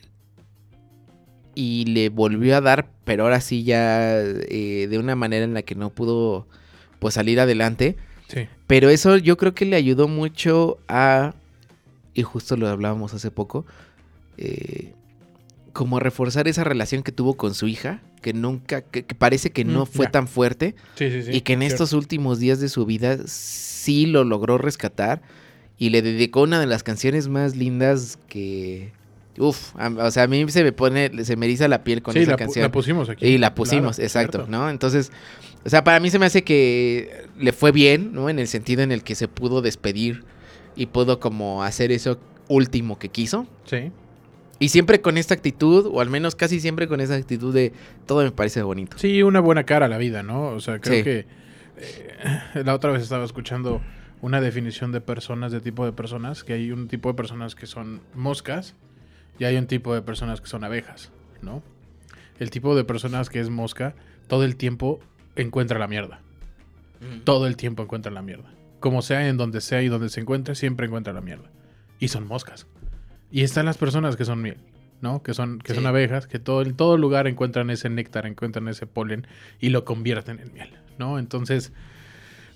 y 1.55 1.85
le 1.87 2.09
volvió 2.09 2.57
a 2.57 2.61
dar, 2.61 2.89
pero 3.05 3.25
ahora 3.25 3.41
sí 3.41 3.63
ya 3.65 4.19
eh, 4.19 4.87
de 4.91 4.99
una 4.99 5.15
manera 5.17 5.45
en 5.45 5.55
la 5.55 5.63
que 5.63 5.75
no 5.75 5.91
pudo 5.91 6.47
pues 6.99 7.15
salir 7.15 7.41
adelante. 7.41 7.97
Sí. 8.29 8.47
Pero 8.67 8.89
eso 8.89 9.17
yo 9.19 9.37
creo 9.37 9.55
que 9.55 9.65
le 9.67 9.77
ayudó 9.77 10.09
mucho 10.09 10.79
a, 10.89 11.35
y 12.15 12.23
justo 12.23 12.57
lo 12.57 12.69
hablábamos 12.69 13.13
hace 13.13 13.31
poco, 13.31 13.67
eh, 14.39 14.95
como 15.73 15.99
a 15.99 16.01
reforzar 16.01 16.49
esa 16.49 16.65
relación 16.65 17.03
que 17.03 17.13
tuvo 17.13 17.35
con 17.35 17.55
su 17.55 17.67
hija, 17.69 18.01
que 18.23 18.33
nunca, 18.33 18.83
que, 18.83 19.05
que 19.05 19.15
parece 19.15 19.51
que 19.51 19.65
no 19.65 19.83
Mm, 19.85 19.87
fue 19.87 20.07
tan 20.07 20.29
fuerte, 20.29 20.75
Sí, 20.95 21.11
sí, 21.11 21.23
sí. 21.25 21.31
y 21.33 21.41
que 21.43 21.53
en 21.55 21.63
estos 21.63 21.93
últimos 21.93 22.39
días 22.39 22.61
de 22.61 22.69
su 22.69 22.87
vida 22.87 23.19
sí 23.27 24.07
lo 24.07 24.25
logró 24.25 24.59
rescatar 24.59 25.23
y 25.83 25.91
le 25.91 26.01
dedicó 26.01 26.43
una 26.43 26.61
de 26.61 26.67
las 26.67 26.83
canciones 26.85 27.27
más 27.29 27.57
lindas 27.57 28.17
que... 28.29 28.93
Uf, 29.39 29.75
a- 29.77 29.89
o 29.89 30.11
sea, 30.13 30.25
a 30.25 30.27
mí 30.29 30.49
se 30.51 30.63
me 30.63 30.71
pone, 30.73 31.25
se 31.25 31.35
me 31.37 31.47
eriza 31.47 31.67
la 31.67 31.83
piel 31.83 32.03
con 32.03 32.13
Sí, 32.15 32.21
esa 32.21 32.33
la, 32.33 32.37
canción. 32.37 32.63
la 32.63 32.71
pusimos 32.71 33.09
aquí. 33.09 33.27
Y 33.27 33.39
la 33.39 33.55
pusimos, 33.55 33.97
Claro, 33.97 34.07
exacto, 34.07 34.39
cierto. 34.41 34.51
¿no? 34.53 34.71
Entonces, 34.71 35.11
o 35.65 35.69
sea, 35.71 35.83
para 35.83 35.99
mí 36.01 36.11
se 36.11 36.19
me 36.21 36.27
hace 36.27 36.45
que 36.45 37.25
le 37.39 37.53
fue 37.53 37.73
bien, 37.73 38.13
¿no? 38.13 38.29
En 38.29 38.39
el 38.39 38.47
sentido 38.47 38.83
en 38.83 38.93
el 38.93 39.03
que 39.03 39.15
se 39.17 39.27
pudo 39.29 39.61
despedir 39.63 40.23
y 40.77 40.87
pudo 40.87 41.19
como 41.19 41.65
hacer 41.65 41.91
eso 41.91 42.19
último 42.49 42.99
que 42.99 43.09
quiso. 43.09 43.47
Sí. 43.65 43.91
Y 44.61 44.69
siempre 44.69 45.01
con 45.01 45.17
esta 45.19 45.35
actitud, 45.35 45.91
o 45.93 46.01
al 46.01 46.11
menos 46.11 46.37
casi 46.37 46.61
siempre 46.61 46.87
con 46.87 47.01
esa 47.01 47.15
actitud 47.17 47.53
de 47.53 47.73
todo 48.07 48.23
me 48.23 48.31
parece 48.31 48.63
bonito. 48.63 48.99
Sí, 48.99 49.23
una 49.25 49.41
buena 49.41 49.65
cara 49.65 49.87
a 49.87 49.89
la 49.89 49.99
vida, 49.99 50.23
¿no? 50.23 50.49
O 50.51 50.61
sea, 50.61 50.79
creo 50.79 50.99
Sí. 50.99 51.03
que 51.05 51.27
eh, 51.79 52.63
la 52.65 52.75
otra 52.75 52.93
vez 52.93 53.03
estaba 53.03 53.25
escuchando 53.25 53.81
una 54.23 54.41
definición 54.41 54.93
de 54.93 55.01
personas, 55.01 55.53
de 55.53 55.61
tipo 55.61 55.85
de 55.85 55.93
personas, 55.93 56.45
que 56.45 56.55
hay 56.55 56.73
un 56.73 56.89
tipo 56.89 57.11
de 57.11 57.15
personas 57.15 57.55
que 57.55 57.67
son 57.67 58.01
moscas 58.15 58.75
y 59.39 59.45
hay 59.45 59.57
un 59.57 59.67
tipo 59.67 59.95
de 59.95 60.01
personas 60.01 60.41
que 60.41 60.47
son 60.47 60.65
abejas, 60.65 61.11
¿no? 61.43 61.63
El 62.39 62.51
tipo 62.51 62.75
de 62.75 62.85
personas 62.85 63.29
que 63.29 63.41
es 63.41 63.51
mosca, 63.51 63.95
todo 64.29 64.45
el 64.45 64.57
tiempo 64.57 65.01
encuentra 65.37 65.79
la 65.79 65.89
mierda. 65.89 66.21
Todo 67.25 67.49
el 67.49 67.57
tiempo 67.57 67.83
encuentra 67.83 68.13
la 68.13 68.23
mierda. 68.23 68.49
Como 68.79 69.03
sea, 69.03 69.29
en 69.29 69.37
donde 69.37 69.61
sea 69.61 69.83
y 69.83 69.89
donde 69.89 70.09
se 70.09 70.21
encuentre, 70.21 70.55
siempre 70.55 70.87
encuentra 70.87 71.13
la 71.13 71.21
mierda. 71.21 71.51
Y 71.99 72.09
son 72.09 72.27
moscas. 72.27 72.69
Y 73.33 73.43
están 73.43 73.67
las 73.67 73.77
personas 73.77 74.17
que 74.17 74.25
son 74.25 74.41
miel, 74.41 74.59
¿no? 75.01 75.25
Que 75.25 75.35
son, 75.35 75.59
que 75.59 75.75
son 75.75 75.87
abejas, 75.87 76.29
que 76.29 76.39
todo, 76.39 76.63
en 76.63 76.77
todo 76.77 76.97
lugar 76.97 77.27
encuentran 77.27 77.71
ese 77.71 77.91
néctar, 77.91 78.27
encuentran 78.27 78.69
ese 78.69 78.87
polen 78.87 79.27
y 79.59 79.71
lo 79.71 79.85
convierten 79.85 80.39
en 80.39 80.53
miel, 80.53 80.71
¿no? 80.99 81.19
Entonces, 81.19 81.73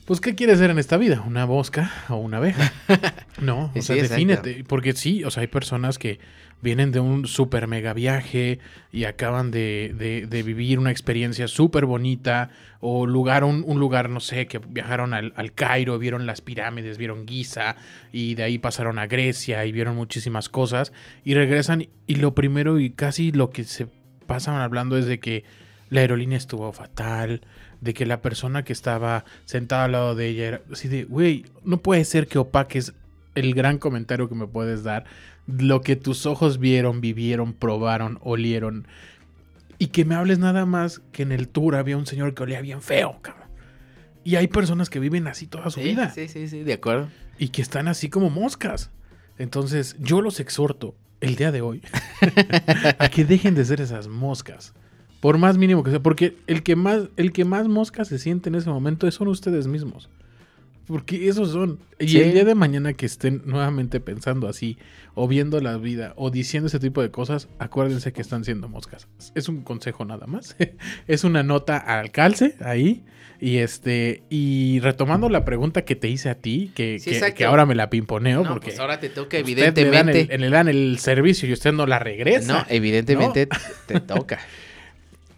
pues, 0.07 0.21
¿qué 0.21 0.35
quieres 0.35 0.59
ser 0.59 0.71
en 0.71 0.79
esta 0.79 0.97
vida? 0.97 1.23
¿Una 1.27 1.47
mosca 1.47 1.91
o 2.09 2.17
una 2.17 2.39
abeja? 2.39 2.73
No, 3.43 3.67
o 3.67 3.71
Sí, 3.75 3.83
sea, 3.83 3.97
exacto. 3.97 4.15
defínete. 4.15 4.65
Porque 4.65 4.95
sí, 4.95 5.23
o 5.23 5.31
sea, 5.31 5.43
hay 5.43 5.47
personas 5.47 5.99
que 5.99 6.19
vienen 6.63 6.91
de 6.91 7.01
un 7.01 7.27
super 7.27 7.67
mega 7.67 7.93
viaje 7.93 8.61
y 8.93 9.05
acaban 9.05 9.51
de, 9.51 9.95
de- 9.99 10.27
de 10.27 10.43
vivir 10.43 10.79
una 10.79 10.91
experiencia 10.91 11.47
súper 11.49 11.85
bonita 11.85 12.49
o 12.81 13.05
lugar, 13.07 13.45
un, 13.45 13.63
un 13.67 13.79
lugar, 13.79 14.09
no 14.09 14.21
sé, 14.21 14.47
que 14.47 14.59
viajaron 14.59 15.13
al, 15.13 15.35
al 15.37 15.53
Cairo, 15.53 15.99
vieron 15.99 16.25
las 16.25 16.41
pirámides, 16.41 16.97
vieron 16.97 17.29
Giza 17.29 17.77
y 18.11 18.37
de 18.37 18.45
ahí 18.45 18.57
pasaron 18.59 18.99
a 18.99 19.07
Grecia 19.07 19.67
y 19.67 19.73
vieron 19.73 19.97
muchísimas 19.97 20.49
cosas 20.49 20.95
y 21.25 21.35
regresan 21.35 21.89
y 22.07 22.15
lo 22.15 22.35
primero 22.35 22.81
y 22.81 22.89
casi 22.89 23.33
lo 23.33 23.51
que 23.51 23.65
se 23.65 23.87
pasan 24.27 24.55
hablando 24.57 24.97
es 24.97 25.05
de 25.05 25.21
que 25.21 25.45
la 25.91 26.01
aerolínea 26.01 26.39
estuvo 26.39 26.73
fatal, 26.73 27.43
de 27.81 27.95
que 27.95 28.07
la 28.07 28.23
persona 28.23 28.65
que 28.65 28.73
estaba 28.73 29.25
sentada 29.45 29.85
al 29.85 29.93
lado 29.93 30.15
de 30.15 30.29
ella 30.29 30.47
era 30.47 30.61
así 30.73 30.89
de, 30.89 31.05
güey, 31.05 31.45
no 31.65 31.79
puede 31.79 32.05
ser 32.05 32.27
que 32.27 32.39
opaques 32.39 32.95
el 33.35 33.55
gran 33.55 33.79
comentario 33.79 34.29
que 34.29 34.35
me 34.35 34.47
puedes 34.47 34.83
dar, 34.83 35.05
lo 35.47 35.81
que 35.83 35.95
tus 35.97 36.27
ojos 36.27 36.59
vieron, 36.59 37.01
vivieron, 37.01 37.53
probaron, 37.53 38.19
olieron, 38.23 38.87
y 39.79 39.89
que 39.89 40.05
me 40.05 40.15
hables 40.15 40.39
nada 40.39 40.65
más 40.67 41.01
que 41.13 41.23
en 41.23 41.33
el 41.33 41.49
tour 41.49 41.77
había 41.77 41.97
un 41.99 42.07
señor 42.07 42.35
que 42.35 42.43
olía 42.43 42.61
bien 42.63 42.81
feo, 42.83 43.19
cabrón. 43.21 43.47
Y 44.25 44.37
hay 44.37 44.49
personas 44.49 44.91
que 44.91 44.99
viven 44.99 45.27
así 45.29 45.47
toda 45.47 45.71
su 45.71 45.81
Sí, 45.81 45.87
vida 45.91 46.11
sí, 46.11 46.27
sí, 46.29 46.49
sí, 46.49 46.63
de 46.65 46.73
acuerdo. 46.73 47.09
y 47.39 47.51
que 47.51 47.63
están 47.63 47.87
así 47.89 48.09
como 48.09 48.31
moscas. 48.31 48.91
Entonces, 49.39 49.95
yo 50.01 50.21
los 50.23 50.41
exhorto 50.41 50.97
el 51.21 51.37
día 51.37 51.53
de 51.53 51.61
hoy 51.61 51.83
a 52.99 53.09
que 53.09 53.25
dejen 53.25 53.55
de 53.55 53.65
ser 53.65 53.81
esas 53.81 54.09
moscas. 54.09 54.73
Por 55.27 55.39
más 55.39 55.59
mínimo 55.59 55.83
que 55.83 55.91
sea, 55.91 55.99
porque 55.99 56.37
el 56.47 56.63
que 56.63 56.77
más, 56.77 57.09
el 57.17 57.33
que 57.33 57.45
más 57.45 57.67
moscas 57.67 58.07
se 58.07 58.21
siente 58.21 58.49
en 58.49 58.55
ese 58.55 58.71
momento 58.71 59.11
son 59.11 59.27
ustedes 59.27 59.67
mismos. 59.67 60.09
Porque 60.87 61.27
esos 61.29 61.51
son. 61.51 61.81
Y 61.99 62.07
Sí. 62.07 62.21
el 62.21 62.33
día 62.33 62.45
de 62.45 62.55
mañana 62.55 62.93
que 62.93 63.07
estén 63.07 63.43
nuevamente 63.45 63.99
pensando 63.99 64.47
así, 64.47 64.79
o 65.17 65.27
viendo 65.27 65.61
la 65.61 65.79
vida, 65.79 66.13
o 66.15 66.31
diciendo 66.31 66.69
ese 66.69 66.79
tipo 66.79 67.03
de 67.03 67.11
cosas, 67.11 67.49
acuérdense 67.59 68.13
que 68.13 68.23
están 68.23 68.45
siendo 68.45 68.69
moscas. 68.69 69.09
Es 69.35 69.49
un 69.49 69.63
consejo 69.63 70.05
nada 70.05 70.29
más. 70.29 70.55
es 71.09 71.25
una 71.25 71.43
nota 71.43 71.77
al 71.77 72.13
calce 72.13 72.55
ahí. 72.61 73.03
Y 73.41 73.57
este, 73.57 74.23
y 74.31 74.79
retomando 74.79 75.29
la 75.29 75.45
pregunta 75.45 75.85
que 75.85 75.97
te 75.97 76.09
hice 76.09 76.29
a 76.31 76.37
ti, 76.37 76.71
que, 76.73 77.01
Sí, 77.01 77.11
que- 77.35 77.45
ahora 77.47 77.67
me 77.67 77.75
la 77.75 77.91
pimponeo, 77.91 78.45
No, 78.45 78.51
porque 78.51 78.69
pues 78.69 78.79
ahora 78.79 79.01
te 79.01 79.09
toca, 79.09 79.39
usted 79.39 79.45
le 79.49 79.55
dan, 79.57 79.75
evidentemente. 79.77 80.35
el, 80.37 80.41
le 80.41 80.51
dan 80.51 80.69
el 80.69 80.99
servicio 81.01 81.49
y 81.49 81.53
usted 81.53 81.73
no 81.73 81.85
la 81.85 81.99
regresa. 81.99 82.53
No, 82.61 82.65
evidentemente 82.69 83.49
te 83.89 83.99
toca. 83.99 84.39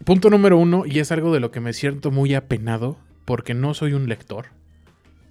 Punto 0.03 0.29
número 0.29 0.57
uno, 0.57 0.85
y 0.85 0.99
es 0.99 1.11
algo 1.11 1.33
de 1.33 1.39
lo 1.39 1.51
que 1.51 1.59
me 1.59 1.73
siento 1.73 2.11
muy 2.11 2.33
apenado, 2.33 2.97
porque 3.25 3.53
no 3.53 3.73
soy 3.73 3.93
un 3.93 4.07
lector. 4.09 4.47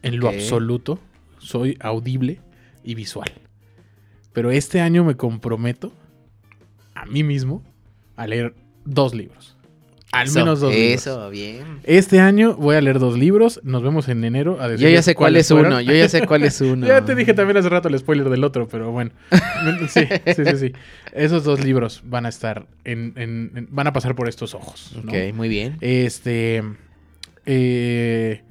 En 0.02 0.20
lo 0.20 0.28
absoluto, 0.28 1.00
soy 1.38 1.76
audible 1.80 2.40
y 2.84 2.94
visual. 2.94 3.32
Pero 4.32 4.50
este 4.50 4.80
año 4.80 5.04
me 5.04 5.16
comprometo 5.16 5.92
a 6.94 7.06
mí 7.06 7.24
mismo 7.24 7.62
a 8.16 8.26
leer 8.26 8.54
dos 8.84 9.14
libros. 9.14 9.57
Al 10.10 10.26
Eso, 10.26 10.38
menos 10.38 10.60
dos 10.60 10.74
libros. 10.74 11.02
Eso, 11.06 11.28
bien. 11.30 11.80
Este 11.84 12.18
año 12.20 12.54
voy 12.56 12.76
a 12.76 12.80
leer 12.80 12.98
dos 12.98 13.18
libros. 13.18 13.60
Nos 13.62 13.82
vemos 13.82 14.08
en 14.08 14.24
enero. 14.24 14.58
A 14.60 14.74
Yo 14.74 14.88
ya 14.88 15.02
sé 15.02 15.14
cuál 15.14 15.36
es 15.36 15.50
uno, 15.50 15.80
yo 15.82 15.92
ya 15.92 16.08
sé 16.08 16.26
cuál 16.26 16.44
es 16.44 16.60
uno. 16.62 16.86
Ya 16.86 17.04
te 17.04 17.14
dije 17.14 17.34
también 17.34 17.58
hace 17.58 17.68
rato 17.68 17.88
el 17.88 17.98
spoiler 17.98 18.30
del 18.30 18.42
otro, 18.42 18.66
pero 18.68 18.90
bueno. 18.90 19.10
Sí, 19.88 20.00
sí, 20.34 20.44
sí, 20.46 20.56
sí. 20.58 20.72
Esos 21.12 21.44
dos 21.44 21.62
libros 21.62 22.00
van 22.04 22.24
a 22.24 22.30
estar 22.30 22.66
en, 22.84 23.12
en- 23.16 23.52
en- 23.54 23.68
van 23.70 23.86
a 23.86 23.92
pasar 23.92 24.14
por 24.14 24.28
estos 24.28 24.54
ojos. 24.54 24.96
¿no? 25.02 25.10
Ok, 25.12 25.34
muy 25.34 25.48
bien. 25.48 25.76
Este. 25.82 26.62
eh, 27.46 28.42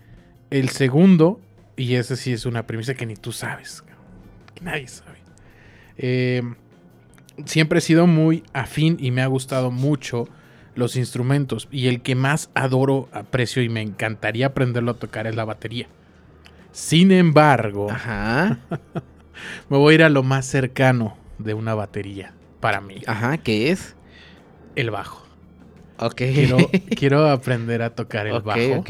el 0.50 0.70
segundo, 0.70 1.40
y 1.76 1.96
ese 1.96 2.16
sí 2.16 2.34
es 2.34 2.46
una 2.46 2.66
premisa 2.68 2.94
que 2.94 3.06
ni 3.06 3.16
tú 3.16 3.32
sabes, 3.32 3.84
que 4.56 4.64
nadie 4.64 4.88
sabe. 4.88 5.18
Eh, 5.98 6.44
siempre 7.46 7.80
he 7.80 7.82
sido 7.82 8.08
muy 8.08 8.44
afín 8.54 8.98
y 9.00 9.12
me 9.12 9.22
ha 9.22 9.28
gustado 9.28 9.72
mucho 9.72 10.28
los 10.78 10.96
instrumentos. 10.96 11.68
Y 11.72 11.88
el 11.88 12.02
que 12.02 12.16
más 12.16 12.50
adoro, 12.54 13.10
aprecio 13.12 13.62
y 13.62 13.70
me 13.70 13.82
encantaría 13.82 14.48
aprenderlo 14.48 14.92
a 14.92 14.94
tocar 14.96 15.28
es 15.28 15.36
la 15.36 15.44
batería. 15.46 15.88
Sin 16.72 17.12
embargo, 17.12 17.90
Ajá. 17.92 18.60
me 19.70 19.78
voy 19.78 19.94
a 19.94 19.96
ir 19.96 20.04
a 20.04 20.10
lo 20.10 20.24
más 20.24 20.46
cercano 20.46 21.18
de 21.40 21.54
una 21.54 21.74
batería 21.76 22.34
para 22.60 22.82
mí, 22.82 23.02
Ajá, 23.06 23.38
¿qué 23.38 23.72
es? 23.72 23.96
el 24.76 24.92
bajo. 24.92 25.26
Ok. 26.00 26.16
Quiero, 26.18 26.58
quiero 26.96 27.28
aprender 27.30 27.82
a 27.82 27.90
tocar 27.96 28.28
el 28.28 28.42
bajo. 28.42 28.76
ok. 28.80 28.90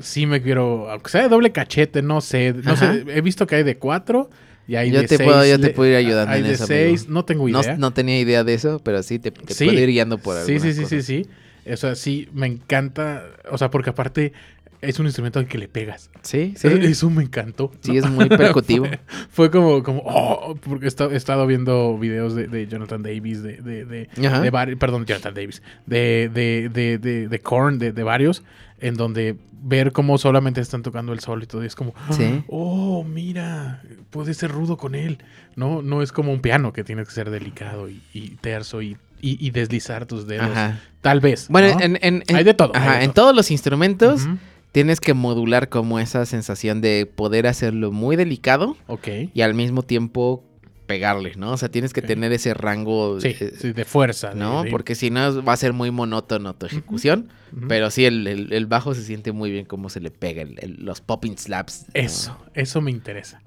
sí 0.00 0.26
me 0.26 0.40
quiero, 0.42 0.88
aunque 0.90 1.10
sea 1.10 1.22
de 1.22 1.28
doble 1.28 1.50
cachete, 1.50 2.02
no 2.02 2.20
sé, 2.20 2.54
no 2.62 2.72
Ajá. 2.72 2.92
sé, 2.94 3.04
he 3.08 3.20
visto 3.20 3.46
que 3.48 3.56
hay 3.56 3.62
de 3.64 3.78
cuatro 3.78 4.30
y 4.68 4.76
hay 4.76 4.90
Yo 4.92 5.00
de 5.00 5.08
te 5.08 5.16
seis. 5.16 5.26
puedo- 5.28 5.44
yo 5.44 5.58
te 5.58 5.70
puedo 5.70 5.90
ir 5.90 5.96
ayudando 5.96 6.32
hay 6.32 6.40
en 6.42 6.46
de 6.46 6.52
eso, 6.52 6.66
seis, 6.66 7.00
amigo. 7.00 7.12
no 7.14 7.24
tengo 7.24 7.48
idea. 7.48 7.76
no 7.76 7.90
tenía 7.92 8.20
idea 8.20 8.44
de 8.44 8.54
eso, 8.54 8.80
pero 8.84 9.02
sí 9.02 9.18
te, 9.18 9.32
te 9.32 9.54
Sí. 9.54 9.64
puedo 9.64 9.80
ir 9.80 9.88
guiando 9.88 10.18
por 10.18 10.36
sí, 10.44 10.60
sí, 10.60 10.72
sí, 10.72 10.74
sí, 10.74 10.82
cosas. 10.82 11.04
sí. 11.04 11.26
O 11.70 11.76
sea, 11.76 11.94
sí, 11.96 12.28
me 12.32 12.46
encanta, 12.46 13.24
o 13.50 13.58
sea, 13.58 13.70
porque 13.70 13.90
aparte 13.90 14.32
es 14.80 14.98
un 14.98 15.06
instrumento 15.06 15.38
al 15.38 15.46
que 15.46 15.58
le 15.58 15.68
pegas. 15.68 16.10
Sí, 16.22 16.54
sí. 16.56 16.68
Eso, 16.68 17.10
me 17.10 17.22
encantó. 17.24 17.72
Sí, 17.80 17.96
es 17.96 18.08
muy 18.08 18.28
percutivo. 18.28 18.86
fue, 19.30 19.48
fue 19.48 19.50
como, 19.50 19.82
como, 19.82 20.02
oh, 20.04 20.54
porque 20.56 20.84
he 20.84 20.88
estado, 20.88 21.10
he 21.12 21.16
estado 21.16 21.46
viendo 21.46 21.98
videos 21.98 22.34
de, 22.34 22.46
de 22.48 22.66
Jonathan 22.66 23.02
Davis, 23.02 23.42
de, 23.42 23.56
de, 23.62 23.84
de, 23.84 24.08
de 24.16 24.76
perdón, 24.76 25.04
Jonathan 25.06 25.34
Davis, 25.34 25.62
de, 25.86 26.28
de, 26.32 26.98
de, 27.28 27.38
Korn, 27.40 27.78
de, 27.78 27.92
de 27.92 28.02
varios, 28.02 28.42
en 28.80 28.94
donde 28.94 29.36
ver 29.60 29.90
cómo 29.90 30.18
solamente 30.18 30.60
están 30.60 30.82
tocando 30.84 31.12
el 31.12 31.18
sol 31.18 31.42
y 31.42 31.46
todo, 31.46 31.64
y 31.64 31.66
es 31.66 31.74
como, 31.74 31.92
Sí. 32.10 32.44
oh, 32.46 33.02
mira, 33.04 33.82
puede 34.10 34.32
ser 34.34 34.52
rudo 34.52 34.76
con 34.76 34.94
él. 34.94 35.18
No, 35.56 35.82
no 35.82 36.00
es 36.02 36.12
como 36.12 36.32
un 36.32 36.40
piano 36.40 36.72
que 36.72 36.84
tienes 36.84 37.08
que 37.08 37.14
ser 37.14 37.30
delicado 37.30 37.88
y, 37.88 38.00
y 38.14 38.36
terso 38.40 38.80
y, 38.80 38.96
y, 39.20 39.44
y 39.44 39.50
deslizar 39.50 40.06
tus 40.06 40.28
dedos. 40.28 40.46
Ajá. 40.50 40.78
Tal 41.00 41.18
vez. 41.18 41.48
Bueno, 41.48 41.74
¿no? 41.74 41.80
en, 41.84 41.98
en- 42.02 42.22
en- 42.28 42.36
Hay 42.36 42.44
de 42.44 42.54
todo, 42.54 42.70
Ajá, 42.76 42.92
hay 42.92 42.98
de 42.98 43.04
en 43.06 43.12
todo. 43.12 43.24
todos 43.24 43.36
los 43.36 43.50
instrumentos 43.50 44.28
tienes 44.72 45.00
que 45.00 45.14
modular 45.14 45.68
como 45.68 45.98
esa 45.98 46.26
sensación 46.26 46.80
de 46.80 47.06
poder 47.06 47.46
hacerlo 47.46 47.90
muy 47.92 48.16
delicado 48.16 48.76
Ok. 48.86 49.08
y 49.34 49.40
al 49.42 49.54
mismo 49.54 49.82
tiempo 49.82 50.44
pegarle, 50.86 51.34
¿no? 51.36 51.52
O 51.52 51.56
sea, 51.58 51.68
tienes 51.68 51.92
que 51.92 52.00
tener 52.00 52.32
ese 52.32 52.54
rango, 52.54 53.20
Sí, 53.20 53.34
sí, 53.58 53.72
de 53.72 53.84
fuerza. 53.84 54.32
¿no? 54.34 54.62
de- 54.64 54.70
Porque 54.70 54.94
si 54.94 55.10
no 55.10 55.42
va 55.44 55.52
a 55.52 55.56
ser 55.58 55.74
muy 55.74 55.90
monótono 55.90 56.54
tu 56.54 56.64
ejecución. 56.66 57.28
Pero 57.68 57.90
sí, 57.90 58.06
el, 58.06 58.26
el- 58.26 58.52
el 58.54 58.66
bajo 58.66 58.94
se 58.94 59.02
siente 59.02 59.32
muy 59.32 59.50
bien 59.50 59.66
cómo 59.66 59.90
se 59.90 60.00
le 60.00 60.10
pega, 60.10 60.42
el- 60.42 60.76
los 60.80 61.00
popping 61.02 61.36
slaps. 61.36 61.84
¿no? 61.88 61.90
Eso, 61.94 62.38
eso 62.54 62.80
me 62.80 62.90
interesa. 62.90 63.42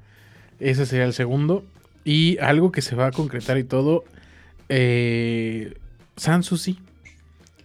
Ese 0.59 0.85
sería 0.85 1.05
el 1.05 1.13
segundo. 1.13 1.63
Y 2.03 2.37
algo 2.39 2.71
que 2.71 2.81
se 2.83 2.95
va 2.95 3.07
a 3.07 3.11
concretar 3.11 3.57
y 3.57 3.63
todo. 3.63 4.03
Eh, 4.69 5.73
Sansusi. 6.17 6.77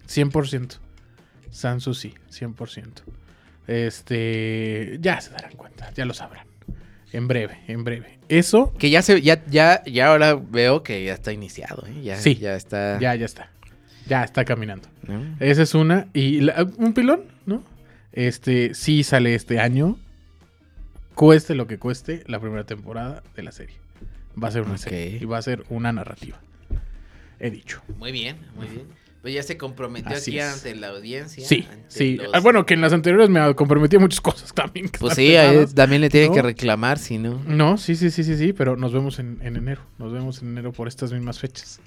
100%. 0.09 0.79
Sansusi, 1.51 2.15
100%. 2.31 3.03
Este. 3.67 4.99
Ya 5.01 5.21
se 5.21 5.31
darán 5.31 5.53
cuenta, 5.57 5.93
ya 5.95 6.05
lo 6.05 6.15
sabrán. 6.15 6.47
En 7.13 7.29
breve, 7.29 7.59
en 7.69 7.85
breve. 7.85 8.19
Eso, 8.29 8.73
Que 8.79 8.91
ya 8.91 9.01
se, 9.03 9.23
ya, 9.23 9.45
ya, 9.47 9.83
ya 9.85 10.09
ahora 10.09 10.35
veo 10.35 10.83
que 10.83 11.05
ya 11.05 11.15
está 11.15 11.33
iniciado, 11.33 11.87
¿eh? 11.87 12.03
Ya, 12.03 12.17
Sí. 12.17 12.35
ya 12.37 12.57
está. 12.57 12.99
ya, 12.99 13.15
ya 13.15 13.25
está. 13.27 13.51
Ya 14.07 14.23
está 14.25 14.45
caminando. 14.45 14.89
¿no? 15.07 15.37
Esa 15.41 15.63
es 15.63 15.75
una. 15.75 16.09
Y 16.13 16.41
la- 16.41 16.67
un 16.77 16.93
pilón, 16.95 17.25
¿no? 17.47 17.63
Este 18.13 18.75
sí 18.75 19.03
sale 19.05 19.35
este 19.35 19.61
año. 19.61 19.99
Cueste 21.15 21.55
lo 21.55 21.67
que 21.67 21.79
cueste 21.79 22.23
la 22.27 22.39
primera 22.41 22.65
temporada 22.65 23.23
de 23.35 23.43
la 23.43 23.53
serie. 23.53 23.77
Va 24.43 24.49
a 24.49 24.51
ser 24.51 24.63
una 24.63 24.77
serie. 24.79 25.19
Y 25.21 25.25
va 25.25 25.39
a 25.39 25.43
ser 25.43 25.65
una 25.71 25.93
narrativa. 25.93 26.41
He 27.41 27.51
dicho. 27.51 27.83
Muy 27.99 28.13
bien, 28.13 28.37
muy 28.55 28.67
bien. 28.67 28.87
Pues 29.27 29.35
ya 29.35 29.43
se 29.43 29.57
comprometió 29.59 30.15
Así 30.15 30.31
aquí 30.31 30.39
es. 30.39 30.55
ante 30.55 30.77
la 30.77 30.87
audiencia. 30.91 31.45
Sí, 31.45 31.67
sí. 31.89 32.15
los- 32.15 32.29
Ah, 32.33 32.39
bueno, 32.39 32.65
que 32.65 32.75
en 32.75 32.81
las 32.81 32.93
anteriores 32.93 33.29
me 33.29 33.57
comprometí 33.57 33.97
a 33.97 33.99
muchas 33.99 34.21
cosas 34.21 34.55
también. 34.55 34.89
Pues 35.01 35.15
sí, 35.17 35.35
ahí 35.35 35.49
pesadas. 35.49 35.75
también 35.75 36.01
le 36.03 36.11
tiene 36.11 36.29
¿no? 36.29 36.35
que 36.35 36.43
reclamar, 36.43 36.97
si 36.97 37.19
no. 37.19 37.43
No, 37.45 37.77
sí, 37.77 37.97
sí, 37.97 38.13
sí, 38.13 38.23
sí, 38.23 38.37
sí, 38.37 38.53
pero 38.53 38.77
nos 38.77 38.93
vemos 38.93 39.19
en, 39.19 39.41
en 39.43 39.57
enero. 39.57 39.81
Nos 39.99 40.13
vemos 40.13 40.43
en 40.43 40.51
enero 40.51 40.71
por 40.71 40.87
estas 40.87 41.13
mismas 41.13 41.41
fechas, 41.41 41.81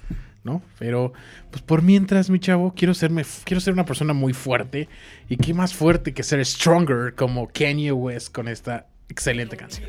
¿no? 0.44 0.60
Pero, 0.78 1.14
pues 1.50 1.62
por 1.62 1.80
mientras, 1.80 2.28
mi 2.28 2.40
chavo, 2.40 2.74
quiero 2.76 2.92
serme, 2.92 3.24
quiero 3.44 3.62
ser 3.62 3.72
una 3.72 3.86
persona 3.86 4.12
muy 4.12 4.34
fuerte. 4.34 4.90
Y 5.30 5.38
qué 5.38 5.54
más 5.54 5.72
fuerte 5.72 6.12
que 6.12 6.22
ser 6.22 6.44
stronger 6.44 7.14
como 7.14 7.48
Kanye 7.48 7.92
West 7.92 8.34
con 8.34 8.48
esta 8.48 8.86
excelente 9.08 9.56
canción. 9.56 9.88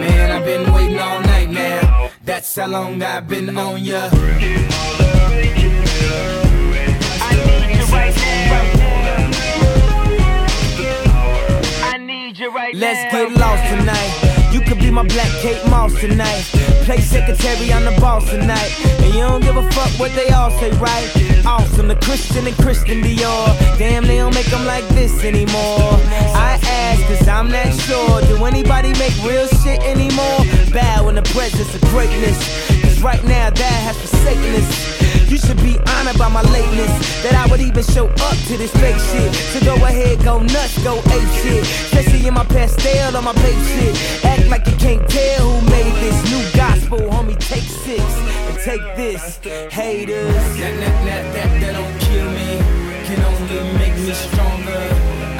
Man, 0.01 0.31
I've 0.31 0.45
been 0.45 0.73
waiting 0.73 0.99
all 0.99 1.21
night 1.21 1.49
now. 1.49 2.09
That's 2.23 2.55
how 2.55 2.67
long 2.67 3.01
I've 3.01 3.27
been 3.27 3.57
on 3.57 3.83
ya. 3.83 4.09
I 4.09 4.21
need 5.39 5.57
you 5.57 5.73
right 7.93 8.15
now. 8.15 8.63
I 11.83 11.97
need 11.97 12.37
you 12.37 12.51
right 12.51 12.75
Let's 12.75 13.11
get 13.11 13.31
lost 13.31 13.63
tonight. 13.69 14.36
My 14.97 15.03
black 15.03 15.29
Kate 15.43 15.63
Moss 15.69 15.93
tonight. 15.99 16.41
Play 16.85 16.97
secretary, 17.01 17.71
I'm 17.71 17.85
the 17.85 17.95
boss 18.01 18.27
tonight. 18.31 18.73
And 18.97 19.13
you 19.13 19.19
don't 19.19 19.43
give 19.43 19.55
a 19.55 19.71
fuck 19.71 19.91
what 19.99 20.11
they 20.15 20.27
all 20.29 20.49
say, 20.49 20.71
right? 20.79 21.45
Awesome, 21.45 21.87
the 21.87 21.97
Christian 21.97 22.47
and 22.47 22.55
Christian 22.57 23.03
Dior. 23.03 23.77
Damn, 23.77 24.07
they 24.07 24.17
don't 24.17 24.33
make 24.33 24.47
them 24.47 24.65
like 24.65 24.87
this 24.87 25.23
anymore. 25.23 25.93
I 26.33 26.59
ask, 26.63 27.05
cause 27.05 27.27
I'm 27.27 27.51
not 27.51 27.71
sure. 27.75 28.21
Do 28.21 28.43
anybody 28.45 28.91
make 28.93 29.13
real 29.23 29.45
shit 29.61 29.83
anymore? 29.83 30.39
Bow 30.73 31.09
in 31.09 31.13
the 31.13 31.29
presence 31.31 31.75
of 31.75 31.81
greatness. 31.91 32.39
Cause 32.81 32.99
right 33.03 33.23
now, 33.23 33.51
that 33.51 33.79
has 33.85 33.97
forsaken 34.01 34.55
us. 34.55 34.96
You 35.27 35.37
should 35.37 35.61
be 35.61 35.77
honored 35.91 36.17
by 36.17 36.29
my 36.29 36.41
lateness. 36.41 37.21
That 37.23 37.35
I 37.35 37.51
would 37.51 37.59
even 37.59 37.83
show 37.83 38.07
up 38.07 38.37
to 38.47 38.55
this 38.55 38.71
fake 38.79 38.95
shit. 39.11 39.35
So 39.51 39.59
go 39.59 39.75
ahead, 39.83 40.23
go 40.23 40.39
nuts, 40.39 40.81
go 40.83 40.95
ape 41.11 41.31
shit. 41.43 41.63
Especially 41.63 42.25
in 42.27 42.33
my 42.33 42.45
pastel 42.45 43.17
on 43.17 43.25
my 43.25 43.33
page 43.33 43.63
shit. 43.75 44.23
Act 44.23 44.47
like 44.47 44.65
you 44.65 44.75
can't 44.77 45.03
tell 45.09 45.51
who 45.51 45.69
made 45.69 45.91
this 45.99 46.17
new 46.31 46.43
gospel, 46.55 46.99
homie. 47.11 47.37
Take 47.37 47.67
six 47.67 48.01
and 48.47 48.57
take 48.63 48.83
this, 48.95 49.37
haters. 49.67 50.33
That, 50.55 50.79
that, 50.79 50.95
that, 51.03 51.23
that, 51.35 51.49
that 51.59 51.73
don't 51.75 51.97
kill 52.07 52.31
me. 52.31 52.63
Can 53.03 53.19
only 53.27 53.77
make 53.77 53.95
me 53.99 54.13
stronger. 54.15 54.83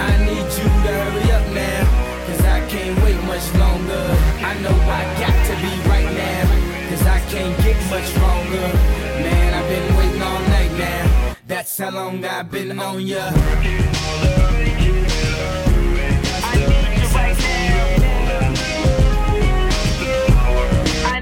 I 0.04 0.12
need 0.28 0.48
you 0.52 0.68
to 0.68 0.92
hurry 1.00 1.32
up 1.32 1.48
now. 1.56 2.28
Cause 2.28 2.44
I 2.44 2.60
can't 2.68 2.96
wait 3.04 3.20
much 3.24 3.48
longer. 3.56 4.04
I 4.44 4.52
know 4.60 4.76
I 4.84 5.04
got 5.16 5.38
to 5.48 5.54
be 5.64 5.72
right 5.88 6.12
now. 6.12 6.90
Cause 6.92 7.08
I 7.08 7.20
can't 7.32 7.56
get 7.64 7.80
much 7.88 8.12
longer. 8.20 8.97
That's 11.68 11.80
how 11.80 11.92
long 11.92 12.24
I've 12.24 12.50
been 12.50 12.80
on 12.80 13.06
ya. 13.06 13.30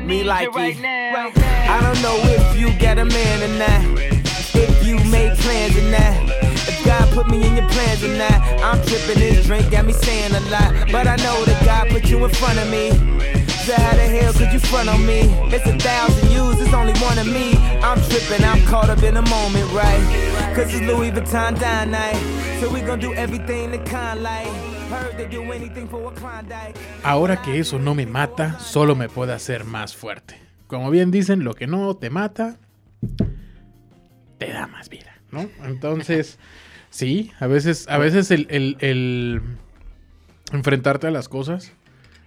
Me 0.06 0.24
like 0.24 0.50
it. 0.54 0.86
I 0.86 1.80
don't 1.82 2.00
know 2.04 2.16
if 2.26 2.60
you 2.60 2.70
got 2.80 3.00
a 3.00 3.06
man 3.06 3.42
or 3.42 3.58
not. 3.58 4.00
If 4.54 4.86
you 4.86 4.98
made 5.10 5.36
plans 5.40 5.76
or 5.78 5.90
not. 5.90 6.30
If 6.70 6.86
God 6.86 7.12
put 7.16 7.28
me 7.28 7.44
in 7.44 7.56
your 7.58 7.68
plans 7.70 8.04
or 8.04 8.16
not. 8.16 8.40
I'm 8.62 8.80
tripping 8.86 9.20
this 9.20 9.48
drink, 9.48 9.72
got 9.72 9.86
me 9.86 9.94
saying 9.94 10.36
a 10.36 10.42
lot. 10.52 10.92
But 10.92 11.08
I 11.08 11.16
know 11.16 11.44
that 11.46 11.66
God 11.66 11.90
put 11.90 12.08
you 12.08 12.24
in 12.24 12.30
front 12.30 12.60
of 12.60 12.70
me. 12.70 12.92
So 13.66 13.74
how 13.74 13.96
the 13.96 14.04
hell 14.04 14.32
could 14.32 14.54
you 14.54 14.60
front 14.60 14.90
on 14.90 15.04
me? 15.08 15.22
It's 15.50 15.66
a 15.66 15.76
thousand 15.80 16.30
yous, 16.30 16.62
it's 16.62 16.72
only 16.72 16.94
one 17.00 17.18
of 17.18 17.26
me. 17.26 17.56
I'm 17.82 18.00
tripping, 18.00 18.46
I'm 18.46 18.62
caught 18.68 18.92
up 18.92 19.02
in 19.02 19.16
the 19.16 19.24
moment, 19.24 19.74
right? 19.74 20.35
Cause 20.56 20.74
it's 20.74 20.82
Louis 20.88 21.12
Vuitton 21.12 21.54
dine 21.60 21.92
night. 21.92 22.16
So 22.60 22.70
we 22.72 22.82
gon' 22.82 23.00
do 23.00 23.14
everything 23.14 23.72
the 23.72 23.80
kind 23.80 24.22
like. 24.24 24.48
Ahora 27.04 27.42
que 27.42 27.60
eso 27.60 27.80
no 27.80 27.96
me 27.96 28.06
mata, 28.06 28.60
solo 28.60 28.96
me 28.96 29.10
puede 29.10 29.34
hacer 29.34 29.66
más 29.66 29.96
fuerte. 29.96 30.36
Como 30.68 30.90
bien 30.92 31.12
dicen, 31.12 31.44
lo 31.44 31.54
que 31.56 31.68
no 31.68 31.96
te 31.96 32.10
mata, 32.10 32.58
te 34.38 34.48
da 34.54 34.68
más 34.68 34.90
vida, 34.90 35.12
¿no? 35.32 35.50
Entonces, 35.66 36.38
sí, 36.92 37.32
a 37.40 37.48
veces, 37.48 37.88
a 37.90 37.98
veces 37.98 38.30
el, 38.32 38.48
el- 38.50 38.78
el 38.80 39.42
enfrentarte 40.54 41.08
a 41.08 41.12
las 41.12 41.28
cosas, 41.30 41.72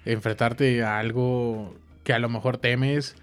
enfrentarte 0.05 0.83
a 0.83 0.99
algo 0.99 1.74
que 2.03 2.12
a 2.12 2.18
lo 2.18 2.29
mejor 2.29 2.59
temes 2.59 3.14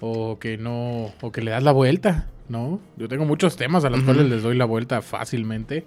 o 0.00 0.38
que 0.40 0.58
no, 0.58 1.12
o 1.20 1.30
que 1.32 1.42
le 1.42 1.52
das 1.52 1.62
la 1.62 1.72
vuelta, 1.72 2.26
¿no? 2.50 2.80
Yo 2.96 3.08
tengo 3.08 3.24
muchos 3.24 3.56
temas 3.56 3.84
a 3.84 3.90
los 3.90 4.02
cuales 4.02 4.28
les 4.28 4.42
doy 4.42 4.56
la 4.56 4.64
vuelta 4.64 5.00
fácilmente, 5.00 5.86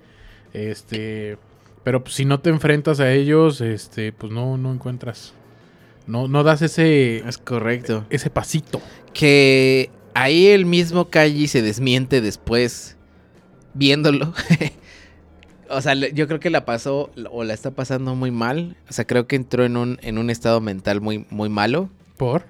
este, 0.53 1.37
pero 1.83 2.03
pues, 2.03 2.15
si 2.15 2.25
no 2.25 2.39
te 2.39 2.49
enfrentas 2.49 2.99
a 2.99 3.11
ellos, 3.11 3.61
este, 3.61 4.13
pues 4.13 4.31
no, 4.31 4.57
no 4.57 4.73
encuentras, 4.73 5.33
no, 6.07 6.27
no 6.27 6.43
das 6.43 6.61
ese, 6.61 7.17
Es 7.27 7.37
correcto. 7.37 8.05
ese 8.09 8.29
pasito. 8.29 8.81
Que 9.13 9.89
ahí 10.13 10.47
el 10.47 10.65
mismo 10.65 11.09
Kaji 11.09 11.47
se 11.47 11.61
desmiente 11.61 12.21
después 12.21 12.97
viéndolo. 13.73 14.33
o 15.69 15.81
sea, 15.81 15.93
yo 15.93 16.27
creo 16.27 16.39
que 16.39 16.49
la 16.49 16.65
pasó 16.65 17.11
o 17.31 17.43
la 17.43 17.53
está 17.53 17.71
pasando 17.71 18.15
muy 18.15 18.31
mal. 18.31 18.77
O 18.89 18.93
sea, 18.93 19.05
creo 19.05 19.27
que 19.27 19.35
entró 19.35 19.65
en 19.65 19.77
un, 19.77 19.99
en 20.01 20.17
un 20.17 20.29
estado 20.29 20.61
mental 20.61 21.01
muy, 21.01 21.25
muy 21.29 21.49
malo. 21.49 21.89
¿Por? 22.17 22.45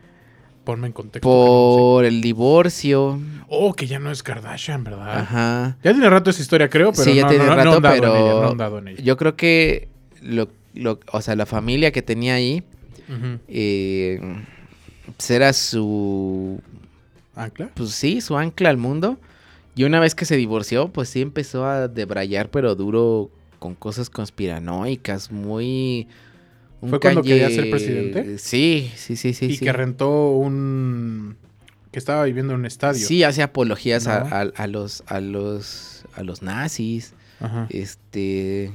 Ponme 0.64 0.88
en 0.88 0.93
contexto. 0.93 1.28
que 1.28 1.36
no 1.36 1.41
sé. 1.43 1.78
Por 1.80 2.05
el 2.05 2.22
divorcio. 2.22 3.20
Oh, 3.49 3.74
que 3.74 3.86
ya 3.88 3.99
no 3.99 4.11
es 4.11 4.24
Kardashian, 4.24 4.84
¿verdad? 4.84 5.20
Ajá. 5.20 5.78
Ya 5.84 5.91
tiene 5.91 6.09
rato 6.09 6.30
esa 6.30 6.41
historia, 6.41 6.70
creo, 6.70 6.91
pero 6.91 7.03
sí, 7.03 7.16
ya 7.16 7.24
no, 7.24 7.30
tiene 7.30 7.45
no, 7.45 7.55
rato, 7.55 7.82
pero 7.82 8.16
ella, 8.16 8.41
no 8.41 8.47
han 8.51 8.57
dado 8.57 8.78
en 8.80 8.88
ella. 8.89 9.03
yo 9.03 9.18
creo 9.18 9.36
que 9.36 9.89
lo, 10.22 10.47
lo- 10.74 10.99
o 11.11 11.22
sea, 11.22 11.36
la 11.36 11.45
familia 11.45 11.91
que 11.91 12.01
tenía 12.01 12.36
ahí 12.36 12.64
Ujú. 13.09 13.39
eh, 13.49 14.22
pues 15.18 15.30
era 15.32 15.51
su 15.53 16.61
¿Ancla? 17.36 17.70
pues 17.74 17.91
sí, 17.91 18.22
su 18.22 18.38
ancla 18.38 18.70
al 18.70 18.78
mundo. 18.78 19.18
Y 19.76 19.84
una 19.86 19.99
vez 19.99 20.14
que 20.16 20.26
se 20.26 20.38
divorció, 20.38 20.89
pues 20.89 21.09
sí 21.09 21.22
empezó 21.22 21.66
a 21.66 21.88
debrayar, 21.88 22.49
pero 22.49 22.76
duro 22.76 23.30
con 23.59 23.76
cosas 23.76 24.09
conspiranoicas, 24.09 25.32
muy... 25.32 26.07
un 26.84 26.89
¿Fue 26.89 26.99
cuando 26.99 27.21
quería 27.23 27.49
ser 27.49 27.69
presidente? 27.69 28.38
Sí, 28.38 28.91
sí, 28.95 29.15
sí, 29.15 29.34
sí. 29.34 29.45
y 29.45 29.55
sí. 29.57 29.65
que 29.65 29.71
rentó 29.73 30.31
un... 30.31 31.36
que 31.91 31.99
estaba 31.99 32.23
viviendo 32.25 32.53
en 32.53 32.59
un 32.59 32.65
estadio. 32.65 33.05
Sí, 33.05 33.23
hace 33.23 33.41
apologías 33.43 34.07
a, 34.07 34.19
¿No? 34.21 34.36
a- 34.36 34.51
a 34.63 34.67
los, 34.67 35.03
a 35.07 35.19
los, 35.21 36.03
a 36.15 36.23
los 36.23 36.41
nazis. 36.41 37.13
Ajá. 37.39 37.67
Este... 37.69 38.71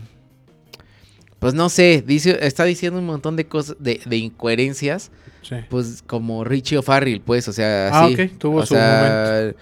Pues 1.39 1.55
no 1.55 1.69
sé, 1.69 2.03
dice, 2.05 2.39
está 2.43 2.65
diciendo 2.65 2.99
un 2.99 3.07
montón 3.07 3.37
de 3.37 3.47
cosas, 3.47 3.77
de, 3.79 4.01
de 4.05 4.17
incoherencias, 4.17 5.11
Sí. 5.43 5.55
pues 5.71 6.03
como 6.05 6.43
Richie 6.45 6.79
O'Farrell, 6.79 7.21
pues, 7.21 7.47
o 7.47 7.53
sea, 7.53 7.91
Ah, 7.93 8.09
sí. 8.09 8.15
ok, 8.21 8.39
tuvo 8.39 8.59
o 8.59 8.67
su 8.67 8.75
sea, 8.75 9.53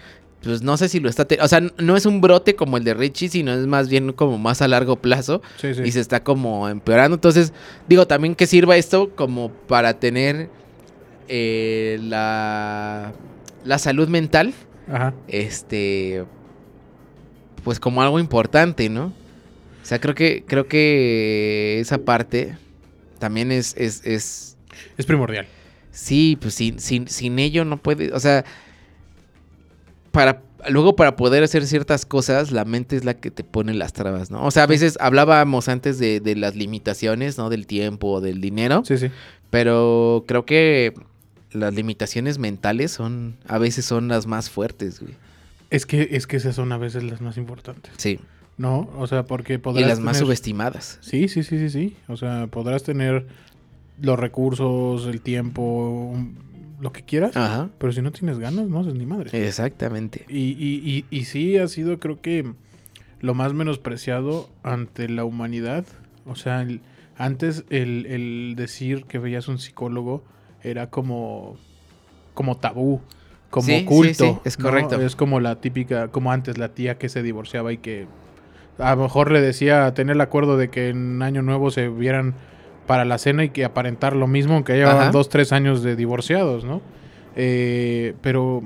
Pues 0.47 0.63
no 0.63 0.77
sé 0.77 0.89
si 0.89 1.01
lo 1.01 1.09
está... 1.11 1.27
O 1.43 1.49
sea, 1.49 1.61
no 1.61 1.97
es 1.97 2.07
un 2.07 2.21
brote 2.21 2.55
como 2.55 2.77
el 2.79 2.85
de 2.85 2.95
Richie, 2.95 3.29
sino 3.29 3.53
es 3.53 3.67
más 3.67 3.89
bien 3.89 4.13
como 4.13 4.39
más 4.39 4.63
a 4.63 4.69
largo 4.69 4.97
plazo 4.97 5.43
Sí, 5.61 5.75
sí. 5.75 5.83
y 5.85 5.93
se 5.93 6.01
está 6.01 6.23
como 6.23 6.69
empeorando. 6.69 7.17
Entonces, 7.17 7.53
digo, 7.89 8.07
también 8.07 8.35
que 8.35 8.47
sirva 8.47 8.77
esto 8.77 9.11
como 9.17 9.51
para 9.51 9.99
tener 9.99 10.49
eh, 11.29 11.99
la, 12.03 13.13
la 13.65 13.79
salud 13.79 14.09
mental, 14.09 14.55
Ajá. 14.91 15.13
este, 15.29 16.25
pues 17.65 17.81
como 17.81 18.01
algo 18.03 18.19
importante, 18.21 18.89
¿no? 18.89 19.07
O 19.07 19.89
sea, 19.89 20.01
creo 20.01 20.15
que, 20.15 20.45
creo 20.47 20.69
que 20.69 21.79
esa 21.81 21.99
parte 21.99 22.57
también 23.19 23.51
es, 23.53 23.75
es, 23.77 24.05
es 24.05 24.57
Es 24.97 25.07
primordial. 25.07 25.47
Sí, 25.91 26.37
pues 26.41 26.55
sin, 26.55 26.79
sin, 26.79 27.09
sin 27.09 27.39
ello 27.39 27.65
no 27.65 27.79
puede, 27.79 28.13
o 28.13 28.21
sea, 28.21 28.45
para 30.17 30.43
luego 30.69 30.97
para 30.97 31.15
poder 31.15 31.43
hacer 31.45 31.67
ciertas 31.67 32.05
cosas, 32.07 32.51
la 32.51 32.65
mente 32.65 32.97
es 32.97 33.05
la 33.05 33.15
que 33.15 33.31
te 33.31 33.45
pone 33.45 33.73
las 33.75 33.93
trabas, 33.93 34.31
¿no? 34.31 34.45
O 34.45 34.51
sea, 34.51 34.65
a 34.65 34.67
veces 34.67 34.97
hablábamos 35.01 35.69
antes 35.69 35.99
de, 35.99 36.19
de 36.21 36.35
las 36.35 36.57
limitaciones, 36.57 37.39
¿no? 37.39 37.51
Del 37.51 37.67
tiempo 37.67 38.09
o 38.09 38.21
del 38.21 38.41
dinero, 38.41 38.83
Sí, 38.85 38.99
sí. 38.99 39.09
pero 39.51 40.25
creo 40.27 40.45
que 40.45 40.93
las 41.53 41.73
limitaciones 41.75 42.39
mentales 42.39 42.91
son, 42.91 43.37
a 43.47 43.59
veces 43.59 43.85
son 43.85 44.09
las 44.09 44.27
más 44.27 44.51
fuertes, 44.51 45.01
güey. 45.01 45.15
Es 45.71 45.87
que, 45.87 46.09
es 46.13 46.27
que 46.27 46.37
esas 46.37 46.55
son 46.57 46.73
a 46.73 46.79
veces 46.79 47.05
las 47.05 47.21
más 47.21 47.37
importantes. 47.37 47.93
Sí, 47.97 48.19
¿No? 48.59 48.89
O 48.97 49.07
sea, 49.07 49.25
porque 49.25 49.55
y 49.55 49.59
podrás 49.59 49.87
las 49.87 50.01
más 50.01 50.17
subestimadas. 50.17 50.99
Sí, 51.03 51.29
sí, 51.29 51.43
sí, 51.43 51.59
sí, 51.59 51.69
sí. 51.71 51.97
O 52.09 52.17
sea, 52.17 52.47
podrás 52.47 52.83
tener 52.85 53.27
los 54.01 54.19
recursos, 54.19 55.07
el 55.07 55.21
tiempo, 55.21 56.17
lo 56.81 56.93
que 56.93 57.03
quieras. 57.03 57.37
Ajá, 57.37 57.71
Pero 57.79 57.93
si 57.93 58.03
no 58.03 58.13
tienes 58.13 58.39
ganas, 58.39 58.69
no 58.69 58.81
haces 58.81 58.95
ni 58.95 59.07
madre. 59.07 59.31
exactamente. 59.47 60.25
Y, 60.29 60.53
y, 60.53 61.07
y, 61.11 61.17
y 61.17 61.25
sí 61.25 61.57
ha 61.59 61.69
sido, 61.69 61.99
creo 61.99 62.21
que, 62.21 62.53
lo 63.21 63.35
más 63.35 63.55
menospreciado 63.55 64.49
ante 64.63 65.09
la 65.09 65.25
humanidad. 65.25 65.85
O 66.27 66.35
sea, 66.37 66.63
el- 66.63 66.81
antes 67.17 67.65
el, 67.71 68.05
el 68.07 68.55
decir 68.57 69.05
que 69.05 69.19
veías 69.19 69.49
un 69.49 69.59
psicólogo 69.59 70.23
era 70.63 70.91
como, 70.91 71.57
como 72.35 72.57
tabú, 72.59 73.01
como 73.49 73.67
Sí, 73.69 73.85
culto. 73.87 74.35
sí, 74.35 74.39
es 74.45 74.59
¿no? 74.59 74.65
correcto. 74.65 75.01
Es 75.01 75.17
como 75.17 75.41
la 75.41 75.61
típica, 75.61 76.09
como 76.09 76.31
antes 76.33 76.59
la 76.59 76.75
tía 76.75 76.99
que 76.99 77.09
se 77.09 77.23
divorciaba 77.23 77.73
y 77.73 77.79
que 77.79 78.07
a 78.79 78.95
lo 78.95 79.03
mejor 79.05 79.33
le 79.33 79.41
decía 79.41 79.93
tener 79.95 80.17
el 80.17 80.21
acuerdo 80.21 80.59
de 80.59 80.69
que 80.69 80.91
en 80.91 81.23
Año 81.23 81.41
Nuevo 81.41 81.71
se 81.71 81.89
vieran 81.89 82.35
para 82.87 83.05
la 83.05 83.19
cena 83.19 83.45
y 83.45 83.51
que 83.51 83.65
aparentar 83.65 84.15
lo 84.17 84.27
mismo, 84.27 84.55
aunque 84.55 84.75
llevaban 84.75 85.03
Ajá. 85.03 85.11
dos, 85.11 85.29
tres 85.29 85.53
años 85.53 85.83
de 85.83 85.97
divorciados, 85.97 86.65
¿no? 86.65 86.81
Eh, 87.35 88.15
pero 88.23 88.63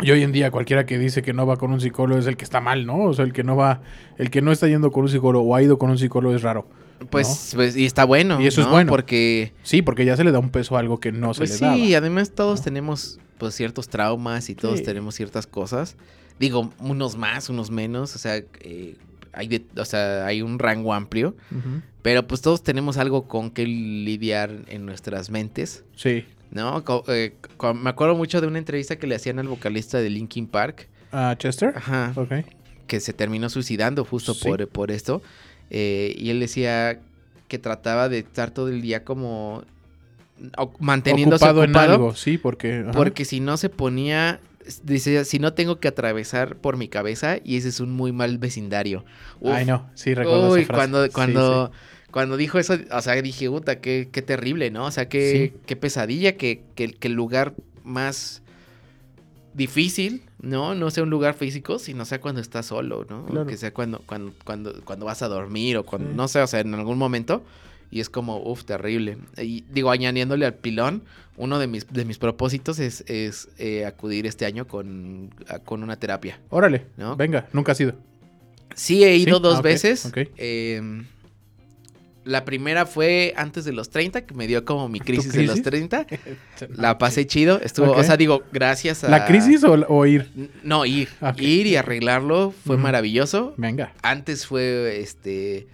y 0.00 0.10
hoy 0.12 0.22
en 0.22 0.30
día 0.32 0.50
cualquiera 0.50 0.86
que 0.86 0.96
dice 0.98 1.22
que 1.22 1.32
no 1.32 1.46
va 1.46 1.56
con 1.56 1.72
un 1.72 1.80
psicólogo 1.80 2.20
es 2.20 2.26
el 2.26 2.36
que 2.36 2.44
está 2.44 2.60
mal, 2.60 2.86
¿no? 2.86 2.98
O 3.04 3.14
sea, 3.14 3.24
el 3.24 3.32
que 3.32 3.42
no 3.42 3.56
va, 3.56 3.80
el 4.16 4.30
que 4.30 4.40
no 4.42 4.52
está 4.52 4.68
yendo 4.68 4.92
con 4.92 5.02
un 5.02 5.08
psicólogo 5.08 5.48
o 5.48 5.54
ha 5.56 5.62
ido 5.62 5.76
con 5.78 5.90
un 5.90 5.98
psicólogo 5.98 6.34
es 6.34 6.42
raro. 6.42 6.66
Pues, 7.10 7.52
pues, 7.54 7.76
y 7.76 7.84
está 7.86 8.04
bueno. 8.04 8.40
Y 8.40 8.46
eso 8.46 8.60
es 8.60 8.66
¿no? 8.66 8.72
bueno. 8.72 8.90
Porque 8.90 9.52
Sí, 9.62 9.82
porque 9.82 10.04
ya 10.04 10.16
se 10.16 10.24
le 10.24 10.32
da 10.32 10.38
un 10.38 10.50
peso 10.50 10.76
a 10.76 10.80
algo 10.80 10.98
que 11.00 11.12
no 11.12 11.34
se 11.34 11.38
Pues 11.40 11.50
le 11.50 11.56
sí, 11.56 11.64
daba. 11.92 11.98
además 11.98 12.30
todos 12.32 12.62
tenemos 12.62 13.18
pues 13.38 13.54
ciertos 13.54 13.88
traumas 13.88 14.48
y 14.50 14.54
todos 14.56 14.78
Sí. 14.80 14.84
tenemos 14.84 15.14
ciertas 15.14 15.46
cosas. 15.46 15.96
Digo, 16.40 16.70
unos 16.80 17.16
más, 17.16 17.48
unos 17.50 17.70
menos, 17.70 18.14
o 18.16 18.18
sea, 18.18 18.36
eh, 18.36 18.96
hay 19.38 19.48
de, 19.48 19.64
o 19.76 19.84
sea, 19.84 20.26
hay 20.26 20.42
un 20.42 20.58
rango 20.58 20.92
amplio, 20.92 21.34
pero 22.02 22.26
pues 22.26 22.40
todos 22.42 22.62
tenemos 22.62 22.96
algo 22.98 23.26
con 23.28 23.50
que 23.50 23.66
lidiar 23.66 24.50
en 24.68 24.84
nuestras 24.84 25.30
mentes, 25.30 25.84
Sí. 25.96 26.24
¿no? 26.50 26.82
Eh, 27.08 27.34
me 27.74 27.90
acuerdo 27.90 28.14
mucho 28.16 28.40
de 28.40 28.46
una 28.46 28.58
entrevista 28.58 28.96
que 28.96 29.06
le 29.06 29.14
hacían 29.14 29.38
al 29.38 29.48
vocalista 29.48 29.98
de 29.98 30.10
Linkin 30.10 30.46
Park, 30.46 30.88
¿A 31.12 31.34
Chester? 31.38 31.72
ajá, 31.76 32.12
Ok. 32.16 32.32
que 32.86 33.00
se 33.00 33.12
terminó 33.12 33.48
suicidando 33.48 34.04
justo 34.04 34.34
Sí. 34.34 34.46
por, 34.48 34.66
por 34.68 34.90
esto. 34.90 35.22
eh, 35.70 36.14
y 36.18 36.30
él 36.30 36.40
decía 36.40 37.00
que 37.46 37.58
trataba 37.58 38.08
de 38.08 38.18
estar 38.20 38.50
todo 38.50 38.68
el 38.68 38.80
día 38.82 39.04
como 39.04 39.62
manteniéndose 40.78 41.44
ocupado, 41.44 41.62
ocupado, 41.64 41.84
en 41.86 41.90
algo, 41.92 42.14
sí, 42.14 42.38
porque... 42.38 42.80
ajá. 42.82 42.92
porque 42.92 43.24
si 43.24 43.40
no 43.40 43.56
se 43.56 43.68
ponía 43.68 44.40
dice 44.84 45.24
si 45.24 45.38
no 45.38 45.52
tengo 45.54 45.80
que 45.80 45.88
atravesar 45.88 46.56
por 46.56 46.76
mi 46.76 46.88
cabeza 46.88 47.38
y 47.44 47.56
ese 47.56 47.68
es 47.68 47.80
un 47.80 47.90
muy 47.92 48.12
mal 48.12 48.38
vecindario. 48.38 49.04
Uf, 49.40 49.52
Ay, 49.54 49.64
no, 49.66 49.88
sí, 49.94 50.14
recuerdo 50.14 50.52
uy, 50.52 50.60
esa 50.62 50.66
frase. 50.66 50.78
cuando 50.78 51.04
Sí, 51.06 51.10
cuando 51.12 51.72
cuando 52.10 52.36
dijo 52.38 52.58
eso, 52.58 52.74
o 52.90 53.02
sea, 53.02 53.20
dije, 53.20 53.50
puta, 53.50 53.80
qué, 53.80 54.08
qué 54.10 54.22
terrible, 54.22 54.70
¿no? 54.70 54.86
O 54.86 54.90
sea, 54.90 55.08
qué, 55.10 55.50
Sí. 55.52 55.60
qué 55.66 55.76
pesadilla 55.76 56.36
que, 56.38 56.62
que, 56.74 56.90
que 56.92 57.08
el 57.08 57.14
lugar 57.14 57.52
más 57.84 58.42
difícil, 59.54 60.22
¿no? 60.40 60.74
No 60.74 60.90
sea 60.90 61.02
un 61.02 61.10
lugar 61.10 61.34
físico, 61.34 61.78
sino 61.78 62.04
sea 62.04 62.20
cuando 62.20 62.40
estás 62.40 62.66
solo, 62.66 63.06
¿no? 63.08 63.26
Claro. 63.26 63.46
Que 63.46 63.56
sea 63.56 63.74
cuando, 63.74 63.98
cuando, 64.06 64.32
cuando, 64.44 64.72
cuando 64.84 65.06
vas 65.06 65.22
a 65.22 65.28
dormir 65.28 65.76
o 65.76 65.84
cuando, 65.84 66.10
Sí. 66.10 66.16
no 66.16 66.28
sé, 66.28 66.40
o 66.40 66.46
sea, 66.46 66.60
en 66.60 66.74
algún 66.74 66.98
momento. 66.98 67.42
Y 67.90 68.00
es 68.00 68.10
como, 68.10 68.42
uff, 68.42 68.64
terrible. 68.64 69.18
Y 69.36 69.64
digo, 69.70 69.90
añadiéndole 69.90 70.44
al 70.46 70.54
pilón, 70.54 71.04
uno 71.36 71.58
de 71.58 71.66
mis, 71.66 71.86
de 71.92 72.04
mis 72.04 72.18
propósitos 72.18 72.78
es, 72.80 73.02
es 73.06 73.48
eh, 73.58 73.86
acudir 73.86 74.26
este 74.26 74.44
año 74.44 74.66
con, 74.66 75.30
a- 75.48 75.58
con 75.60 75.82
una 75.82 75.96
terapia. 75.96 76.38
Órale, 76.50 76.84
¿No? 76.96 77.16
venga, 77.16 77.48
nunca 77.52 77.72
ha 77.72 77.74
sido. 77.74 77.94
Sí, 78.74 79.04
he 79.04 79.16
ido 79.16 79.36
Sí, 79.38 79.42
dos 79.42 79.58
ah, 79.58 79.62
veces. 79.62 80.12
Eh, 80.36 81.02
la 82.24 82.44
primera 82.44 82.84
fue 82.84 83.32
antes 83.36 83.64
de 83.64 83.72
los 83.72 83.88
30, 83.88 84.26
que 84.26 84.34
me 84.34 84.46
dio 84.46 84.62
como 84.66 84.88
mi 84.90 85.00
crisis, 85.00 85.32
de 85.32 85.44
los 85.44 85.62
crisis? 85.62 85.88
30. 85.88 86.06
La 86.76 86.98
pasé 86.98 87.26
chido. 87.26 87.58
Estuvo, 87.62 87.92
o 87.92 88.04
sea, 88.04 88.18
digo, 88.18 88.42
gracias 88.52 89.02
a... 89.02 89.08
¿La 89.08 89.24
crisis 89.24 89.64
o, 89.64 89.72
o 89.72 90.04
ir? 90.04 90.28
No, 90.62 90.84
ir. 90.84 91.08
Ir 91.38 91.66
y 91.66 91.76
arreglarlo 91.76 92.52
fue 92.66 92.76
maravilloso. 92.76 93.54
Venga. 93.56 93.94
Antes 94.02 94.46
fue, 94.46 95.00
este... 95.00 95.68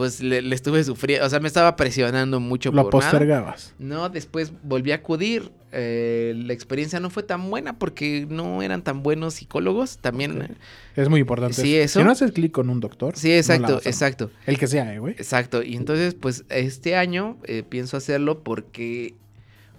Pues 0.00 0.22
le, 0.22 0.40
le 0.40 0.54
estuve 0.54 0.82
sufriendo, 0.82 1.26
o 1.26 1.28
sea, 1.28 1.40
me 1.40 1.48
estaba 1.48 1.76
presionando 1.76 2.40
mucho 2.40 2.72
Lo 2.72 2.88
por 2.88 3.02
nada. 3.02 3.10
postergabas. 3.10 3.74
No, 3.78 4.08
después 4.08 4.50
volví 4.62 4.92
a 4.92 4.94
acudir. 4.94 5.52
eh, 5.72 6.32
la 6.46 6.54
experiencia 6.54 7.00
no 7.00 7.10
fue 7.10 7.22
tan 7.22 7.50
buena 7.50 7.78
porque 7.78 8.26
no 8.26 8.62
eran 8.62 8.80
tan 8.82 9.02
buenos 9.02 9.34
psicólogos. 9.34 9.98
También... 9.98 10.40
Ok. 10.40 10.50
Es 10.96 11.10
muy 11.10 11.20
importante. 11.20 11.60
Sí, 11.60 11.76
eso. 11.76 12.00
Si 12.00 12.04
no 12.06 12.12
haces 12.12 12.32
clic 12.32 12.50
con 12.50 12.70
un 12.70 12.80
doctor. 12.80 13.14
Sí, 13.14 13.30
exacto, 13.30 13.78
exacto. 13.84 14.30
El 14.46 14.58
que 14.58 14.66
sea, 14.68 14.94
eh, 14.94 14.98
güey. 15.00 15.12
Exacto, 15.18 15.62
y 15.62 15.76
entonces 15.76 16.14
pues 16.14 16.44
este 16.48 16.96
año 16.96 17.36
eh, 17.44 17.62
pienso 17.68 17.98
hacerlo 17.98 18.40
porque, 18.42 19.12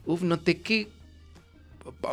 uf, 0.05 0.21
noté 0.21 0.59
que, 0.61 0.87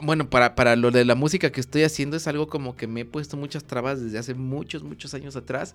bueno, 0.03 0.31
para, 0.31 0.55
para 0.55 0.77
lo 0.77 0.91
de 0.91 1.05
la 1.05 1.15
música 1.15 1.53
que 1.53 1.61
estoy 1.61 1.83
haciendo 1.83 2.17
es 2.17 2.27
algo 2.27 2.47
como 2.49 2.75
que 2.75 2.87
me 2.87 3.03
he 3.03 3.05
puesto 3.05 3.37
muchas 3.37 3.65
trabas 3.65 4.03
desde 4.03 4.17
hace 4.19 4.33
muchos, 4.33 4.83
muchos 4.83 5.13
años 5.13 5.37
atrás 5.37 5.75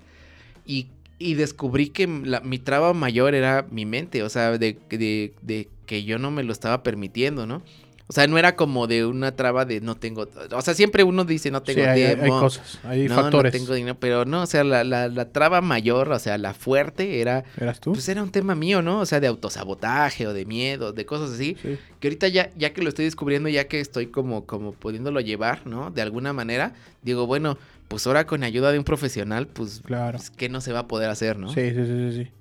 y, 0.65 0.87
y 1.19 1.35
descubrí 1.35 1.89
que 1.89 2.07
la- 2.07 2.41
mi 2.41 2.59
traba 2.59 2.93
mayor 2.93 3.35
era 3.35 3.65
mi 3.71 3.85
mente, 3.85 4.23
o 4.23 4.29
sea, 4.29 4.57
de, 4.57 4.77
de, 4.89 5.33
de 5.41 5.67
que 5.85 6.03
yo 6.03 6.17
no 6.19 6.31
me 6.31 6.43
lo 6.43 6.51
estaba 6.53 6.83
permitiendo, 6.83 7.45
¿no? 7.45 7.61
O 8.07 8.13
sea, 8.13 8.27
no 8.27 8.37
era 8.37 8.57
como 8.57 8.85
de 8.85 9.05
una 9.05 9.33
traba 9.35 9.63
de 9.63 9.79
no 9.79 9.95
tengo, 9.95 10.27
o 10.51 10.61
sea, 10.61 10.73
siempre 10.73 11.03
uno 11.05 11.23
dice 11.23 11.49
no 11.51 11.63
tengo 11.63 11.81
sí, 11.81 11.87
hay, 11.87 12.29
cosas, 12.29 12.77
hay 12.83 13.07
no, 13.07 13.15
factores. 13.15 13.53
no 13.53 13.59
tengo 13.59 13.73
dinero, 13.73 13.97
pero 13.97 14.25
no, 14.25 14.43
o 14.43 14.45
sea, 14.45 14.65
la, 14.65 14.83
la, 14.83 15.07
la 15.07 15.31
traba 15.31 15.61
mayor, 15.61 16.11
o 16.11 16.19
sea, 16.19 16.37
la 16.37 16.53
fuerte 16.53 17.21
era 17.21 17.45
¿Eras 17.57 17.79
tú? 17.79 17.93
pues 17.93 18.07
era 18.09 18.21
un 18.21 18.29
tema 18.29 18.55
mío, 18.55 18.81
¿no? 18.81 18.99
O 18.99 19.05
sea, 19.05 19.21
de 19.21 19.27
autosabotaje 19.27 20.27
o 20.27 20.33
de 20.33 20.45
miedo, 20.45 20.91
de 20.91 21.05
cosas 21.05 21.31
así. 21.31 21.55
sí. 21.61 21.77
Que 22.01 22.09
ahorita 22.09 22.27
ya, 22.27 22.49
ya 22.57 22.73
que 22.73 22.81
lo 22.81 22.89
estoy 22.89 23.05
descubriendo, 23.05 23.47
ya 23.47 23.69
que 23.69 23.79
estoy 23.79 24.07
como, 24.07 24.45
como 24.45 24.73
pudiéndolo 24.73 25.21
llevar, 25.21 25.65
¿no? 25.65 25.89
De 25.89 26.01
alguna 26.01 26.33
manera, 26.33 26.73
digo, 27.03 27.25
bueno, 27.25 27.57
pues 27.93 28.07
ahora 28.07 28.25
con 28.25 28.43
ayuda 28.43 28.71
de 28.71 28.79
un 28.79 28.83
profesional, 28.83 29.47
pues, 29.47 29.81
Claro. 29.85 30.17
pues, 30.17 30.31
¿qué 30.31 30.49
no 30.49 30.61
se 30.61 30.73
va 30.73 30.79
a 30.79 30.87
poder 30.87 31.09
hacer, 31.11 31.37
no? 31.37 31.49
Sí, 31.49 31.61
sí, 31.69 31.85
sí, 31.85 32.11
sí. 32.23 32.31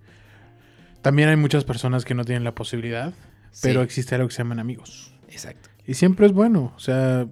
También 1.02 1.28
hay 1.28 1.36
muchas 1.36 1.64
personas 1.64 2.04
que 2.06 2.14
no 2.14 2.24
tienen 2.24 2.42
la 2.44 2.54
posibilidad, 2.54 3.12
Sí, 3.50 3.60
pero 3.62 3.82
existe 3.82 4.14
algo 4.14 4.28
que 4.28 4.34
se 4.34 4.38
llaman 4.38 4.58
amigos. 4.60 5.12
Exacto. 5.28 5.68
Y 5.86 5.92
siempre 5.94 6.24
es 6.26 6.32
bueno. 6.32 6.72
O 6.74 6.80
sea, 6.80 7.26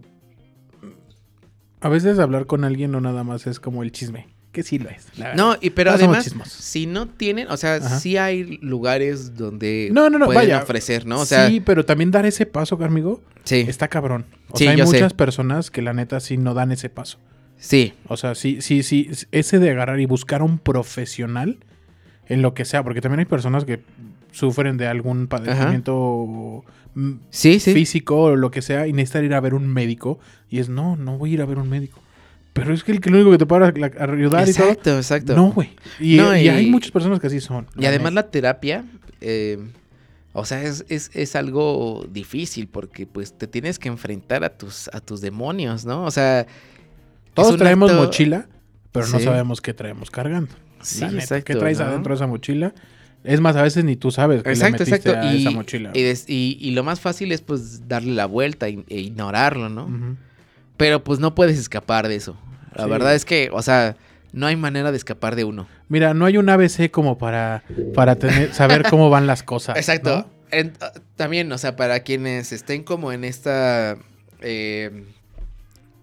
a 1.81 1.89
veces 1.89 2.19
hablar 2.19 2.47
con 2.47 2.65
alguien 2.65 2.91
no 2.93 3.01
nada 3.01 3.25
más 3.25 3.47
es 3.47 3.59
como 3.61 3.83
el 3.83 3.91
chisme. 3.93 4.29
Que 4.53 4.65
sí 4.65 4.81
lo 4.81 4.91
es. 4.91 5.07
la. 5.17 5.35
No, 5.37 5.57
y 5.61 5.71
pero 5.71 5.93
además, 5.93 6.35
si 6.49 6.87
no 6.87 7.07
tienen, 7.07 7.47
o 7.51 7.57
sea, 7.57 7.77
Ajá. 7.77 8.01
sí 8.01 8.17
hay 8.17 8.59
lugares 8.59 9.37
donde 9.37 9.91
No, 9.93 10.11
no, 10.11 10.19
no, 10.19 10.27
pueden 10.27 10.43
vaya. 10.43 10.61
ofrecer, 10.63 11.07
¿no? 11.07 11.21
O 11.21 11.27
sea, 11.27 11.47
sí, 11.47 11.61
pero 11.61 11.85
también 11.87 12.11
dar 12.11 12.27
ese 12.27 12.47
paso, 12.47 12.77
Carmigo, 12.77 13.23
sí, 13.45 13.65
está 13.69 13.87
cabrón. 13.87 14.27
O 14.51 14.59
Sí, 14.59 14.65
sea, 14.65 14.73
hay 14.73 14.79
sé. 14.79 14.85
muchas 14.85 15.15
personas 15.15 15.71
que 15.71 15.83
la 15.83 15.93
neta 15.93 16.19
sí 16.19 16.37
no 16.37 16.53
dan 16.55 16.73
ese 16.73 16.91
paso. 16.91 17.19
Sí, 17.61 17.93
O 18.09 18.17
sea, 18.17 18.35
sí, 18.35 18.61
sí, 18.61 18.83
sí, 18.83 19.09
ese 19.31 19.59
de 19.61 19.71
agarrar 19.71 20.01
y 20.01 20.07
buscar 20.07 20.41
a 20.41 20.45
un 20.45 20.59
profesional 20.59 21.59
en 22.29 22.43
lo 22.43 22.55
que 22.55 22.65
sea, 22.65 22.83
porque 22.83 23.01
también 23.01 23.21
hay 23.21 23.27
personas 23.27 23.65
que 23.65 23.81
sufren 24.33 24.77
de 24.77 24.87
algún 24.87 25.27
padecimiento 25.27 26.65
mm, 26.95 27.13
sí, 27.31 27.61
sí. 27.61 27.73
físico 27.73 28.17
o 28.23 28.37
lo 28.37 28.51
que 28.51 28.63
sea 28.63 28.87
y 28.87 28.93
necesitan 28.93 29.25
ir 29.25 29.35
a 29.35 29.41
ver 29.41 29.55
un 29.55 29.67
médico 29.69 30.19
y 30.49 30.59
es, 30.61 30.69
no, 30.69 30.97
no 30.97 31.19
voy 31.19 31.31
a 31.31 31.35
ir 31.35 31.43
a 31.43 31.47
ver 31.47 31.59
un 31.59 31.69
médico. 31.69 32.01
Pero 32.53 32.75
es 32.75 32.83
que 32.83 32.91
el 32.93 33.01
que 33.01 33.11
lo 33.11 33.17
único 33.17 33.31
que 33.31 33.39
te 33.39 33.47
puede 33.47 33.73
la- 33.79 33.91
ayudar 34.13 34.47
y 34.47 34.51
Exacto, 34.51 34.83
todo. 34.83 34.97
exacto. 34.99 35.37
No, 35.37 35.53
güey. 35.53 35.71
Y, 36.01 36.17
No, 36.17 36.37
y 36.37 36.43
y- 36.43 36.49
hay 36.49 36.67
muchas 36.71 36.91
personas 36.91 37.21
que 37.21 37.29
así 37.29 37.41
son. 37.41 37.67
Y 37.79 37.87
además 37.87 38.13
la 38.13 38.29
terapia, 38.31 38.85
eh, 39.21 39.59
o 40.33 40.45
sea, 40.45 40.63
es, 40.63 40.85
es, 40.89 41.11
es 41.15 41.37
algo 41.37 42.07
difícil 42.11 42.67
porque 42.69 43.07
pues 43.07 43.37
te 43.37 43.47
tienes 43.47 43.79
que 43.79 43.89
enfrentar 43.89 44.43
a 44.45 44.51
tus, 44.51 44.89
a 44.93 45.01
tus 45.01 45.21
demonios, 45.21 45.85
¿no? 45.85 46.05
O 46.05 46.11
sea... 46.11 46.47
Todos 47.35 47.57
traemos 47.57 47.91
acto- 47.91 48.03
mochila, 48.03 48.47
pero 48.93 49.07
no 49.07 49.19
sabemos 49.21 49.61
qué 49.61 49.75
traemos 49.75 50.11
cargando. 50.11 50.53
Sí, 50.83 51.05
neta, 51.05 51.17
exacto. 51.19 51.45
¿Qué 51.45 51.55
traes 51.57 51.79
¿no? 51.79 51.85
adentro 51.87 52.11
de 52.15 52.17
esa 52.17 52.27
mochila? 52.27 52.73
Es 53.23 53.41
más, 53.41 53.55
a 53.57 53.63
veces 53.63 53.85
ni 53.85 53.97
tú 53.97 54.11
sabes 54.11 54.43
que 54.43 54.49
Exacto, 54.51 54.83
le 54.85 54.91
metiste 54.91 55.11
exacto. 55.11 55.29
a 55.29 55.35
Y, 55.35 55.41
esa 55.43 55.51
mochila. 55.51 55.91
y, 55.93 56.03
des- 56.03 56.25
y- 56.29 56.57
y 56.59 56.71
lo 56.71 56.83
más 56.85 57.01
fácil 57.01 57.33
es 57.33 57.43
pues 57.43 57.87
darle 57.87 58.15
la 58.15 58.25
vuelta 58.27 58.67
e 58.69 58.83
ignorarlo, 58.89 59.69
¿no? 59.69 60.17
Pero 60.79 61.05
pues 61.05 61.19
no 61.21 61.35
puedes 61.35 61.59
escapar 61.59 62.09
de 62.09 62.17
eso. 62.17 62.39
La 62.75 62.85
Sí. 62.85 62.91
verdad 62.91 63.15
es 63.15 63.25
que, 63.27 63.51
o 63.53 63.61
sea, 63.61 63.97
no 64.33 64.47
hay 64.47 64.57
manera 64.57 64.91
de 64.91 64.97
escapar 64.97 65.37
de 65.37 65.45
uno. 65.45 65.67
Mira, 65.89 66.15
no 66.15 66.25
hay 66.25 66.39
un 66.39 66.49
ABC 66.49 66.91
como 66.91 67.19
para, 67.19 67.63
para 67.95 68.17
tener, 68.17 68.55
saber 68.55 68.85
cómo 68.89 69.11
van 69.11 69.27
las 69.27 69.43
cosas. 69.43 69.77
Exacto. 69.77 70.17
¿no? 70.19 70.27
En- 70.51 70.73
ah, 70.81 70.93
también, 71.17 71.53
o 71.53 71.59
sea, 71.59 71.77
para 71.77 72.01
quienes 72.01 72.53
estén 72.53 72.83
como 72.85 73.13
en 73.13 73.25
esta. 73.25 73.99
eh, 74.41 75.05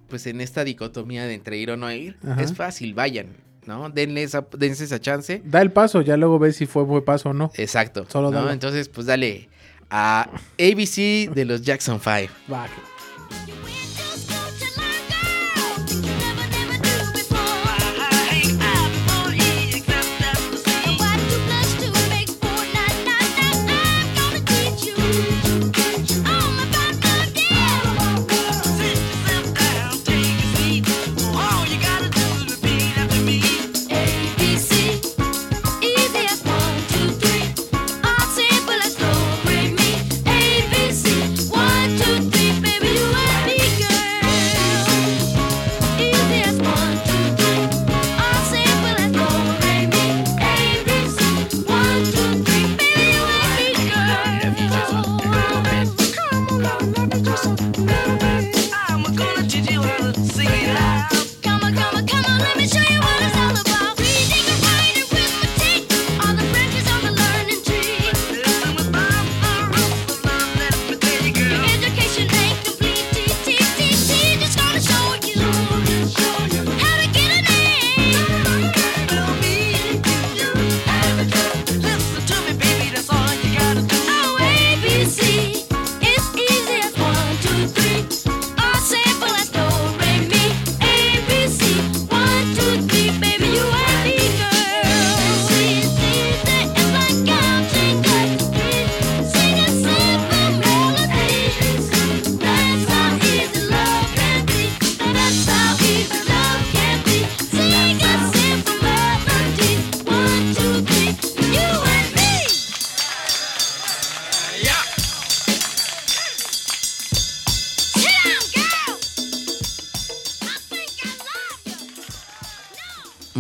pues 0.08 0.28
en 0.28 0.42
esta 0.42 0.64
dicotomía 0.64 1.26
de 1.26 1.34
entre 1.34 1.58
ir 1.58 1.72
o 1.72 1.78
no 1.78 1.92
ir, 1.92 2.18
Ajá. 2.28 2.42
es 2.42 2.54
fácil, 2.54 2.94
vayan, 2.94 3.28
¿no? 3.66 3.90
Denle 3.90 4.24
esa, 4.24 4.46
dense 4.58 4.84
esa 4.86 5.00
chance. 5.00 5.42
Da 5.46 5.62
el 5.62 5.72
paso, 5.72 6.02
ya 6.02 6.18
luego 6.18 6.40
ves 6.40 6.56
si 6.56 6.66
fue 6.66 6.84
buen 6.84 7.04
paso 7.04 7.30
o 7.30 7.34
no. 7.34 7.52
Exacto. 7.56 8.06
Solo 8.10 8.32
¿no? 8.32 8.50
Entonces, 8.50 8.90
pues 8.90 9.08
dale 9.08 9.50
a 9.90 10.30
ABC 10.60 11.34
de 11.34 11.46
los 11.46 11.62
Jackson 11.62 12.00
5. 12.00 12.34
Va. 12.52 12.68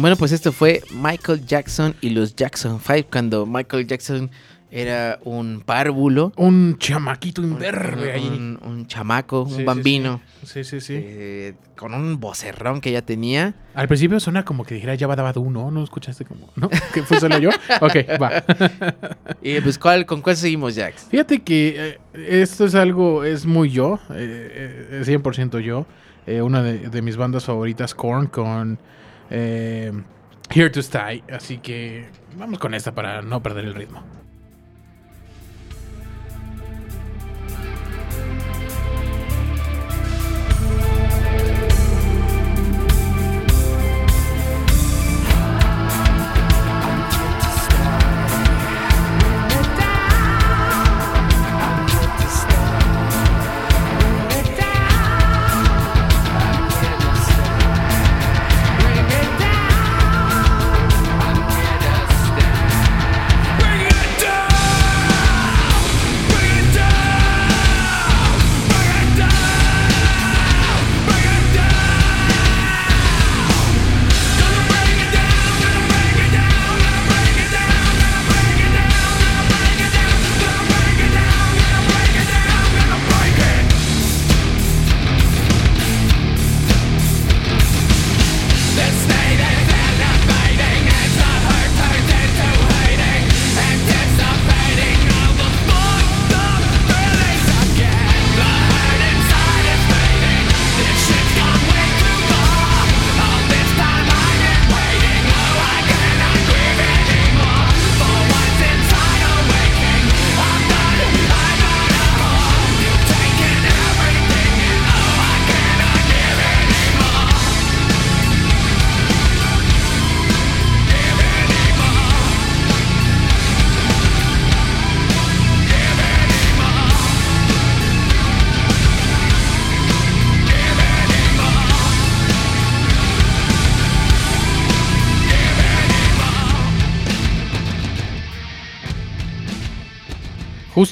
Bueno, 0.07 0.15
pues 0.15 0.31
esto 0.31 0.53
fue 0.53 0.81
Michael 0.93 1.45
Jackson 1.45 1.93
y 1.99 2.11
los 2.11 2.33
Jackson 2.33 2.79
5 2.79 3.09
cuando 3.11 3.45
Michael 3.45 3.85
Jackson 3.87 4.31
era 4.71 5.19
un 5.25 5.59
párvulo. 5.65 6.31
Un 6.37 6.77
chamaquito 6.79 7.41
imberbe 7.41 8.13
ahí. 8.13 8.25
un- 8.25 8.57
un 8.63 8.87
chamaco, 8.87 9.45
Sí, 9.49 9.55
un 9.57 9.65
bambino, 9.65 10.21
Sí, 10.45 10.63
sí, 10.63 10.79
sí. 10.79 10.93
eh, 10.97 11.55
con 11.75 11.93
un 11.93 12.21
vocerrón 12.21 12.79
que 12.79 12.93
ya 12.93 13.01
tenía. 13.01 13.53
Al 13.73 13.89
principio 13.89 14.17
suena 14.21 14.45
como 14.45 14.63
que 14.63 14.75
dijera 14.75 14.95
ya 14.95 15.07
va 15.07 15.17
daba 15.17 15.33
¿no? 15.35 15.71
¿No 15.71 15.83
escuchaste 15.83 16.23
como? 16.23 16.53
¿No? 16.55 16.69
¿Que 16.93 17.03
fue 17.03 17.19
solo 17.19 17.37
yo? 17.37 17.49
Ok, 17.81 17.97
va. 18.21 18.31
Y 19.41 19.59
pues, 19.59 19.77
¿cuál, 19.77 20.05
¿con 20.05 20.21
cuál 20.21 20.37
seguimos, 20.37 20.73
Jax? 20.77 21.07
Fíjate 21.11 21.39
que 21.41 21.97
eh, 22.13 22.41
esto 22.41 22.63
es 22.63 22.75
algo, 22.75 23.25
es 23.25 23.45
muy 23.45 23.71
yo, 23.71 23.99
eh, 24.11 24.87
eh, 24.93 24.99
es 25.01 25.07
100% 25.09 25.59
yo. 25.59 25.85
Eh, 26.25 26.41
una 26.41 26.63
de, 26.63 26.87
de 26.89 27.01
mis 27.01 27.17
bandas 27.17 27.43
favoritas, 27.43 27.93
Korn, 27.93 28.27
con 28.27 28.79
eh, 29.29 29.91
Here 30.49 30.69
to 30.69 30.79
Stay. 30.79 31.23
Así 31.31 31.57
que 31.57 32.05
vamos 32.37 32.59
con 32.59 32.73
esta 32.73 32.93
para 32.93 33.21
no 33.21 33.41
perder 33.41 33.65
el 33.65 33.75
ritmo. 33.75 34.03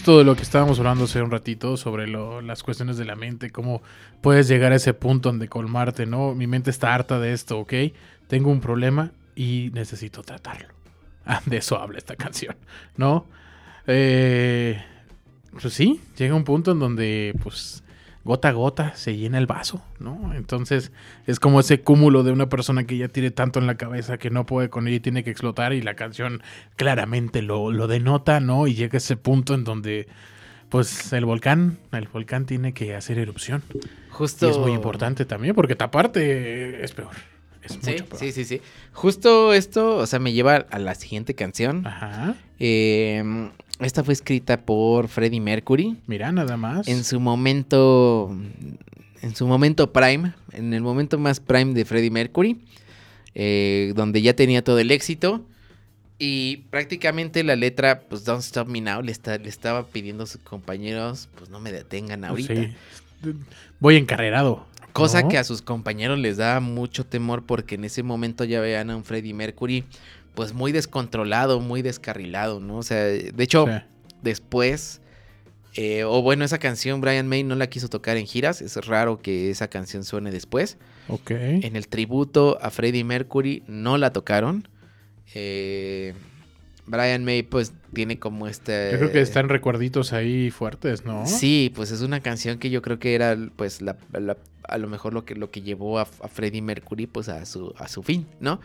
Justo 0.05 0.19
de 0.19 0.23
lo 0.23 0.35
que 0.35 0.43
estábamos 0.43 0.77
hablando 0.77 1.05
hace 1.05 1.19
un 1.19 1.31
ratito 1.31 1.77
sobre 1.77 2.05
las 2.05 2.61
cuestiones 2.61 2.95
de 2.97 3.05
la 3.05 3.15
mente, 3.15 3.49
cómo 3.49 3.81
puedes 4.21 4.47
llegar 4.47 4.71
a 4.71 4.75
ese 4.75 4.93
punto 4.93 5.29
donde 5.29 5.47
colmarte, 5.47 6.05
¿no? 6.05 6.35
Mi 6.35 6.45
mente 6.45 6.69
está 6.69 6.93
harta 6.93 7.19
de 7.19 7.33
esto, 7.33 7.57
¿ok? 7.57 7.73
Tengo 8.27 8.51
un 8.51 8.61
problema 8.61 9.13
y 9.35 9.71
necesito 9.73 10.21
tratarlo. 10.21 10.67
Ah, 11.25 11.41
de 11.47 11.57
eso 11.57 11.79
habla 11.79 11.97
esta 11.97 12.15
canción, 12.15 12.55
¿no? 12.97 13.25
Eh, 13.87 14.79
pues 15.59 15.73
sí, 15.73 15.99
llega 16.15 16.35
un 16.35 16.43
punto 16.43 16.73
en 16.73 16.77
donde, 16.77 17.33
pues, 17.41 17.83
gota 18.25 18.49
a 18.49 18.51
gota 18.51 18.93
se 18.95 19.15
llena 19.15 19.37
el 19.37 19.45
vaso, 19.45 19.81
¿no? 19.99 20.33
Entonces 20.33 20.91
es 21.27 21.39
como 21.39 21.61
ese 21.61 21.79
cúmulo 21.81 22.23
de 22.23 22.31
una 22.33 22.49
persona 22.49 22.83
que 22.85 22.97
ya 22.97 23.07
tiene 23.07 23.31
tanto 23.31 23.59
en 23.59 23.67
la 23.67 23.75
cabeza 23.75 24.17
que 24.17 24.29
no 24.31 24.45
puede 24.45 24.69
con 24.69 24.87
ella 24.87 24.97
y 24.97 24.99
tiene 24.99 25.23
que 25.23 25.29
explotar 25.29 25.71
y 25.73 25.81
la 25.81 25.93
canción 25.93 26.41
claramente 26.75 27.41
lo, 27.41 27.71
lo 27.71 27.87
denota, 27.87 28.39
¿no? 28.41 28.67
Y 28.67 28.73
llega 28.73 28.97
ese 28.97 29.15
punto 29.15 29.53
en 29.53 29.63
donde, 29.63 30.07
pues, 30.69 31.13
el 31.13 31.23
volcán, 31.23 31.77
el 31.93 32.07
volcán 32.07 32.45
tiene 32.45 32.73
que 32.73 32.95
hacer 32.95 33.19
erupción. 33.19 33.61
Justo. 34.09 34.47
Y 34.47 34.49
es 34.51 34.57
muy 34.57 34.71
importante 34.73 35.25
también 35.25 35.53
porque 35.55 35.75
taparte 35.75 36.83
es 36.83 36.91
peor. 36.93 37.11
Es 37.61 37.73
Sí, 37.81 37.91
mucho 37.91 38.05
peor. 38.05 38.19
sí, 38.19 38.31
sí, 38.31 38.43
sí. 38.45 38.61
Justo 38.93 39.53
esto, 39.53 39.97
o 39.97 40.05
sea, 40.07 40.19
me 40.19 40.33
lleva 40.33 40.65
a 40.69 40.79
la 40.79 40.95
siguiente 40.95 41.35
canción. 41.35 41.85
Ajá. 41.85 42.35
Eh, 42.59 43.49
esta 43.79 44.03
fue 44.03 44.13
escrita 44.13 44.61
por 44.61 45.07
Freddie 45.07 45.41
Mercury. 45.41 45.97
Mira, 46.07 46.31
nada 46.31 46.57
más. 46.57 46.87
En 46.87 47.03
su 47.03 47.19
momento. 47.19 48.35
En 49.21 49.35
su 49.35 49.47
momento 49.47 49.91
prime. 49.91 50.33
En 50.53 50.73
el 50.73 50.81
momento 50.81 51.17
más 51.17 51.39
prime 51.39 51.73
de 51.73 51.85
Freddie 51.85 52.11
Mercury. 52.11 52.59
eh, 53.35 53.91
donde 53.95 54.21
ya 54.21 54.33
tenía 54.33 54.63
todo 54.63 54.79
el 54.79 54.91
éxito. 54.91 55.45
Y 56.17 56.57
prácticamente 56.69 57.43
la 57.43 57.57
letra, 57.57 57.99
pues 58.07 58.23
Don't 58.23 58.41
Stop 58.41 58.69
Me 58.69 58.79
Now, 58.79 59.01
le, 59.01 59.11
está, 59.11 59.37
le 59.37 59.49
estaba 59.49 59.85
pidiendo 59.85 60.23
a 60.23 60.27
sus 60.27 60.39
compañeros, 60.39 61.27
pues 61.35 61.49
no 61.49 61.59
me 61.59 61.73
detengan 61.73 62.23
ahorita. 62.23 62.53
Sí. 62.53 62.73
Voy 63.81 63.97
encarrerado. 63.97 64.65
Cosa 64.93 65.23
¿no? 65.23 65.27
que 65.27 65.37
a 65.37 65.43
sus 65.43 65.61
compañeros 65.61 66.17
les 66.17 66.37
da 66.37 66.61
mucho 66.61 67.05
temor 67.05 67.43
porque 67.45 67.75
en 67.75 67.83
ese 67.83 68.01
momento 68.01 68.45
ya 68.45 68.61
vean 68.61 68.89
a 68.89 68.95
un 68.95 69.03
Freddie 69.03 69.33
Mercury 69.33 69.83
pues 70.35 70.53
muy 70.53 70.71
descontrolado, 70.71 71.59
muy 71.59 71.81
descarrilado, 71.81 72.59
¿no? 72.59 72.77
O 72.77 72.83
sea, 72.83 73.03
de 73.05 73.33
hecho, 73.43 73.65
Sí. 73.67 73.71
después, 74.21 75.01
eh, 75.75 76.03
o 76.03 76.21
bueno, 76.21 76.45
esa 76.45 76.57
canción 76.59 77.01
Brian 77.01 77.27
May 77.27 77.43
no 77.43 77.55
la 77.55 77.67
quiso 77.67 77.87
tocar 77.89 78.17
en 78.17 78.25
giras, 78.27 78.61
es 78.61 78.75
raro 78.85 79.19
que 79.21 79.49
esa 79.49 79.67
canción 79.69 80.03
suene 80.03 80.31
después. 80.31 80.77
Ok. 81.07 81.31
En 81.31 81.75
el 81.75 81.87
tributo 81.87 82.57
a 82.61 82.69
Freddie 82.71 83.03
Mercury 83.03 83.63
no 83.67 83.97
la 83.97 84.11
tocaron. 84.13 84.67
Eh, 85.33 86.13
Brian 86.87 87.23
May 87.25 87.41
pues 87.43 87.73
tiene 87.93 88.19
como 88.19 88.47
este... 88.47 88.89
Yo 88.91 88.99
creo 88.99 89.11
que 89.11 89.21
están 89.21 89.49
recuerditos 89.49 90.13
ahí 90.13 90.51
fuertes, 90.51 91.03
¿no? 91.03 91.25
Sí, 91.25 91.71
pues 91.75 91.89
es 91.91 92.01
una 92.01 92.19
canción 92.19 92.59
que 92.59 92.69
yo 92.69 92.81
creo 92.83 92.99
que 92.99 93.15
era 93.15 93.35
pues 93.55 93.81
la, 93.81 93.97
la- 94.13 94.37
a 94.67 94.77
lo 94.77 94.87
mejor 94.87 95.13
lo 95.13 95.25
que, 95.25 95.35
lo 95.35 95.49
que 95.51 95.61
llevó 95.61 95.99
a, 95.99 96.03
a 96.03 96.27
Freddie 96.27 96.61
Mercury 96.61 97.05
pues 97.07 97.27
a 97.29 97.45
su, 97.45 97.73
a 97.77 97.87
su 97.87 98.01
fin, 98.03 98.25
¿no? 98.39 98.59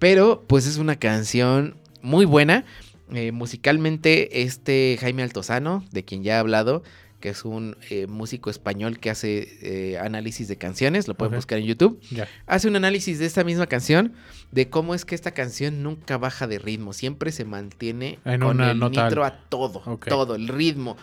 Pero 0.00 0.42
pues 0.48 0.66
es 0.66 0.78
una 0.78 0.96
canción 0.96 1.76
muy 2.02 2.24
buena. 2.24 2.64
Eh, 3.12 3.30
musicalmente 3.32 4.42
este 4.42 4.96
Jaime 5.00 5.22
Altozano, 5.22 5.84
de 5.92 6.04
quien 6.04 6.24
ya 6.24 6.36
he 6.36 6.38
hablado, 6.38 6.82
que 7.20 7.28
es 7.28 7.44
un 7.44 7.76
eh, 7.90 8.06
músico 8.06 8.48
español 8.50 8.98
que 8.98 9.10
hace 9.10 9.58
eh, 9.60 9.98
análisis 9.98 10.48
de 10.48 10.56
canciones, 10.56 11.06
lo 11.06 11.14
pueden 11.14 11.34
buscar 11.34 11.58
en 11.58 11.66
YouTube. 11.66 12.00
Hace 12.46 12.68
un 12.68 12.76
análisis 12.76 13.18
de 13.18 13.26
esta 13.26 13.44
misma 13.44 13.66
canción, 13.66 14.14
de 14.52 14.70
cómo 14.70 14.94
es 14.94 15.04
que 15.04 15.14
esta 15.14 15.32
canción 15.32 15.82
nunca 15.82 16.16
baja 16.16 16.46
de 16.46 16.58
ritmo, 16.58 16.92
siempre 16.94 17.30
se 17.30 17.44
mantiene 17.44 18.18
En 18.24 18.40
con 18.40 18.56
una 18.56 18.70
el 18.70 18.78
nota 18.78 19.04
nitro 19.04 19.24
a 19.24 19.38
todo, 19.48 19.98
todo, 20.08 20.34
el 20.34 20.48
ritmo, 20.48 20.96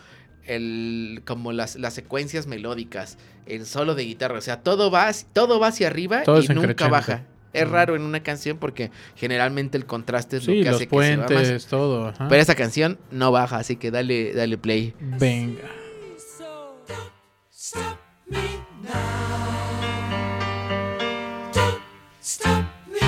el, 0.45 1.21
como 1.25 1.51
las, 1.51 1.75
las 1.75 1.93
secuencias 1.93 2.47
melódicas, 2.47 3.19
el 3.45 3.67
solo 3.67 3.93
de 3.93 4.05
guitarra, 4.05 4.39
o 4.39 4.41
sea, 4.41 4.61
todo 4.61 4.89
va, 4.89 5.11
todo 5.33 5.59
va 5.59 5.67
hacia 5.67 5.87
arriba 5.87 6.23
Todo 6.23 6.41
y 6.41 6.47
nunca 6.47 6.87
baja. 6.87 7.25
Es 7.62 7.70
raro 7.70 7.95
en 7.95 8.01
una 8.03 8.22
canción 8.22 8.58
porque 8.58 8.91
generalmente 9.16 9.78
el 9.78 9.86
contraste 9.86 10.38
es 10.38 10.43
Sí, 10.43 10.58
lo 10.58 10.64
que 10.64 10.70
los 10.72 10.76
hace 10.76 10.88
que 10.88 10.95
se 11.03 11.12
va 11.12 11.18
más. 11.18 11.28
puentes, 11.32 11.66
todo. 11.68 12.08
ajá. 12.08 12.28
Pero 12.30 12.41
esta 12.41 12.55
canción 12.55 12.97
no 13.12 13.32
baja, 13.32 13.58
así 13.58 13.76
que 13.76 13.91
dale, 13.91 14.34
dale 14.34 14.58
play. 14.58 14.93
Venga. 14.99 15.62
Stop 17.49 17.97
me 22.89 23.08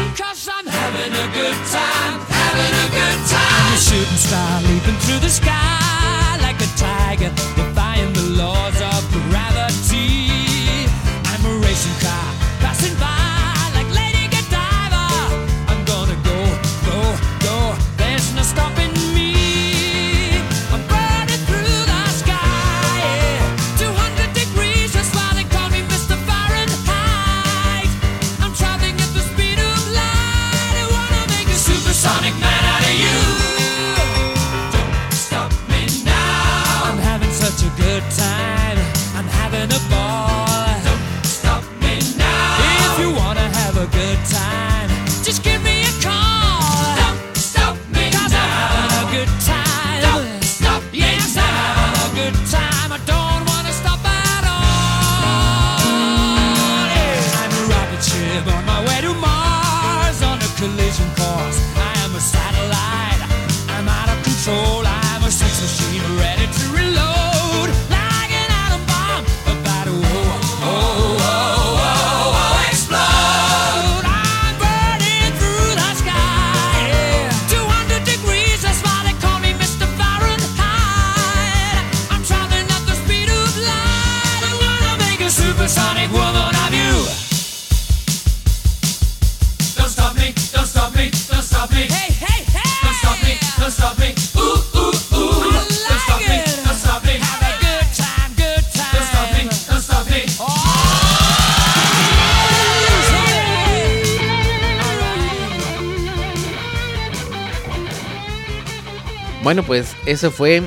eso 110.12 110.32
fue 110.32 110.64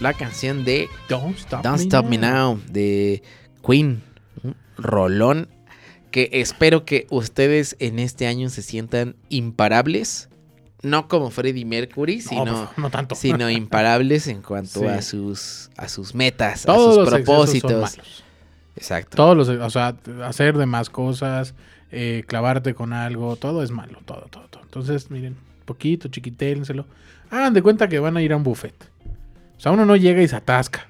la 0.00 0.12
canción 0.12 0.64
de 0.64 0.88
Don't 1.08 1.36
Stop, 1.38 1.62
Don't 1.62 1.80
Stop 1.80 2.06
Me 2.06 2.18
Now 2.18 2.60
de 2.70 3.22
Queen. 3.66 4.02
Un 4.42 4.54
rolón 4.76 5.48
que 6.10 6.28
espero 6.32 6.84
que 6.84 7.06
ustedes 7.10 7.76
en 7.78 7.98
este 7.98 8.26
año 8.26 8.48
se 8.48 8.62
sientan 8.62 9.16
imparables. 9.28 10.28
No 10.82 11.08
como 11.08 11.30
Freddie 11.30 11.64
Mercury, 11.64 12.16
No, 12.18 12.22
sino, 12.22 12.70
no 12.76 12.90
tanto. 12.90 13.14
sino 13.14 13.50
imparables 13.50 14.26
en 14.28 14.42
cuanto 14.42 14.80
Sí. 14.80 14.86
a 14.86 15.02
sus 15.02 15.70
a 15.76 15.88
sus 15.88 16.14
metas, 16.14 16.62
Todos 16.64 16.98
a 16.98 17.00
sus 17.00 17.10
son 17.10 17.24
propósitos. 17.24 17.72
malos. 17.96 18.24
Exacto. 18.76 19.16
Todos 19.16 19.36
los, 19.36 19.48
o 19.48 19.70
sea, 19.70 19.96
hacer 20.24 20.56
de 20.58 20.66
más 20.66 20.90
cosas, 20.90 21.54
eh, 21.90 22.24
clavarte 22.26 22.74
con 22.74 22.92
algo, 22.92 23.36
todo 23.36 23.62
es 23.62 23.70
malo, 23.70 24.00
todo, 24.04 24.26
todo, 24.30 24.48
todo. 24.48 24.62
Entonces, 24.64 25.10
miren, 25.10 25.34
poquito, 25.64 26.08
chiquitélenselo. 26.08 26.84
Hagan 27.30 27.54
de 27.54 27.62
cuenta 27.62 27.88
que 27.88 27.98
van 27.98 28.16
a 28.16 28.22
ir 28.22 28.32
a 28.32 28.36
un 28.36 28.42
buffet. 28.42 28.74
O 29.56 29.60
sea, 29.60 29.72
uno 29.72 29.86
no 29.86 29.96
llega 29.96 30.22
y 30.22 30.28
se 30.28 30.36
atasca. 30.36 30.86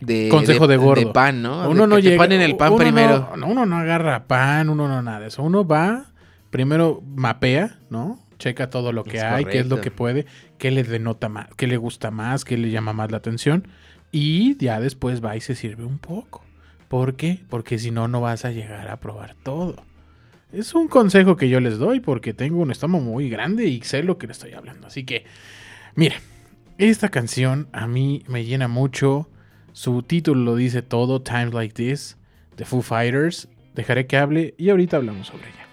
De, 0.00 0.28
Consejo 0.28 0.66
de 0.66 0.76
gordo. 0.76 1.04
De 1.06 1.12
pan, 1.12 1.42
¿no? 1.42 1.68
Uno 1.68 1.82
De 1.82 1.88
no 1.88 1.98
llega. 1.98 2.16
ponen 2.16 2.40
el 2.40 2.56
pan 2.56 2.72
uno 2.72 2.78
primero. 2.78 3.30
No, 3.36 3.46
uno 3.46 3.66
no 3.66 3.76
agarra 3.76 4.24
pan, 4.24 4.68
uno 4.68 4.86
no 4.88 5.02
nada 5.02 5.26
eso. 5.26 5.42
Uno 5.42 5.66
va, 5.66 6.06
primero 6.50 7.02
mapea, 7.14 7.78
¿no? 7.90 8.18
Checa 8.38 8.68
todo 8.68 8.92
lo 8.92 9.04
que 9.04 9.18
Es 9.18 9.22
hay, 9.22 9.44
qué 9.44 9.60
es 9.60 9.66
lo 9.66 9.80
que 9.80 9.90
puede, 9.90 10.26
qué 10.58 10.70
le 10.70 10.82
denota 10.82 11.28
más, 11.28 11.48
qué 11.56 11.66
le 11.66 11.76
gusta 11.76 12.10
más, 12.10 12.44
qué 12.44 12.58
le 12.58 12.70
llama 12.70 12.92
más 12.92 13.10
la 13.10 13.16
atención. 13.18 13.68
Y 14.12 14.56
ya 14.58 14.80
después 14.80 15.24
va 15.24 15.36
y 15.36 15.40
se 15.40 15.54
sirve 15.54 15.84
un 15.84 15.98
poco. 15.98 16.42
¿Por 16.88 17.14
qué? 17.14 17.40
Porque 17.48 17.78
si 17.78 17.90
no, 17.90 18.06
no 18.08 18.20
vas 18.20 18.44
a 18.44 18.50
llegar 18.50 18.88
a 18.88 19.00
probar 19.00 19.34
todo. 19.42 19.76
Es 20.54 20.72
un 20.72 20.86
consejo 20.86 21.36
que 21.36 21.48
yo 21.48 21.58
les 21.58 21.78
doy 21.78 21.98
porque 21.98 22.32
tengo 22.32 22.58
un 22.60 22.70
estómago 22.70 23.02
muy 23.02 23.28
grande 23.28 23.66
y 23.66 23.80
sé 23.80 24.04
lo 24.04 24.18
que 24.18 24.28
le 24.28 24.32
estoy 24.32 24.52
hablando. 24.52 24.86
Así 24.86 25.04
que, 25.04 25.24
mira, 25.96 26.14
esta 26.78 27.08
canción 27.08 27.66
a 27.72 27.88
mí 27.88 28.22
me 28.28 28.44
llena 28.44 28.68
mucho. 28.68 29.28
Su 29.72 30.04
título 30.04 30.42
lo 30.42 30.54
dice 30.54 30.80
todo, 30.80 31.22
Times 31.22 31.52
Like 31.54 31.74
This, 31.74 32.18
de 32.56 32.64
Foo 32.64 32.82
Fighters. 32.82 33.48
Dejaré 33.74 34.06
que 34.06 34.16
hable 34.16 34.54
y 34.56 34.70
ahorita 34.70 34.98
hablamos 34.98 35.26
sobre 35.26 35.48
ella. 35.48 35.66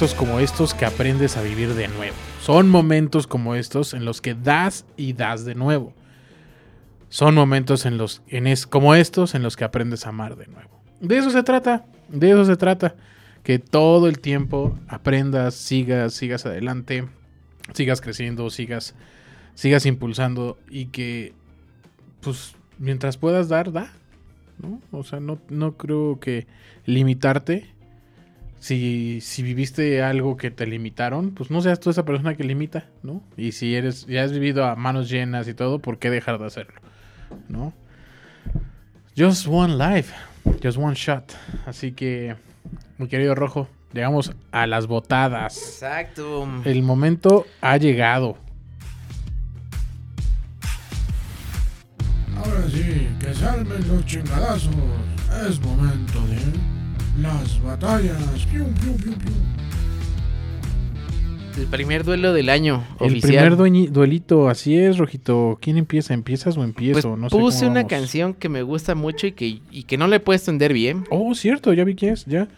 Como 0.00 0.40
estos 0.40 0.72
que 0.72 0.86
aprendes 0.86 1.36
a 1.36 1.42
vivir 1.42 1.74
de 1.74 1.86
nuevo. 1.86 2.16
Son 2.40 2.70
momentos 2.70 3.26
como 3.26 3.54
estos 3.54 3.92
en 3.92 4.06
los 4.06 4.22
que 4.22 4.34
das 4.34 4.86
y 4.96 5.12
das 5.12 5.44
de 5.44 5.54
nuevo. 5.54 5.92
Son 7.10 7.34
momentos 7.34 7.84
en 7.84 7.98
los 7.98 8.22
en 8.28 8.46
es, 8.46 8.66
como 8.66 8.94
estos 8.94 9.34
en 9.34 9.42
los 9.42 9.56
que 9.56 9.64
aprendes 9.64 10.06
a 10.06 10.08
amar 10.08 10.36
de 10.36 10.46
nuevo. 10.46 10.70
De 11.00 11.18
eso 11.18 11.28
se 11.30 11.42
trata, 11.42 11.84
de 12.08 12.30
eso 12.30 12.46
se 12.46 12.56
trata. 12.56 12.94
Que 13.42 13.58
todo 13.58 14.08
el 14.08 14.20
tiempo 14.20 14.78
aprendas, 14.88 15.54
sigas, 15.54 16.14
sigas 16.14 16.46
adelante, 16.46 17.06
sigas 17.74 18.00
creciendo, 18.00 18.48
sigas, 18.48 18.94
sigas 19.54 19.84
impulsando 19.84 20.58
y 20.70 20.86
que, 20.86 21.34
pues, 22.22 22.54
mientras 22.78 23.18
puedas 23.18 23.50
dar, 23.50 23.70
da. 23.70 23.92
¿no? 24.62 24.80
O 24.92 25.04
sea, 25.04 25.20
no, 25.20 25.38
no 25.50 25.76
creo 25.76 26.20
que 26.20 26.46
limitarte 26.86 27.68
si, 28.60 29.20
si 29.22 29.42
viviste 29.42 30.02
algo 30.02 30.36
que 30.36 30.50
te 30.50 30.66
limitaron, 30.66 31.32
pues 31.32 31.50
no 31.50 31.62
seas 31.62 31.80
tú 31.80 31.90
esa 31.90 32.04
persona 32.04 32.36
que 32.36 32.44
limita, 32.44 32.84
¿no? 33.02 33.22
Y 33.36 33.52
si 33.52 33.74
eres, 33.74 34.06
ya 34.06 34.22
has 34.22 34.32
vivido 34.32 34.66
a 34.66 34.76
manos 34.76 35.08
llenas 35.08 35.48
y 35.48 35.54
todo, 35.54 35.78
¿por 35.78 35.98
qué 35.98 36.10
dejar 36.10 36.38
de 36.38 36.46
hacerlo? 36.46 36.80
¿No? 37.48 37.72
Just 39.16 39.46
one 39.48 39.76
life, 39.76 40.14
just 40.62 40.78
one 40.78 40.94
shot. 40.94 41.32
Así 41.66 41.92
que, 41.92 42.36
mi 42.98 43.08
querido 43.08 43.34
Rojo, 43.34 43.66
llegamos 43.94 44.32
a 44.52 44.66
las 44.66 44.86
botadas. 44.86 45.56
Exacto. 45.56 46.46
El 46.64 46.82
momento 46.82 47.46
ha 47.62 47.78
llegado. 47.78 48.36
Ahora 52.36 52.68
sí, 52.68 53.08
que 53.18 53.34
se 53.34 53.44
armen 53.44 53.88
los 53.88 54.04
chingadazos. 54.04 54.74
Es 55.48 55.60
momento 55.60 56.20
de 56.26 56.79
las 57.20 57.62
batallas. 57.62 58.16
Pium, 58.50 58.72
pium, 58.74 58.96
pium, 58.96 59.14
pium. 59.14 59.34
El 61.58 61.66
primer 61.66 62.04
duelo 62.04 62.32
del 62.32 62.48
año 62.48 62.84
El 63.00 63.08
oficial. 63.08 63.48
primer 63.56 63.92
duelito, 63.92 64.48
así 64.48 64.78
es, 64.78 64.96
Rojito. 64.96 65.58
¿Quién 65.60 65.76
empieza? 65.76 66.14
¿Empiezas 66.14 66.54
o 66.56 66.60
Pues 66.60 66.68
empiezo? 66.68 67.16
no 67.16 67.28
sé 67.28 67.36
puse 67.36 67.58
cómo 67.60 67.70
una 67.72 67.80
vamos. 67.80 67.90
canción 67.90 68.34
que 68.34 68.48
me 68.48 68.62
gusta 68.62 68.94
mucho 68.94 69.26
y 69.26 69.32
que, 69.32 69.60
y 69.70 69.82
que 69.82 69.98
no 69.98 70.06
le 70.06 70.16
he 70.16 70.20
puesto 70.20 70.50
en 70.50 70.58
Derby, 70.58 70.88
¿eh? 70.88 70.96
Oh, 71.10 71.34
cierto, 71.34 71.72
ya 71.74 71.84
vi 71.84 71.94
quién 71.96 72.14
es, 72.14 72.24
ya. 72.24 72.48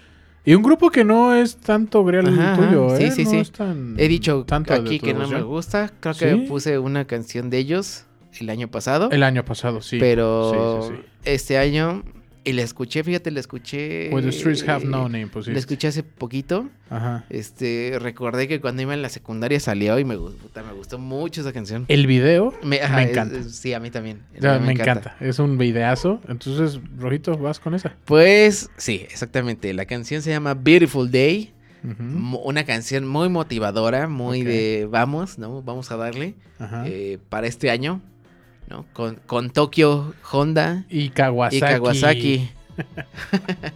Y 0.45 0.55
un 0.55 0.63
grupo 0.63 0.91
que 0.91 1.05
no 1.05 1.35
es 1.35 1.57
tanto 1.57 2.05
grial 2.05 2.27
Ajá, 2.29 2.57
tuyo, 2.57 2.87
ajá. 2.89 2.99
¿eh? 3.01 3.11
Sí, 3.11 3.17
sí, 3.17 3.25
no 3.25 3.31
sí. 3.31 3.37
es 3.39 3.53
tan- 3.53 3.95
He 3.99 4.09
dicho 4.09 4.45
tanto 4.45 4.75
aquí 4.75 5.01
que 5.01 5.15
no 5.15 5.27
me 5.27 5.43
gusta. 5.43 5.91
Creo 6.01 6.15
que 6.15 6.33
¿Sí? 6.35 6.45
puse 6.49 6.79
una 6.79 7.05
canción 7.07 7.49
de 7.49 7.59
ellos 7.59 8.05
el 8.41 8.51
año 8.51 8.69
pasado. 8.69 9.09
El 9.11 9.23
año 9.23 9.45
pasado, 9.45 9.81
sí. 9.83 9.99
pero 9.99 10.83
Sí, 10.83 10.89
sí, 10.89 10.95
sí. 10.97 11.09
este 11.25 11.59
año, 11.59 12.03
y 12.45 12.53
la 12.53 12.63
escuché, 12.63 13.03
fíjate, 13.05 13.31
la 13.31 13.41
escuché. 13.41 14.11
The 14.11 14.33
streets 14.33 14.67
have 14.69 14.85
no 14.85 15.05
name, 15.09 15.29
pues 15.29 15.47
sí. 15.47 15.53
La 15.53 15.59
escuché 15.59 15.89
hace 15.89 16.03
poquito. 16.03 16.69
Ajá. 16.91 17.25
Este, 17.31 17.97
recordé 18.01 18.49
que 18.49 18.61
cuando 18.61 18.83
iba 18.83 18.95
en 18.95 19.03
la 19.03 19.09
secundaria 19.09 19.59
salió 19.61 19.99
y 19.99 20.05
me, 20.05 20.17
puta, 20.17 20.63
me 20.63 20.73
gustó 20.73 20.99
mucho 20.99 21.41
esa 21.41 21.53
canción. 21.53 21.85
El 21.89 22.07
video 22.07 22.53
Me, 22.63 22.69
me 22.79 22.81
ajá, 22.83 23.03
es- 23.03 23.11
encanta. 23.11 23.39
es- 23.39 23.55
sí, 23.57 23.73
a 23.75 23.81
mí 23.81 23.91
también. 23.91 24.21
ya, 24.41 24.57
A 24.57 24.59
mí 24.59 24.67
me, 24.67 24.73
encanta. 24.73 25.17
Es 25.21 25.39
un 25.39 25.57
videazo. 25.59 26.21
Entonces, 26.29 26.81
Rojito, 26.99 27.37
vas 27.39 27.61
con 27.61 27.75
esa. 27.75 27.95
Pues 28.05 28.71
sí, 28.77 29.07
exactamente. 29.11 29.73
La 29.75 29.85
canción 29.87 30.23
se 30.23 30.31
llama 30.31 30.55
Beautiful 30.55 31.11
Day. 31.11 31.53
Mo- 31.99 32.39
Una 32.43 32.63
canción 32.65 33.07
muy 33.09 33.29
motivadora, 33.29 34.07
muy 34.07 34.43
de 34.45 34.87
vamos, 34.89 35.37
¿no? 35.39 35.63
Vamos 35.63 35.91
a 35.91 35.97
darle 35.97 36.35
Ajá. 36.61 36.85
eh, 36.87 37.19
para 37.29 37.49
este 37.49 37.71
año, 37.71 38.01
¿no? 38.73 38.87
Con, 38.95 39.17
con 39.27 39.51
Tokio 39.51 40.15
Honda 40.31 40.85
y 40.89 41.11
Kawasaki. 41.11 41.57
y 41.57 41.61
Kawasaki. 41.61 42.51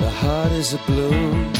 The 0.00 0.10
heart 0.10 0.52
is 0.52 0.74
a 0.74 0.78
balloon, 0.86 1.52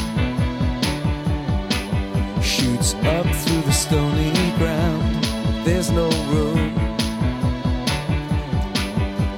shoots 2.42 2.94
up 2.94 3.26
through 3.26 3.62
the 3.62 3.72
stony 3.72 4.32
ground. 4.58 5.24
There's 5.64 5.90
no 5.90 6.08
room, 6.32 6.74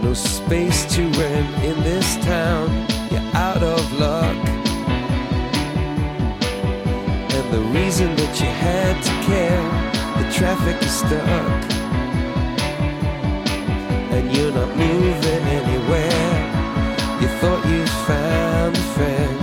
no 0.02 0.14
space 0.14 0.86
to 0.94 1.02
rent 1.02 1.64
in 1.64 1.82
this 1.82 2.16
town. 2.24 2.68
You're 3.10 3.31
out 3.35 3.62
of 3.62 3.93
luck, 3.98 4.36
and 4.48 4.60
the 7.51 7.60
reason 7.74 8.14
that 8.14 8.40
you 8.40 8.47
had 8.47 8.94
to 9.02 9.12
care, 9.27 9.62
the 10.22 10.27
traffic 10.32 10.81
is 10.82 10.93
stuck, 11.02 11.62
and 14.14 14.36
you're 14.36 14.52
not 14.52 14.68
moving 14.77 15.44
anywhere. 15.59 16.36
You 17.20 17.28
thought 17.40 17.62
you 17.66 17.85
found 18.06 18.77
a 18.77 18.86
friend 18.94 19.39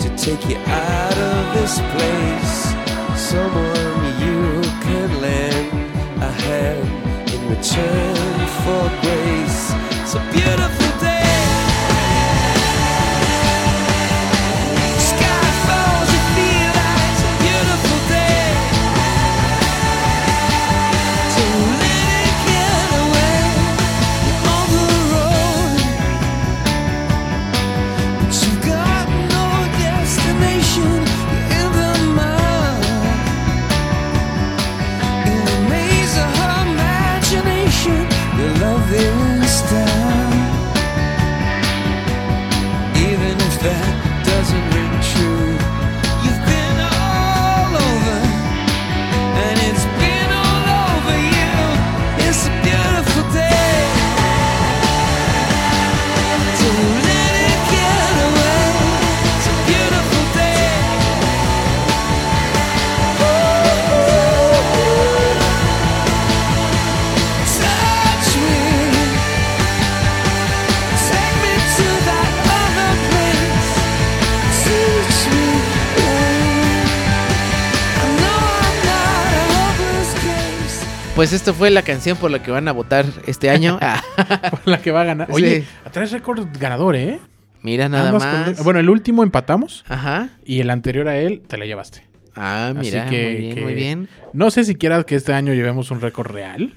to 0.00 0.08
take 0.16 0.44
you 0.48 0.56
out 0.56 1.16
of 1.16 1.54
this 1.54 1.78
place. 1.94 2.74
Someone 3.30 4.04
you 4.24 4.62
could 4.84 5.12
lend 5.22 5.68
a 6.20 6.30
hand 6.44 6.88
in 7.32 7.40
return 7.48 8.36
for 8.64 8.84
grace. 9.02 9.60
It's 10.02 10.14
a 10.14 10.20
beautiful 10.32 11.00
day. 11.00 11.13
Pues 81.24 81.32
esto 81.32 81.54
fue 81.54 81.70
la 81.70 81.80
canción 81.80 82.18
por 82.18 82.30
la 82.30 82.42
que 82.42 82.50
van 82.50 82.68
a 82.68 82.72
votar 82.72 83.06
este 83.26 83.48
año. 83.48 83.78
Ah, 83.80 84.02
la 84.66 84.82
que 84.82 84.90
va 84.90 85.00
a 85.00 85.04
ganar. 85.04 85.26
Sí. 85.28 85.32
Oye, 85.32 85.64
traes 85.90 86.12
récord 86.12 86.46
ganador, 86.60 86.96
¿eh? 86.96 87.18
mira 87.62 87.88
nada 87.88 88.10
con- 88.10 88.20
más. 88.20 88.62
Bueno, 88.62 88.78
el 88.78 88.90
último 88.90 89.22
empatamos 89.22 89.86
Ajá. 89.88 90.28
y 90.44 90.60
el 90.60 90.68
anterior 90.68 91.08
a 91.08 91.16
él 91.16 91.40
te 91.46 91.56
la 91.56 91.64
llevaste. 91.64 92.02
Ah, 92.36 92.74
Así 92.76 92.90
mira, 92.90 93.06
que- 93.08 93.22
muy 93.24 93.34
bien, 93.36 93.54
que- 93.54 93.60
muy 93.62 93.72
bien. 93.74 94.08
No 94.34 94.50
sé 94.50 94.64
si 94.64 94.74
quieras 94.74 95.06
que 95.06 95.14
este 95.14 95.32
año 95.32 95.54
llevemos 95.54 95.90
un 95.90 96.02
récord 96.02 96.30
real. 96.30 96.74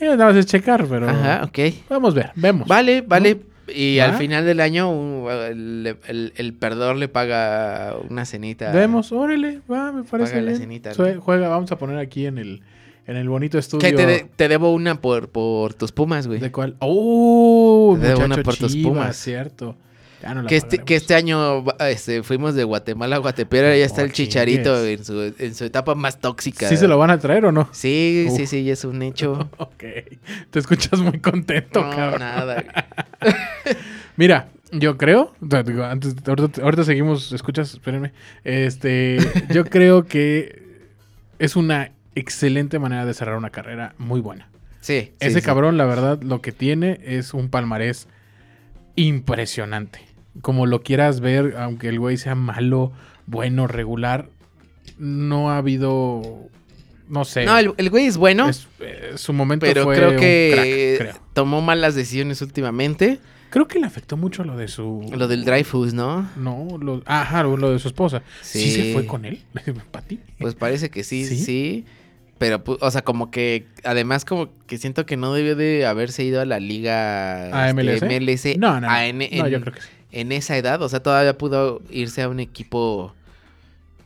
Eh, 0.00 0.06
nada 0.06 0.28
más 0.28 0.36
es 0.36 0.46
checar, 0.46 0.86
pero 0.88 1.06
Ajá, 1.10 1.42
ok. 1.44 1.58
vamos 1.90 2.14
a 2.14 2.16
ver, 2.16 2.30
vemos. 2.36 2.66
Vale, 2.66 3.02
vale. 3.02 3.38
Y 3.68 3.98
al 3.98 4.14
final 4.16 4.46
del 4.46 4.60
año 4.60 5.30
el, 5.30 5.94
el- 6.08 6.32
el 6.36 6.54
perdedor 6.54 6.96
le 6.96 7.08
paga 7.08 7.96
una 8.08 8.24
cenita. 8.24 8.72
Vemos, 8.72 9.12
órale, 9.12 9.60
va, 9.70 9.92
me 9.92 10.04
parece 10.04 10.30
Paga 10.32 10.42
la 10.42 10.48
bien. 10.52 10.60
cenita, 10.62 10.88
¿no? 10.88 10.94
Sue- 10.94 11.16
Juega, 11.16 11.48
vamos 11.48 11.70
a 11.70 11.76
poner 11.76 11.98
aquí 11.98 12.24
en 12.24 12.38
el, 12.38 12.62
en 13.06 13.16
el 13.16 13.28
bonito 13.28 13.58
estudio. 13.58 13.80
Que 13.88 13.92
te, 13.96 14.06
de- 14.06 14.26
te 14.36 14.48
debo 14.48 14.72
una 14.72 15.00
por, 15.00 15.28
por 15.28 15.74
tus 15.74 15.92
pumas, 15.92 16.26
güey. 16.26 16.40
¿De 16.40 16.50
cuál? 16.52 16.76
¡Oh! 16.80 17.96
Te 18.00 18.08
debo 18.08 18.24
una 18.24 18.36
por 18.42 18.56
tus 18.56 18.76
Pumas. 18.76 19.16
cierto. 19.16 19.76
Ya 20.22 20.32
no 20.32 20.40
la 20.42 20.48
Que 20.48 20.56
este, 20.56 20.78
que 20.78 20.94
este 20.96 21.14
año 21.14 21.64
este, 21.80 22.22
fuimos 22.22 22.54
de 22.54 22.64
Guatemala 22.64 23.16
a 23.16 23.18
Guatepera 23.18 23.76
y 23.76 23.80
ya 23.80 23.84
está 23.84 24.00
Oh, 24.00 24.04
el 24.06 24.12
chicharito 24.12 24.82
en 24.86 25.04
su, 25.04 25.34
en 25.38 25.54
su 25.54 25.64
etapa 25.64 25.94
más 25.94 26.18
tóxica. 26.18 26.66
¿Sí 26.66 26.78
se 26.78 26.88
lo 26.88 26.96
van 26.96 27.10
a 27.10 27.18
traer 27.18 27.44
o 27.44 27.52
no? 27.52 27.68
Sí, 27.72 28.28
sí, 28.34 28.42
Uf. 28.44 28.48
sí, 28.48 28.64
ya 28.64 28.72
es 28.72 28.84
un 28.84 29.02
hecho. 29.02 29.50
Ok. 29.58 29.84
Te 30.50 30.58
escuchas 30.58 30.98
muy 31.00 31.18
contento, 31.18 31.82
No, 31.82 31.90
cabrón. 31.90 32.20
nada. 32.20 32.64
Mira, 34.16 34.48
yo 34.72 34.96
creo, 34.96 35.34
antes, 35.82 36.14
ahorita, 36.26 36.62
ahorita 36.62 36.84
seguimos, 36.84 37.32
escuchas, 37.32 37.74
espérenme. 37.74 38.12
Este, 38.44 39.18
yo 39.50 39.64
creo 39.66 40.04
que 40.06 40.62
es 41.38 41.54
una 41.56 41.90
excelente 42.14 42.78
manera 42.78 43.04
de 43.06 43.14
cerrar 43.14 43.36
una 43.36 43.50
carrera 43.50 43.94
muy 43.98 44.20
buena. 44.20 44.48
Sí. 44.80 45.12
Ese 45.20 45.40
sí. 45.40 45.44
cabrón, 45.46 45.76
la 45.78 45.86
verdad, 45.86 46.20
lo 46.22 46.40
que 46.42 46.52
tiene 46.52 47.00
es 47.04 47.32
un 47.34 47.48
palmarés 47.48 48.06
impresionante. 48.96 50.00
Como 50.42 50.66
lo 50.66 50.82
quieras 50.82 51.20
ver, 51.20 51.54
aunque 51.58 51.88
el 51.88 51.98
güey 51.98 52.16
sea 52.16 52.34
malo, 52.34 52.92
bueno, 53.26 53.66
regular, 53.66 54.28
no 54.98 55.50
ha 55.50 55.58
habido, 55.58 56.48
no 57.08 57.24
sé. 57.24 57.44
No, 57.44 57.56
el, 57.58 57.72
el 57.76 57.90
güey 57.90 58.06
es 58.06 58.16
bueno, 58.16 58.48
es- 58.48 58.68
eh, 58.80 59.12
su 59.16 59.32
momento 59.32 59.64
pero 59.66 59.84
fue 59.84 59.96
creo 59.96 60.10
un 60.10 60.16
que 60.16 60.94
crack, 60.98 61.12
creo. 61.12 61.24
tomó 61.32 61.60
malas 61.60 61.94
decisiones 61.94 62.42
últimamente. 62.42 63.20
Creo 63.50 63.68
que 63.68 63.78
le 63.78 63.86
afectó 63.86 64.16
mucho 64.16 64.42
lo 64.42 64.56
de 64.56 64.66
su... 64.66 65.08
Lo 65.16 65.28
del 65.28 65.44
Dreyfus, 65.44 65.94
¿no? 65.94 66.28
No, 66.36 66.66
lo, 66.80 67.02
ajá, 67.06 67.44
lo 67.44 67.70
de 67.70 67.78
su 67.78 67.86
esposa. 67.86 68.22
Sí, 68.42 68.58
Sí. 68.58 68.70
se 68.72 68.92
fue 68.92 69.06
con 69.06 69.24
él, 69.24 69.40
para 69.92 70.04
ti. 70.04 70.18
Pues 70.40 70.56
parece 70.56 70.90
que 70.90 71.04
sí, 71.04 71.24
¿Sí? 71.24 71.36
sí. 71.38 71.84
Pero, 72.38 72.62
o 72.66 72.90
sea, 72.90 73.02
como 73.02 73.30
que, 73.30 73.66
además, 73.84 74.24
como 74.24 74.48
que 74.66 74.76
siento 74.78 75.06
que 75.06 75.16
no 75.16 75.32
debió 75.32 75.54
de 75.56 75.86
haberse 75.86 76.24
ido 76.24 76.40
a 76.40 76.44
la 76.44 76.58
liga 76.60 77.44
¿A 77.56 77.70
este, 77.70 77.82
MLS? 77.84 78.02
MLS 78.02 78.58
No, 78.58 78.74
no, 78.74 78.80
no. 78.82 78.90
a- 78.90 79.06
en, 79.06 79.18
No, 79.18 79.24
en- 79.24 79.46
yo 79.48 79.60
creo 79.60 79.72
que 79.72 79.80
sí. 79.80 79.88
en 80.12 80.32
esa 80.32 80.56
edad. 80.56 80.82
O 80.82 80.88
sea, 80.88 81.00
todavía 81.02 81.38
pudo 81.38 81.80
irse 81.90 82.22
a 82.22 82.28
un 82.28 82.40
equipo. 82.40 83.14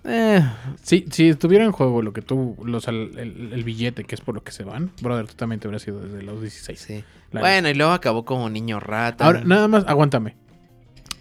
eh, 0.04 0.42
Sí, 0.82 1.06
si 1.10 1.28
estuviera 1.30 1.64
en 1.64 1.72
juego 1.72 2.02
lo 2.02 2.12
que 2.12 2.22
tú, 2.22 2.56
los, 2.64 2.86
el, 2.88 3.12
el- 3.18 3.52
el 3.52 3.64
billete, 3.64 4.04
que 4.04 4.14
es 4.14 4.20
por 4.20 4.34
lo 4.34 4.42
que 4.44 4.52
se 4.52 4.62
van, 4.64 4.90
brother, 5.02 5.26
tú 5.26 5.34
también 5.34 5.58
te 5.60 5.68
hubieras 5.68 5.86
ido 5.88 6.00
desde 6.00 6.22
los 6.22 6.40
16. 6.40 6.78
sí. 6.80 7.04
Bueno, 7.32 7.68
y 7.68 7.74
luego 7.74 7.92
acabó 7.92 8.24
como 8.24 8.48
niño 8.48 8.80
rata. 8.80 9.26
Ahora, 9.26 9.42
nada 9.44 9.68
más, 9.68 9.84
aguántame. 9.86 10.34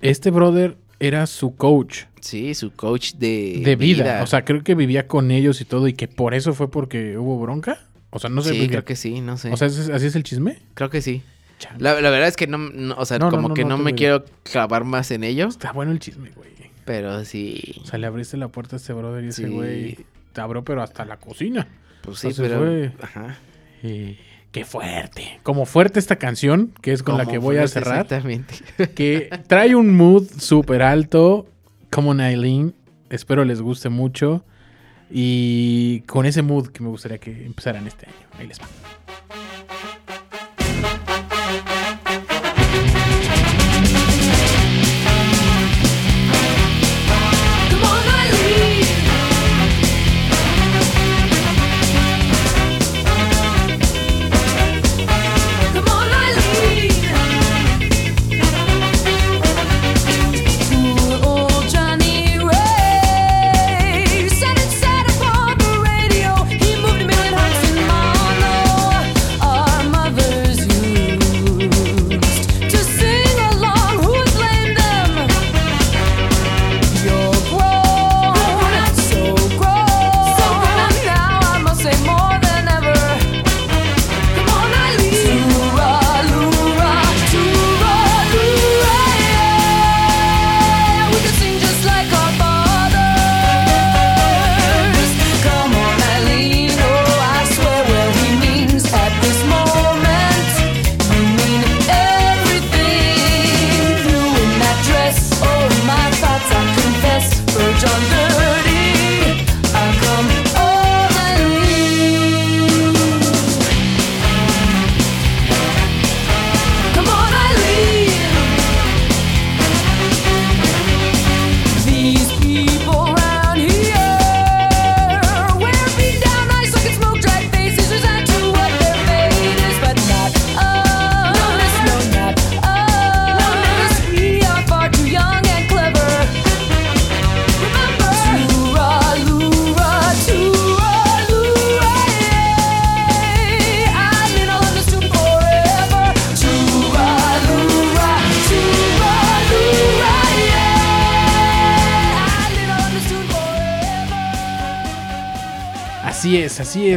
Este 0.02 0.30
brother 0.30 0.78
era 1.00 1.28
su 1.28 1.56
coach 1.56 2.04
Sí, 2.22 2.54
su 2.56 2.72
coach 2.74 3.14
de, 3.14 3.62
de 3.64 3.76
vida. 3.76 4.22
O 4.24 4.28
sea, 4.28 4.44
creo 4.44 4.62
que 4.64 4.76
vivía 4.76 5.08
con 5.08 5.32
ellos 5.32 5.62
y 5.62 5.66
todo, 5.66 5.88
y 5.88 5.94
que 5.94 6.08
por 6.08 6.34
eso 6.34 6.54
fue 6.54 6.70
porque 6.70 7.18
hubo 7.18 7.40
bronca. 7.40 7.80
O 8.10 8.20
sea, 8.20 8.30
no 8.30 8.42
sé. 8.42 8.52
sí, 8.52 8.56
porque- 8.60 8.70
creo 8.72 8.86
que 8.86 8.96
sí, 8.96 9.22
no 9.22 9.38
sé. 9.38 9.52
O 9.54 9.58
sea, 9.58 9.68
¿es- 9.68 9.90
¿así 9.90 10.08
es 10.08 10.16
el 10.16 10.24
chisme? 10.24 10.60
creo 10.74 10.90
que 10.90 11.02
sí. 11.02 11.22
La, 11.80 12.00
la 12.02 12.10
verdad 12.10 12.28
es 12.28 12.36
que 12.36 12.46
no, 12.48 12.58
no, 12.58 12.96
o 12.98 13.06
sea, 13.06 13.18
No, 13.18 13.30
como 13.32 13.50
no, 13.50 13.54
que 13.54 13.66
no 13.66 13.78
me 13.78 13.96
quiero 13.96 14.26
clavar 14.44 14.84
más 14.84 15.10
en 15.12 15.24
ello, 15.24 15.48
Está 15.48 15.72
bueno 15.72 15.92
el 15.92 16.00
chisme, 16.00 16.30
güey. 16.36 16.50
pero 16.86 17.24
sí. 17.26 17.76
O 17.82 17.86
sea, 17.86 17.98
le 17.98 18.08
abriste 18.08 18.36
la 18.38 18.50
puerta 18.50 18.76
a 18.76 18.78
este 18.78 18.94
brother 18.94 19.24
y 19.24 19.30
ese 19.30 19.46
Sí. 19.46 19.50
güey 19.52 19.98
te 20.34 20.42
abrió, 20.42 20.64
pero 20.64 20.82
hasta 20.84 21.04
la 21.06 21.18
cocina. 21.18 21.68
Pues 22.02 22.20
sí, 22.20 22.30
pero. 22.38 22.60
fue- 22.60 22.92
Ajá. 23.02 23.38
Y 23.84 24.18
qué 24.58 24.66
fuerte. 24.66 25.40
Como 25.44 25.66
fuerte 25.66 26.00
esta 26.00 26.16
canción, 26.16 26.74
que 26.82 26.92
es 26.92 27.04
con 27.04 27.18
la 27.18 27.26
que 27.26 27.38
voy 27.38 27.58
a 27.58 27.68
cerrar. 27.68 28.02
Exactamente. 28.02 28.56
que 28.96 29.30
trae 29.48 29.76
un 29.76 29.96
mood 29.96 30.28
súper 30.38 30.82
alto, 30.82 31.48
como 31.92 32.14
Aileen. 32.14 32.74
Espero 33.10 33.46
les 33.46 33.62
guste 33.62 33.90
mucho. 33.90 34.44
Y 35.10 36.02
con 36.02 36.26
ese 36.26 36.42
mood 36.42 36.68
que 36.70 36.84
me 36.84 36.90
gustaría 36.90 37.18
que 37.18 37.46
empezaran 37.46 37.88
este 37.88 38.08
año. 38.08 38.28
Ahí 38.38 38.48
les 38.48 38.60
va. 38.60 39.47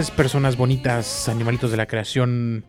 Es, 0.01 0.11
personas 0.11 0.57
bonitas, 0.57 1.29
animalitos 1.29 1.71
de 1.71 1.77
la 1.77 1.87
creación. 1.87 2.65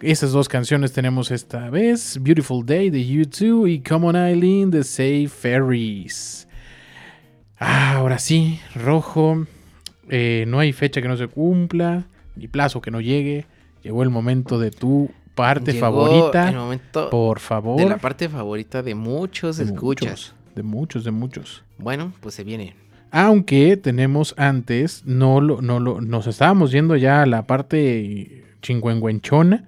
Esas 0.00 0.32
dos 0.32 0.48
canciones 0.48 0.92
tenemos 0.92 1.30
esta 1.30 1.68
vez: 1.70 2.18
Beautiful 2.20 2.64
Day 2.64 2.90
de 2.90 3.00
U2 3.00 3.70
y 3.70 3.80
Come 3.82 4.06
on 4.08 4.16
Eileen 4.16 4.70
de 4.70 4.82
Say 4.84 5.26
Ferries. 5.26 6.48
Ah, 7.58 7.96
ahora 7.96 8.18
sí, 8.18 8.60
rojo. 8.74 9.46
eh, 10.08 10.44
no 10.48 10.58
hay 10.58 10.72
fecha 10.72 11.02
que 11.02 11.08
no 11.08 11.16
se 11.16 11.28
cumpla, 11.28 12.06
ni 12.36 12.48
plazo 12.48 12.80
que 12.80 12.90
no 12.90 13.00
llegue. 13.00 13.46
Llegó 13.82 14.02
el 14.02 14.10
momento 14.10 14.58
de 14.58 14.70
tu 14.70 15.10
parte 15.34 15.72
Llegó 15.72 15.86
favorita. 15.86 16.48
El 16.48 16.56
momento 16.56 17.10
Por 17.10 17.38
favor. 17.38 17.78
de 17.78 17.86
la 17.88 17.98
parte 17.98 18.28
favorita 18.28 18.82
de 18.82 18.94
muchos 18.94 19.58
De 19.58 19.64
escuchas. 19.64 20.08
muchos, 20.08 20.34
de 20.54 20.62
muchos, 20.62 21.04
de 21.04 21.10
muchos. 21.10 21.64
Bueno, 21.78 22.12
pues 22.20 22.34
se 22.34 22.44
viene. 22.44 22.74
Aunque 23.10 23.76
tenemos 23.76 24.34
antes, 24.36 25.02
no 25.04 25.40
lo, 25.40 25.62
no 25.62 25.80
lo, 25.80 26.00
nos 26.00 26.26
estábamos 26.26 26.70
yendo 26.70 26.96
ya 26.96 27.22
a 27.22 27.26
la 27.26 27.46
parte 27.46 28.44
chingüengüenchona, 28.62 29.64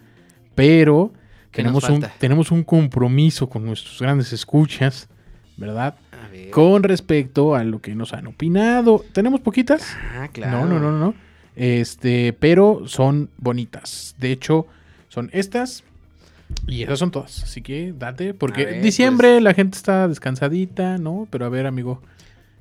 pero 0.54 1.12
¿Qué 1.50 1.62
nos 1.62 1.82
tenemos 1.82 2.04
un, 2.04 2.18
tenemos 2.18 2.50
un 2.50 2.64
compromiso 2.64 3.48
con 3.48 3.64
nuestros 3.64 4.00
grandes 4.00 4.32
escuchas, 4.32 5.08
¿verdad? 5.56 5.96
Con 6.50 6.82
respecto 6.82 7.54
a 7.54 7.62
lo 7.62 7.80
que 7.80 7.94
nos 7.94 8.14
han 8.14 8.26
opinado. 8.26 9.04
¿Tenemos 9.12 9.40
poquitas? 9.40 9.96
Ah, 10.14 10.28
claro. 10.32 10.60
No, 10.60 10.66
no, 10.66 10.78
no, 10.78 10.98
no. 10.98 11.14
Este, 11.56 12.32
pero 12.32 12.84
son 12.86 13.28
bonitas. 13.36 14.14
De 14.18 14.32
hecho, 14.32 14.66
son 15.08 15.28
estas 15.32 15.84
y 16.66 16.82
esas 16.82 16.98
son 16.98 17.10
todas. 17.10 17.42
Así 17.42 17.60
que 17.60 17.92
date, 17.96 18.34
porque 18.34 18.64
ver, 18.64 18.82
diciembre 18.82 19.40
la 19.40 19.52
gente 19.52 19.76
está 19.76 20.08
descansadita, 20.08 20.98
¿no? 20.98 21.28
Pero 21.30 21.44
a 21.44 21.48
ver, 21.48 21.66
amigo. 21.66 22.00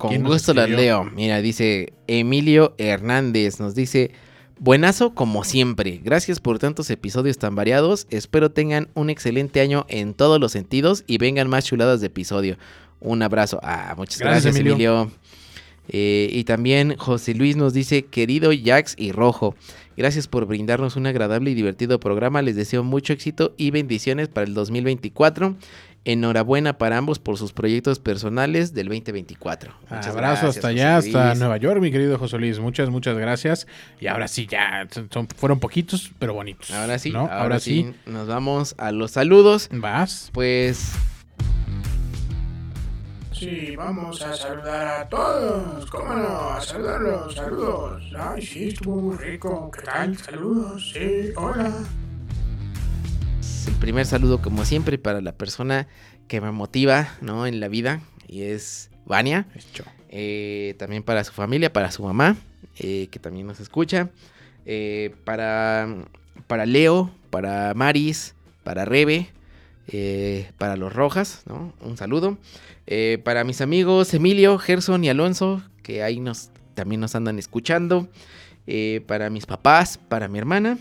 Con 0.02 0.10
¿Quién 0.10 0.23
nos 0.23 0.34
gusto 0.34 0.56
las 0.56 0.68
leo. 0.68 1.03
Mira, 1.03 1.44
dice 1.44 1.94
Emilio 2.07 2.73
Hernández. 2.80 3.60
Nos 3.60 3.76
dice: 3.76 4.10
Buenazo 4.57 5.14
como 5.14 5.44
siempre. 5.44 6.02
Gracias 6.03 6.40
por 6.40 6.57
tantos 6.57 6.90
episodios 6.90 7.38
tan 7.38 7.53
variados. 7.53 8.07
Espero 8.10 8.49
tengan 8.49 8.90
un 8.95 9.11
excelente 9.11 9.61
año 9.61 9.86
en 9.90 10.15
todos 10.15 10.40
los 10.40 10.53
sentidos 10.53 11.03
y 11.06 11.19
vengan 11.19 11.49
más 11.49 11.65
chuladas 11.65 12.02
de 12.02 12.07
episodio. 12.07 12.57
Un 12.99 13.22
abrazo. 13.22 13.60
Ah, 13.61 13.94
muchas 13.95 14.18
Gracias, 14.18 14.45
gracias, 14.45 14.56
Emilio. 14.56 15.02
Emilio. 15.02 15.11
Eh, 15.90 16.30
y 16.32 16.45
también 16.45 16.95
José 16.98 17.36
Luis 17.36 17.56
nos 17.56 17.72
dice: 17.73 18.06
Querido 18.06 18.49
Jax 18.52 18.95
y 18.98 19.11
Rojo, 19.11 19.53
gracias 19.98 20.28
por 20.28 20.48
brindarnos 20.48 20.95
un 20.95 21.06
agradable 21.06 21.52
y 21.52 21.53
divertido 21.53 21.99
programa. 21.99 22.41
Les 22.41 22.56
deseo 22.56 22.84
mucho 22.84 23.14
éxito 23.14 23.53
y 23.56 23.69
bendiciones 23.69 24.30
para 24.30 24.48
el 24.48 24.56
2024. 24.56 25.56
Enhorabuena 26.03 26.80
para 26.80 26.98
ambos 26.98 27.19
por 27.19 27.38
sus 27.38 27.53
proyectos 27.53 27.99
personales 27.99 28.73
del 28.73 28.88
2024. 28.88 29.72
Muchas 29.84 30.07
Abrazo 30.07 30.18
gracias, 30.18 30.56
hasta 30.56 30.68
allá, 30.69 30.98
hasta. 30.98 31.36
Nueva 31.36 31.57
York, 31.57 31.80
mi 31.80 31.91
querido 31.91 32.18
José 32.18 32.40
Luis. 32.40 32.60
Muchas, 32.60 32.90
muchas 32.90 33.15
gracias. 33.18 33.68
Y 33.99 34.07
ahora 34.07 34.28
sí, 34.28 34.48
ya 34.48 34.88
son- 35.10 35.28
fueron 35.28 35.60
poquitos, 35.60 36.11
pero 36.18 36.34
bonitos. 36.34 36.72
Ahora 36.72 36.98
sí, 36.98 37.11
¿no? 37.11 37.28
ahora, 37.32 37.60
sí. 37.60 37.94
Nos 38.07 38.28
vamos 38.28 38.73
a 38.80 38.91
los 38.91 39.11
saludos. 39.11 39.69
Vas. 39.72 40.32
Pues 40.34 40.91
Sí, 43.34 43.76
vamos 43.76 44.22
a 44.22 44.36
saludar 44.36 45.02
a 45.02 45.10
todos. 45.10 45.90
¿Cómo 45.90 46.14
no? 46.14 46.49
A 46.52 46.61
saludarlos. 46.61 47.34
Saludos. 47.36 48.03
Ay, 48.18 48.41
sí, 48.44 48.68
estuvo 48.69 49.02
muy 49.02 49.18
rico. 49.18 49.72
¿Qué 49.72 49.82
tal? 49.82 50.15
Saludos. 50.18 50.91
Sí, 50.94 51.32
hola. 51.36 51.72
El 53.68 53.76
primer 53.76 54.06
saludo, 54.06 54.42
como 54.42 54.66
siempre, 54.66 54.98
para 54.98 55.22
la 55.22 55.34
persona 55.34 55.88
que 56.28 56.42
me 56.42 56.52
motiva, 56.52 57.10
¿no? 57.22 57.46
En 57.46 57.60
la 57.60 57.68
vida. 57.68 58.02
Y 58.28 58.44
es 58.44 58.90
Vania. 59.06 59.46
Eh, 60.10 60.76
también 60.80 61.04
para 61.04 61.24
su 61.24 61.32
familia, 61.32 61.72
para 61.72 61.92
su 61.92 62.04
mamá, 62.04 62.38
eh, 62.80 63.08
que 63.12 63.20
también 63.20 63.48
nos 63.48 63.60
escucha. 63.60 64.10
Eh, 64.66 65.16
para, 65.26 66.06
para 66.48 66.66
Leo, 66.66 67.12
para 67.30 67.74
Maris, 67.74 68.36
para 68.64 68.86
Rebe, 68.86 69.30
para 70.58 70.78
los 70.78 70.94
Rojas, 70.94 71.44
¿no? 71.46 71.74
Un 71.82 71.98
saludo. 71.98 72.38
Para 73.24 73.44
mis 73.44 73.62
amigos 73.62 74.14
Emilio, 74.14 74.58
Gerson 74.58 75.04
y 75.04 75.10
Alonso, 75.10 75.62
que 75.84 76.04
ahí 76.04 76.20
nos, 76.20 76.50
también 76.74 77.02
nos 77.02 77.16
andan 77.16 77.38
escuchando. 77.38 78.08
Para 79.08 79.30
mis 79.30 79.46
papás, 79.46 79.98
para 79.98 80.28
mi 80.28 80.38
hermana. 80.38 80.78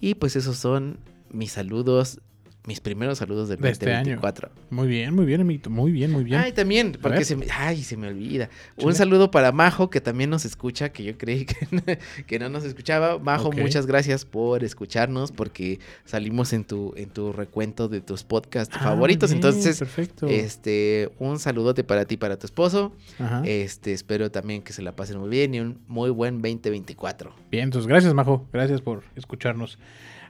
Y 0.00 0.14
pues 0.14 0.36
esos 0.36 0.56
son 0.56 0.98
mis 1.32 1.52
saludos 1.52 2.20
mis 2.66 2.80
primeros 2.80 3.16
saludos 3.16 3.48
del 3.48 3.60
De 3.60 3.70
este 3.70 3.86
año. 3.94 4.16
2024. 4.16 4.50
Muy 4.68 4.88
bien, 4.88 5.14
muy 5.14 5.24
bien, 5.24 5.40
amiguito. 5.40 5.70
Muy 5.70 5.90
bien, 5.90 6.10
muy 6.12 6.22
bien. 6.22 6.38
Ay, 6.38 6.52
también, 6.52 6.98
porque 7.00 7.24
se 7.24 7.34
me, 7.34 7.46
ay, 7.50 7.82
se 7.82 7.96
me 7.96 8.08
olvida. 8.08 8.50
Un 8.76 8.94
saludo 8.94 9.30
para 9.30 9.52
Majo, 9.52 9.88
que 9.88 10.02
también 10.02 10.28
nos 10.28 10.44
escucha, 10.44 10.90
que 10.90 11.02
yo 11.02 11.16
creí 11.16 11.46
que, 11.46 11.56
no- 11.70 11.82
que 12.26 12.38
no 12.38 12.50
nos 12.50 12.64
escuchaba. 12.64 13.18
Majo, 13.18 13.52
muchas 13.52 13.86
gracias 13.86 14.26
por 14.26 14.64
escucharnos, 14.64 15.32
porque 15.32 15.78
salimos 16.04 16.52
en 16.52 16.64
tu, 16.64 16.92
en 16.98 17.08
tu 17.08 17.32
recuento 17.32 17.88
de 17.88 18.02
tus 18.02 18.22
podcasts 18.22 18.76
Ah, 18.78 18.84
favoritos. 18.84 19.30
bien, 19.30 19.38
Entonces, 19.38 19.78
perfecto. 19.78 20.26
este, 20.26 21.10
un 21.18 21.38
saludote 21.38 21.84
para 21.84 22.04
ti, 22.04 22.16
y 22.16 22.18
para 22.18 22.38
tu 22.38 22.44
esposo. 22.44 22.92
Ajá. 23.18 23.40
Este, 23.46 23.94
espero 23.94 24.30
también 24.30 24.60
que 24.60 24.74
se 24.74 24.82
la 24.82 24.94
pasen 24.94 25.16
muy 25.20 25.30
bien 25.30 25.54
y 25.54 25.60
un 25.60 25.78
muy 25.86 26.10
buen 26.10 26.42
2024. 26.42 27.32
Bien, 27.50 27.64
entonces 27.64 27.86
gracias, 27.88 28.12
Majo. 28.12 28.46
Gracias 28.52 28.82
por 28.82 29.04
escucharnos. 29.16 29.78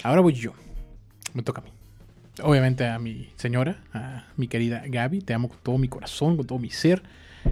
Ahora 0.04 0.20
voy 0.20 0.34
yo. 0.34 0.52
Me 1.34 1.42
toca 1.42 1.60
a 1.60 1.64
mí. 1.64 1.70
Obviamente 2.42 2.86
a 2.86 2.98
mi 2.98 3.28
señora, 3.36 3.78
a 3.92 4.26
mi 4.36 4.46
querida 4.48 4.82
Gaby. 4.86 5.20
Te 5.22 5.34
amo 5.34 5.48
con 5.48 5.58
todo 5.62 5.78
mi 5.78 5.88
corazón, 5.88 6.36
con 6.36 6.46
todo 6.46 6.58
mi 6.58 6.70
ser. 6.70 7.02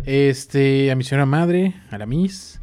Este, 0.04 0.90
a 0.90 0.96
mi 0.96 1.04
señora 1.04 1.26
madre, 1.26 1.74
a 1.90 1.98
la 1.98 2.06
Miss. 2.06 2.60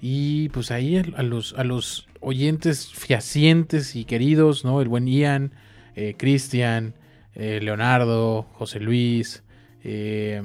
Y 0.00 0.48
pues 0.50 0.70
ahí 0.70 0.96
a, 0.96 1.04
a 1.16 1.22
los, 1.22 1.54
a 1.58 1.64
los 1.64 2.08
oyentes 2.20 2.92
fehacientes 2.92 3.94
y 3.96 4.04
queridos, 4.04 4.64
¿no? 4.64 4.80
El 4.80 4.88
buen 4.88 5.06
Ian, 5.06 5.52
eh, 5.94 6.14
Cristian, 6.18 6.94
eh, 7.34 7.60
Leonardo, 7.62 8.42
José 8.54 8.80
Luis. 8.80 9.42
eh, 9.84 10.42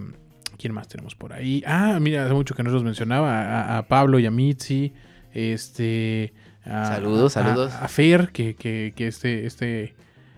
¿Quién 0.58 0.74
más 0.74 0.88
tenemos 0.88 1.16
por 1.16 1.34
ahí? 1.34 1.64
Ah, 1.68 1.98
mira, 2.00 2.24
hace 2.26 2.34
mucho 2.34 2.56
que 2.56 2.64
no 2.64 2.70
los 2.72 2.84
mencionaba. 2.84 3.42
A, 3.42 3.78
a 3.80 3.88
Pablo 3.88 4.20
y 4.20 4.26
a 4.26 4.32
Mitzi. 4.32 4.94
Este. 5.34 6.34
a- 6.64 6.86
Saludos, 6.88 7.36
a- 7.38 7.44
saludos. 7.44 7.74
A, 7.74 7.88
Fer, 7.88 8.30
que, 8.32 8.56
que, 8.56 8.94
que 8.96 9.08
este. 9.08 9.46
este 9.46 9.96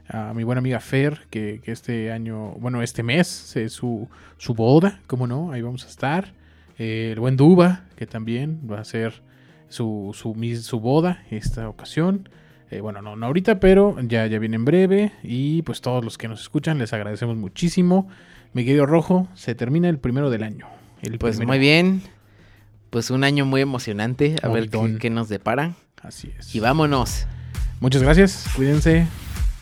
a 0.10 0.34
mi 0.34 0.44
buena 0.44 0.60
amiga 0.60 0.80
Fer, 0.80 1.28
que, 1.30 1.60
que 1.64 1.72
este 1.72 2.12
año, 2.12 2.52
bueno, 2.60 2.82
este 2.82 3.04
mes 3.04 3.56
es 3.56 3.74
su, 3.74 4.08
su 4.38 4.54
boda, 4.54 5.00
¿cómo 5.08 5.28
no? 5.28 5.52
Ahí 5.52 5.62
vamos 5.62 5.86
a 5.86 5.88
estar. 5.88 6.34
Eh, 6.80 7.10
el 7.14 7.20
buen 7.20 7.38
Duba, 7.38 7.86
que 7.96 8.06
también 8.08 8.62
va 8.70 8.80
a 8.80 8.84
ser 8.86 9.22
su, 9.70 10.12
su, 10.14 10.36
su 10.62 10.80
boda 10.80 11.24
esta 11.32 11.68
ocasión. 11.70 12.30
Eh, 12.70 12.82
bueno, 12.82 13.02
no, 13.02 13.16
no 13.16 13.26
ahorita, 13.26 13.60
pero 13.60 13.96
ya, 14.02 14.28
ya 14.28 14.40
viene 14.40 14.56
en 14.58 14.66
breve. 14.66 15.12
Y 15.24 15.62
pues 15.64 15.82
todos 15.82 16.04
los 16.04 16.18
que 16.18 16.28
nos 16.28 16.42
escuchan, 16.42 16.78
les 16.78 16.94
agradecemos 16.94 17.36
muchísimo. 17.38 18.08
Mi 18.54 18.64
querido 18.66 18.86
Rojo, 18.86 19.28
se 19.34 19.56
termina 19.56 19.90
el 19.90 20.00
primero 20.00 20.30
del 20.30 20.44
año. 20.44 20.68
El 21.02 21.18
Pues 21.18 21.38
primero. 21.38 21.48
muy 21.48 21.60
bien. 21.60 22.02
Pues 22.90 23.10
un 23.12 23.24
año 23.24 23.46
muy 23.46 23.62
emocionante. 23.62 24.36
A 24.42 24.48
ver 24.48 24.70
qué 25.00 25.10
nos 25.10 25.30
depara. 25.30 25.74
Así 26.02 26.32
es. 26.38 26.56
Y 26.56 26.60
vámonos. 26.60 27.28
Muchas 27.80 28.02
gracias, 28.02 28.46
cuídense. 28.56 29.06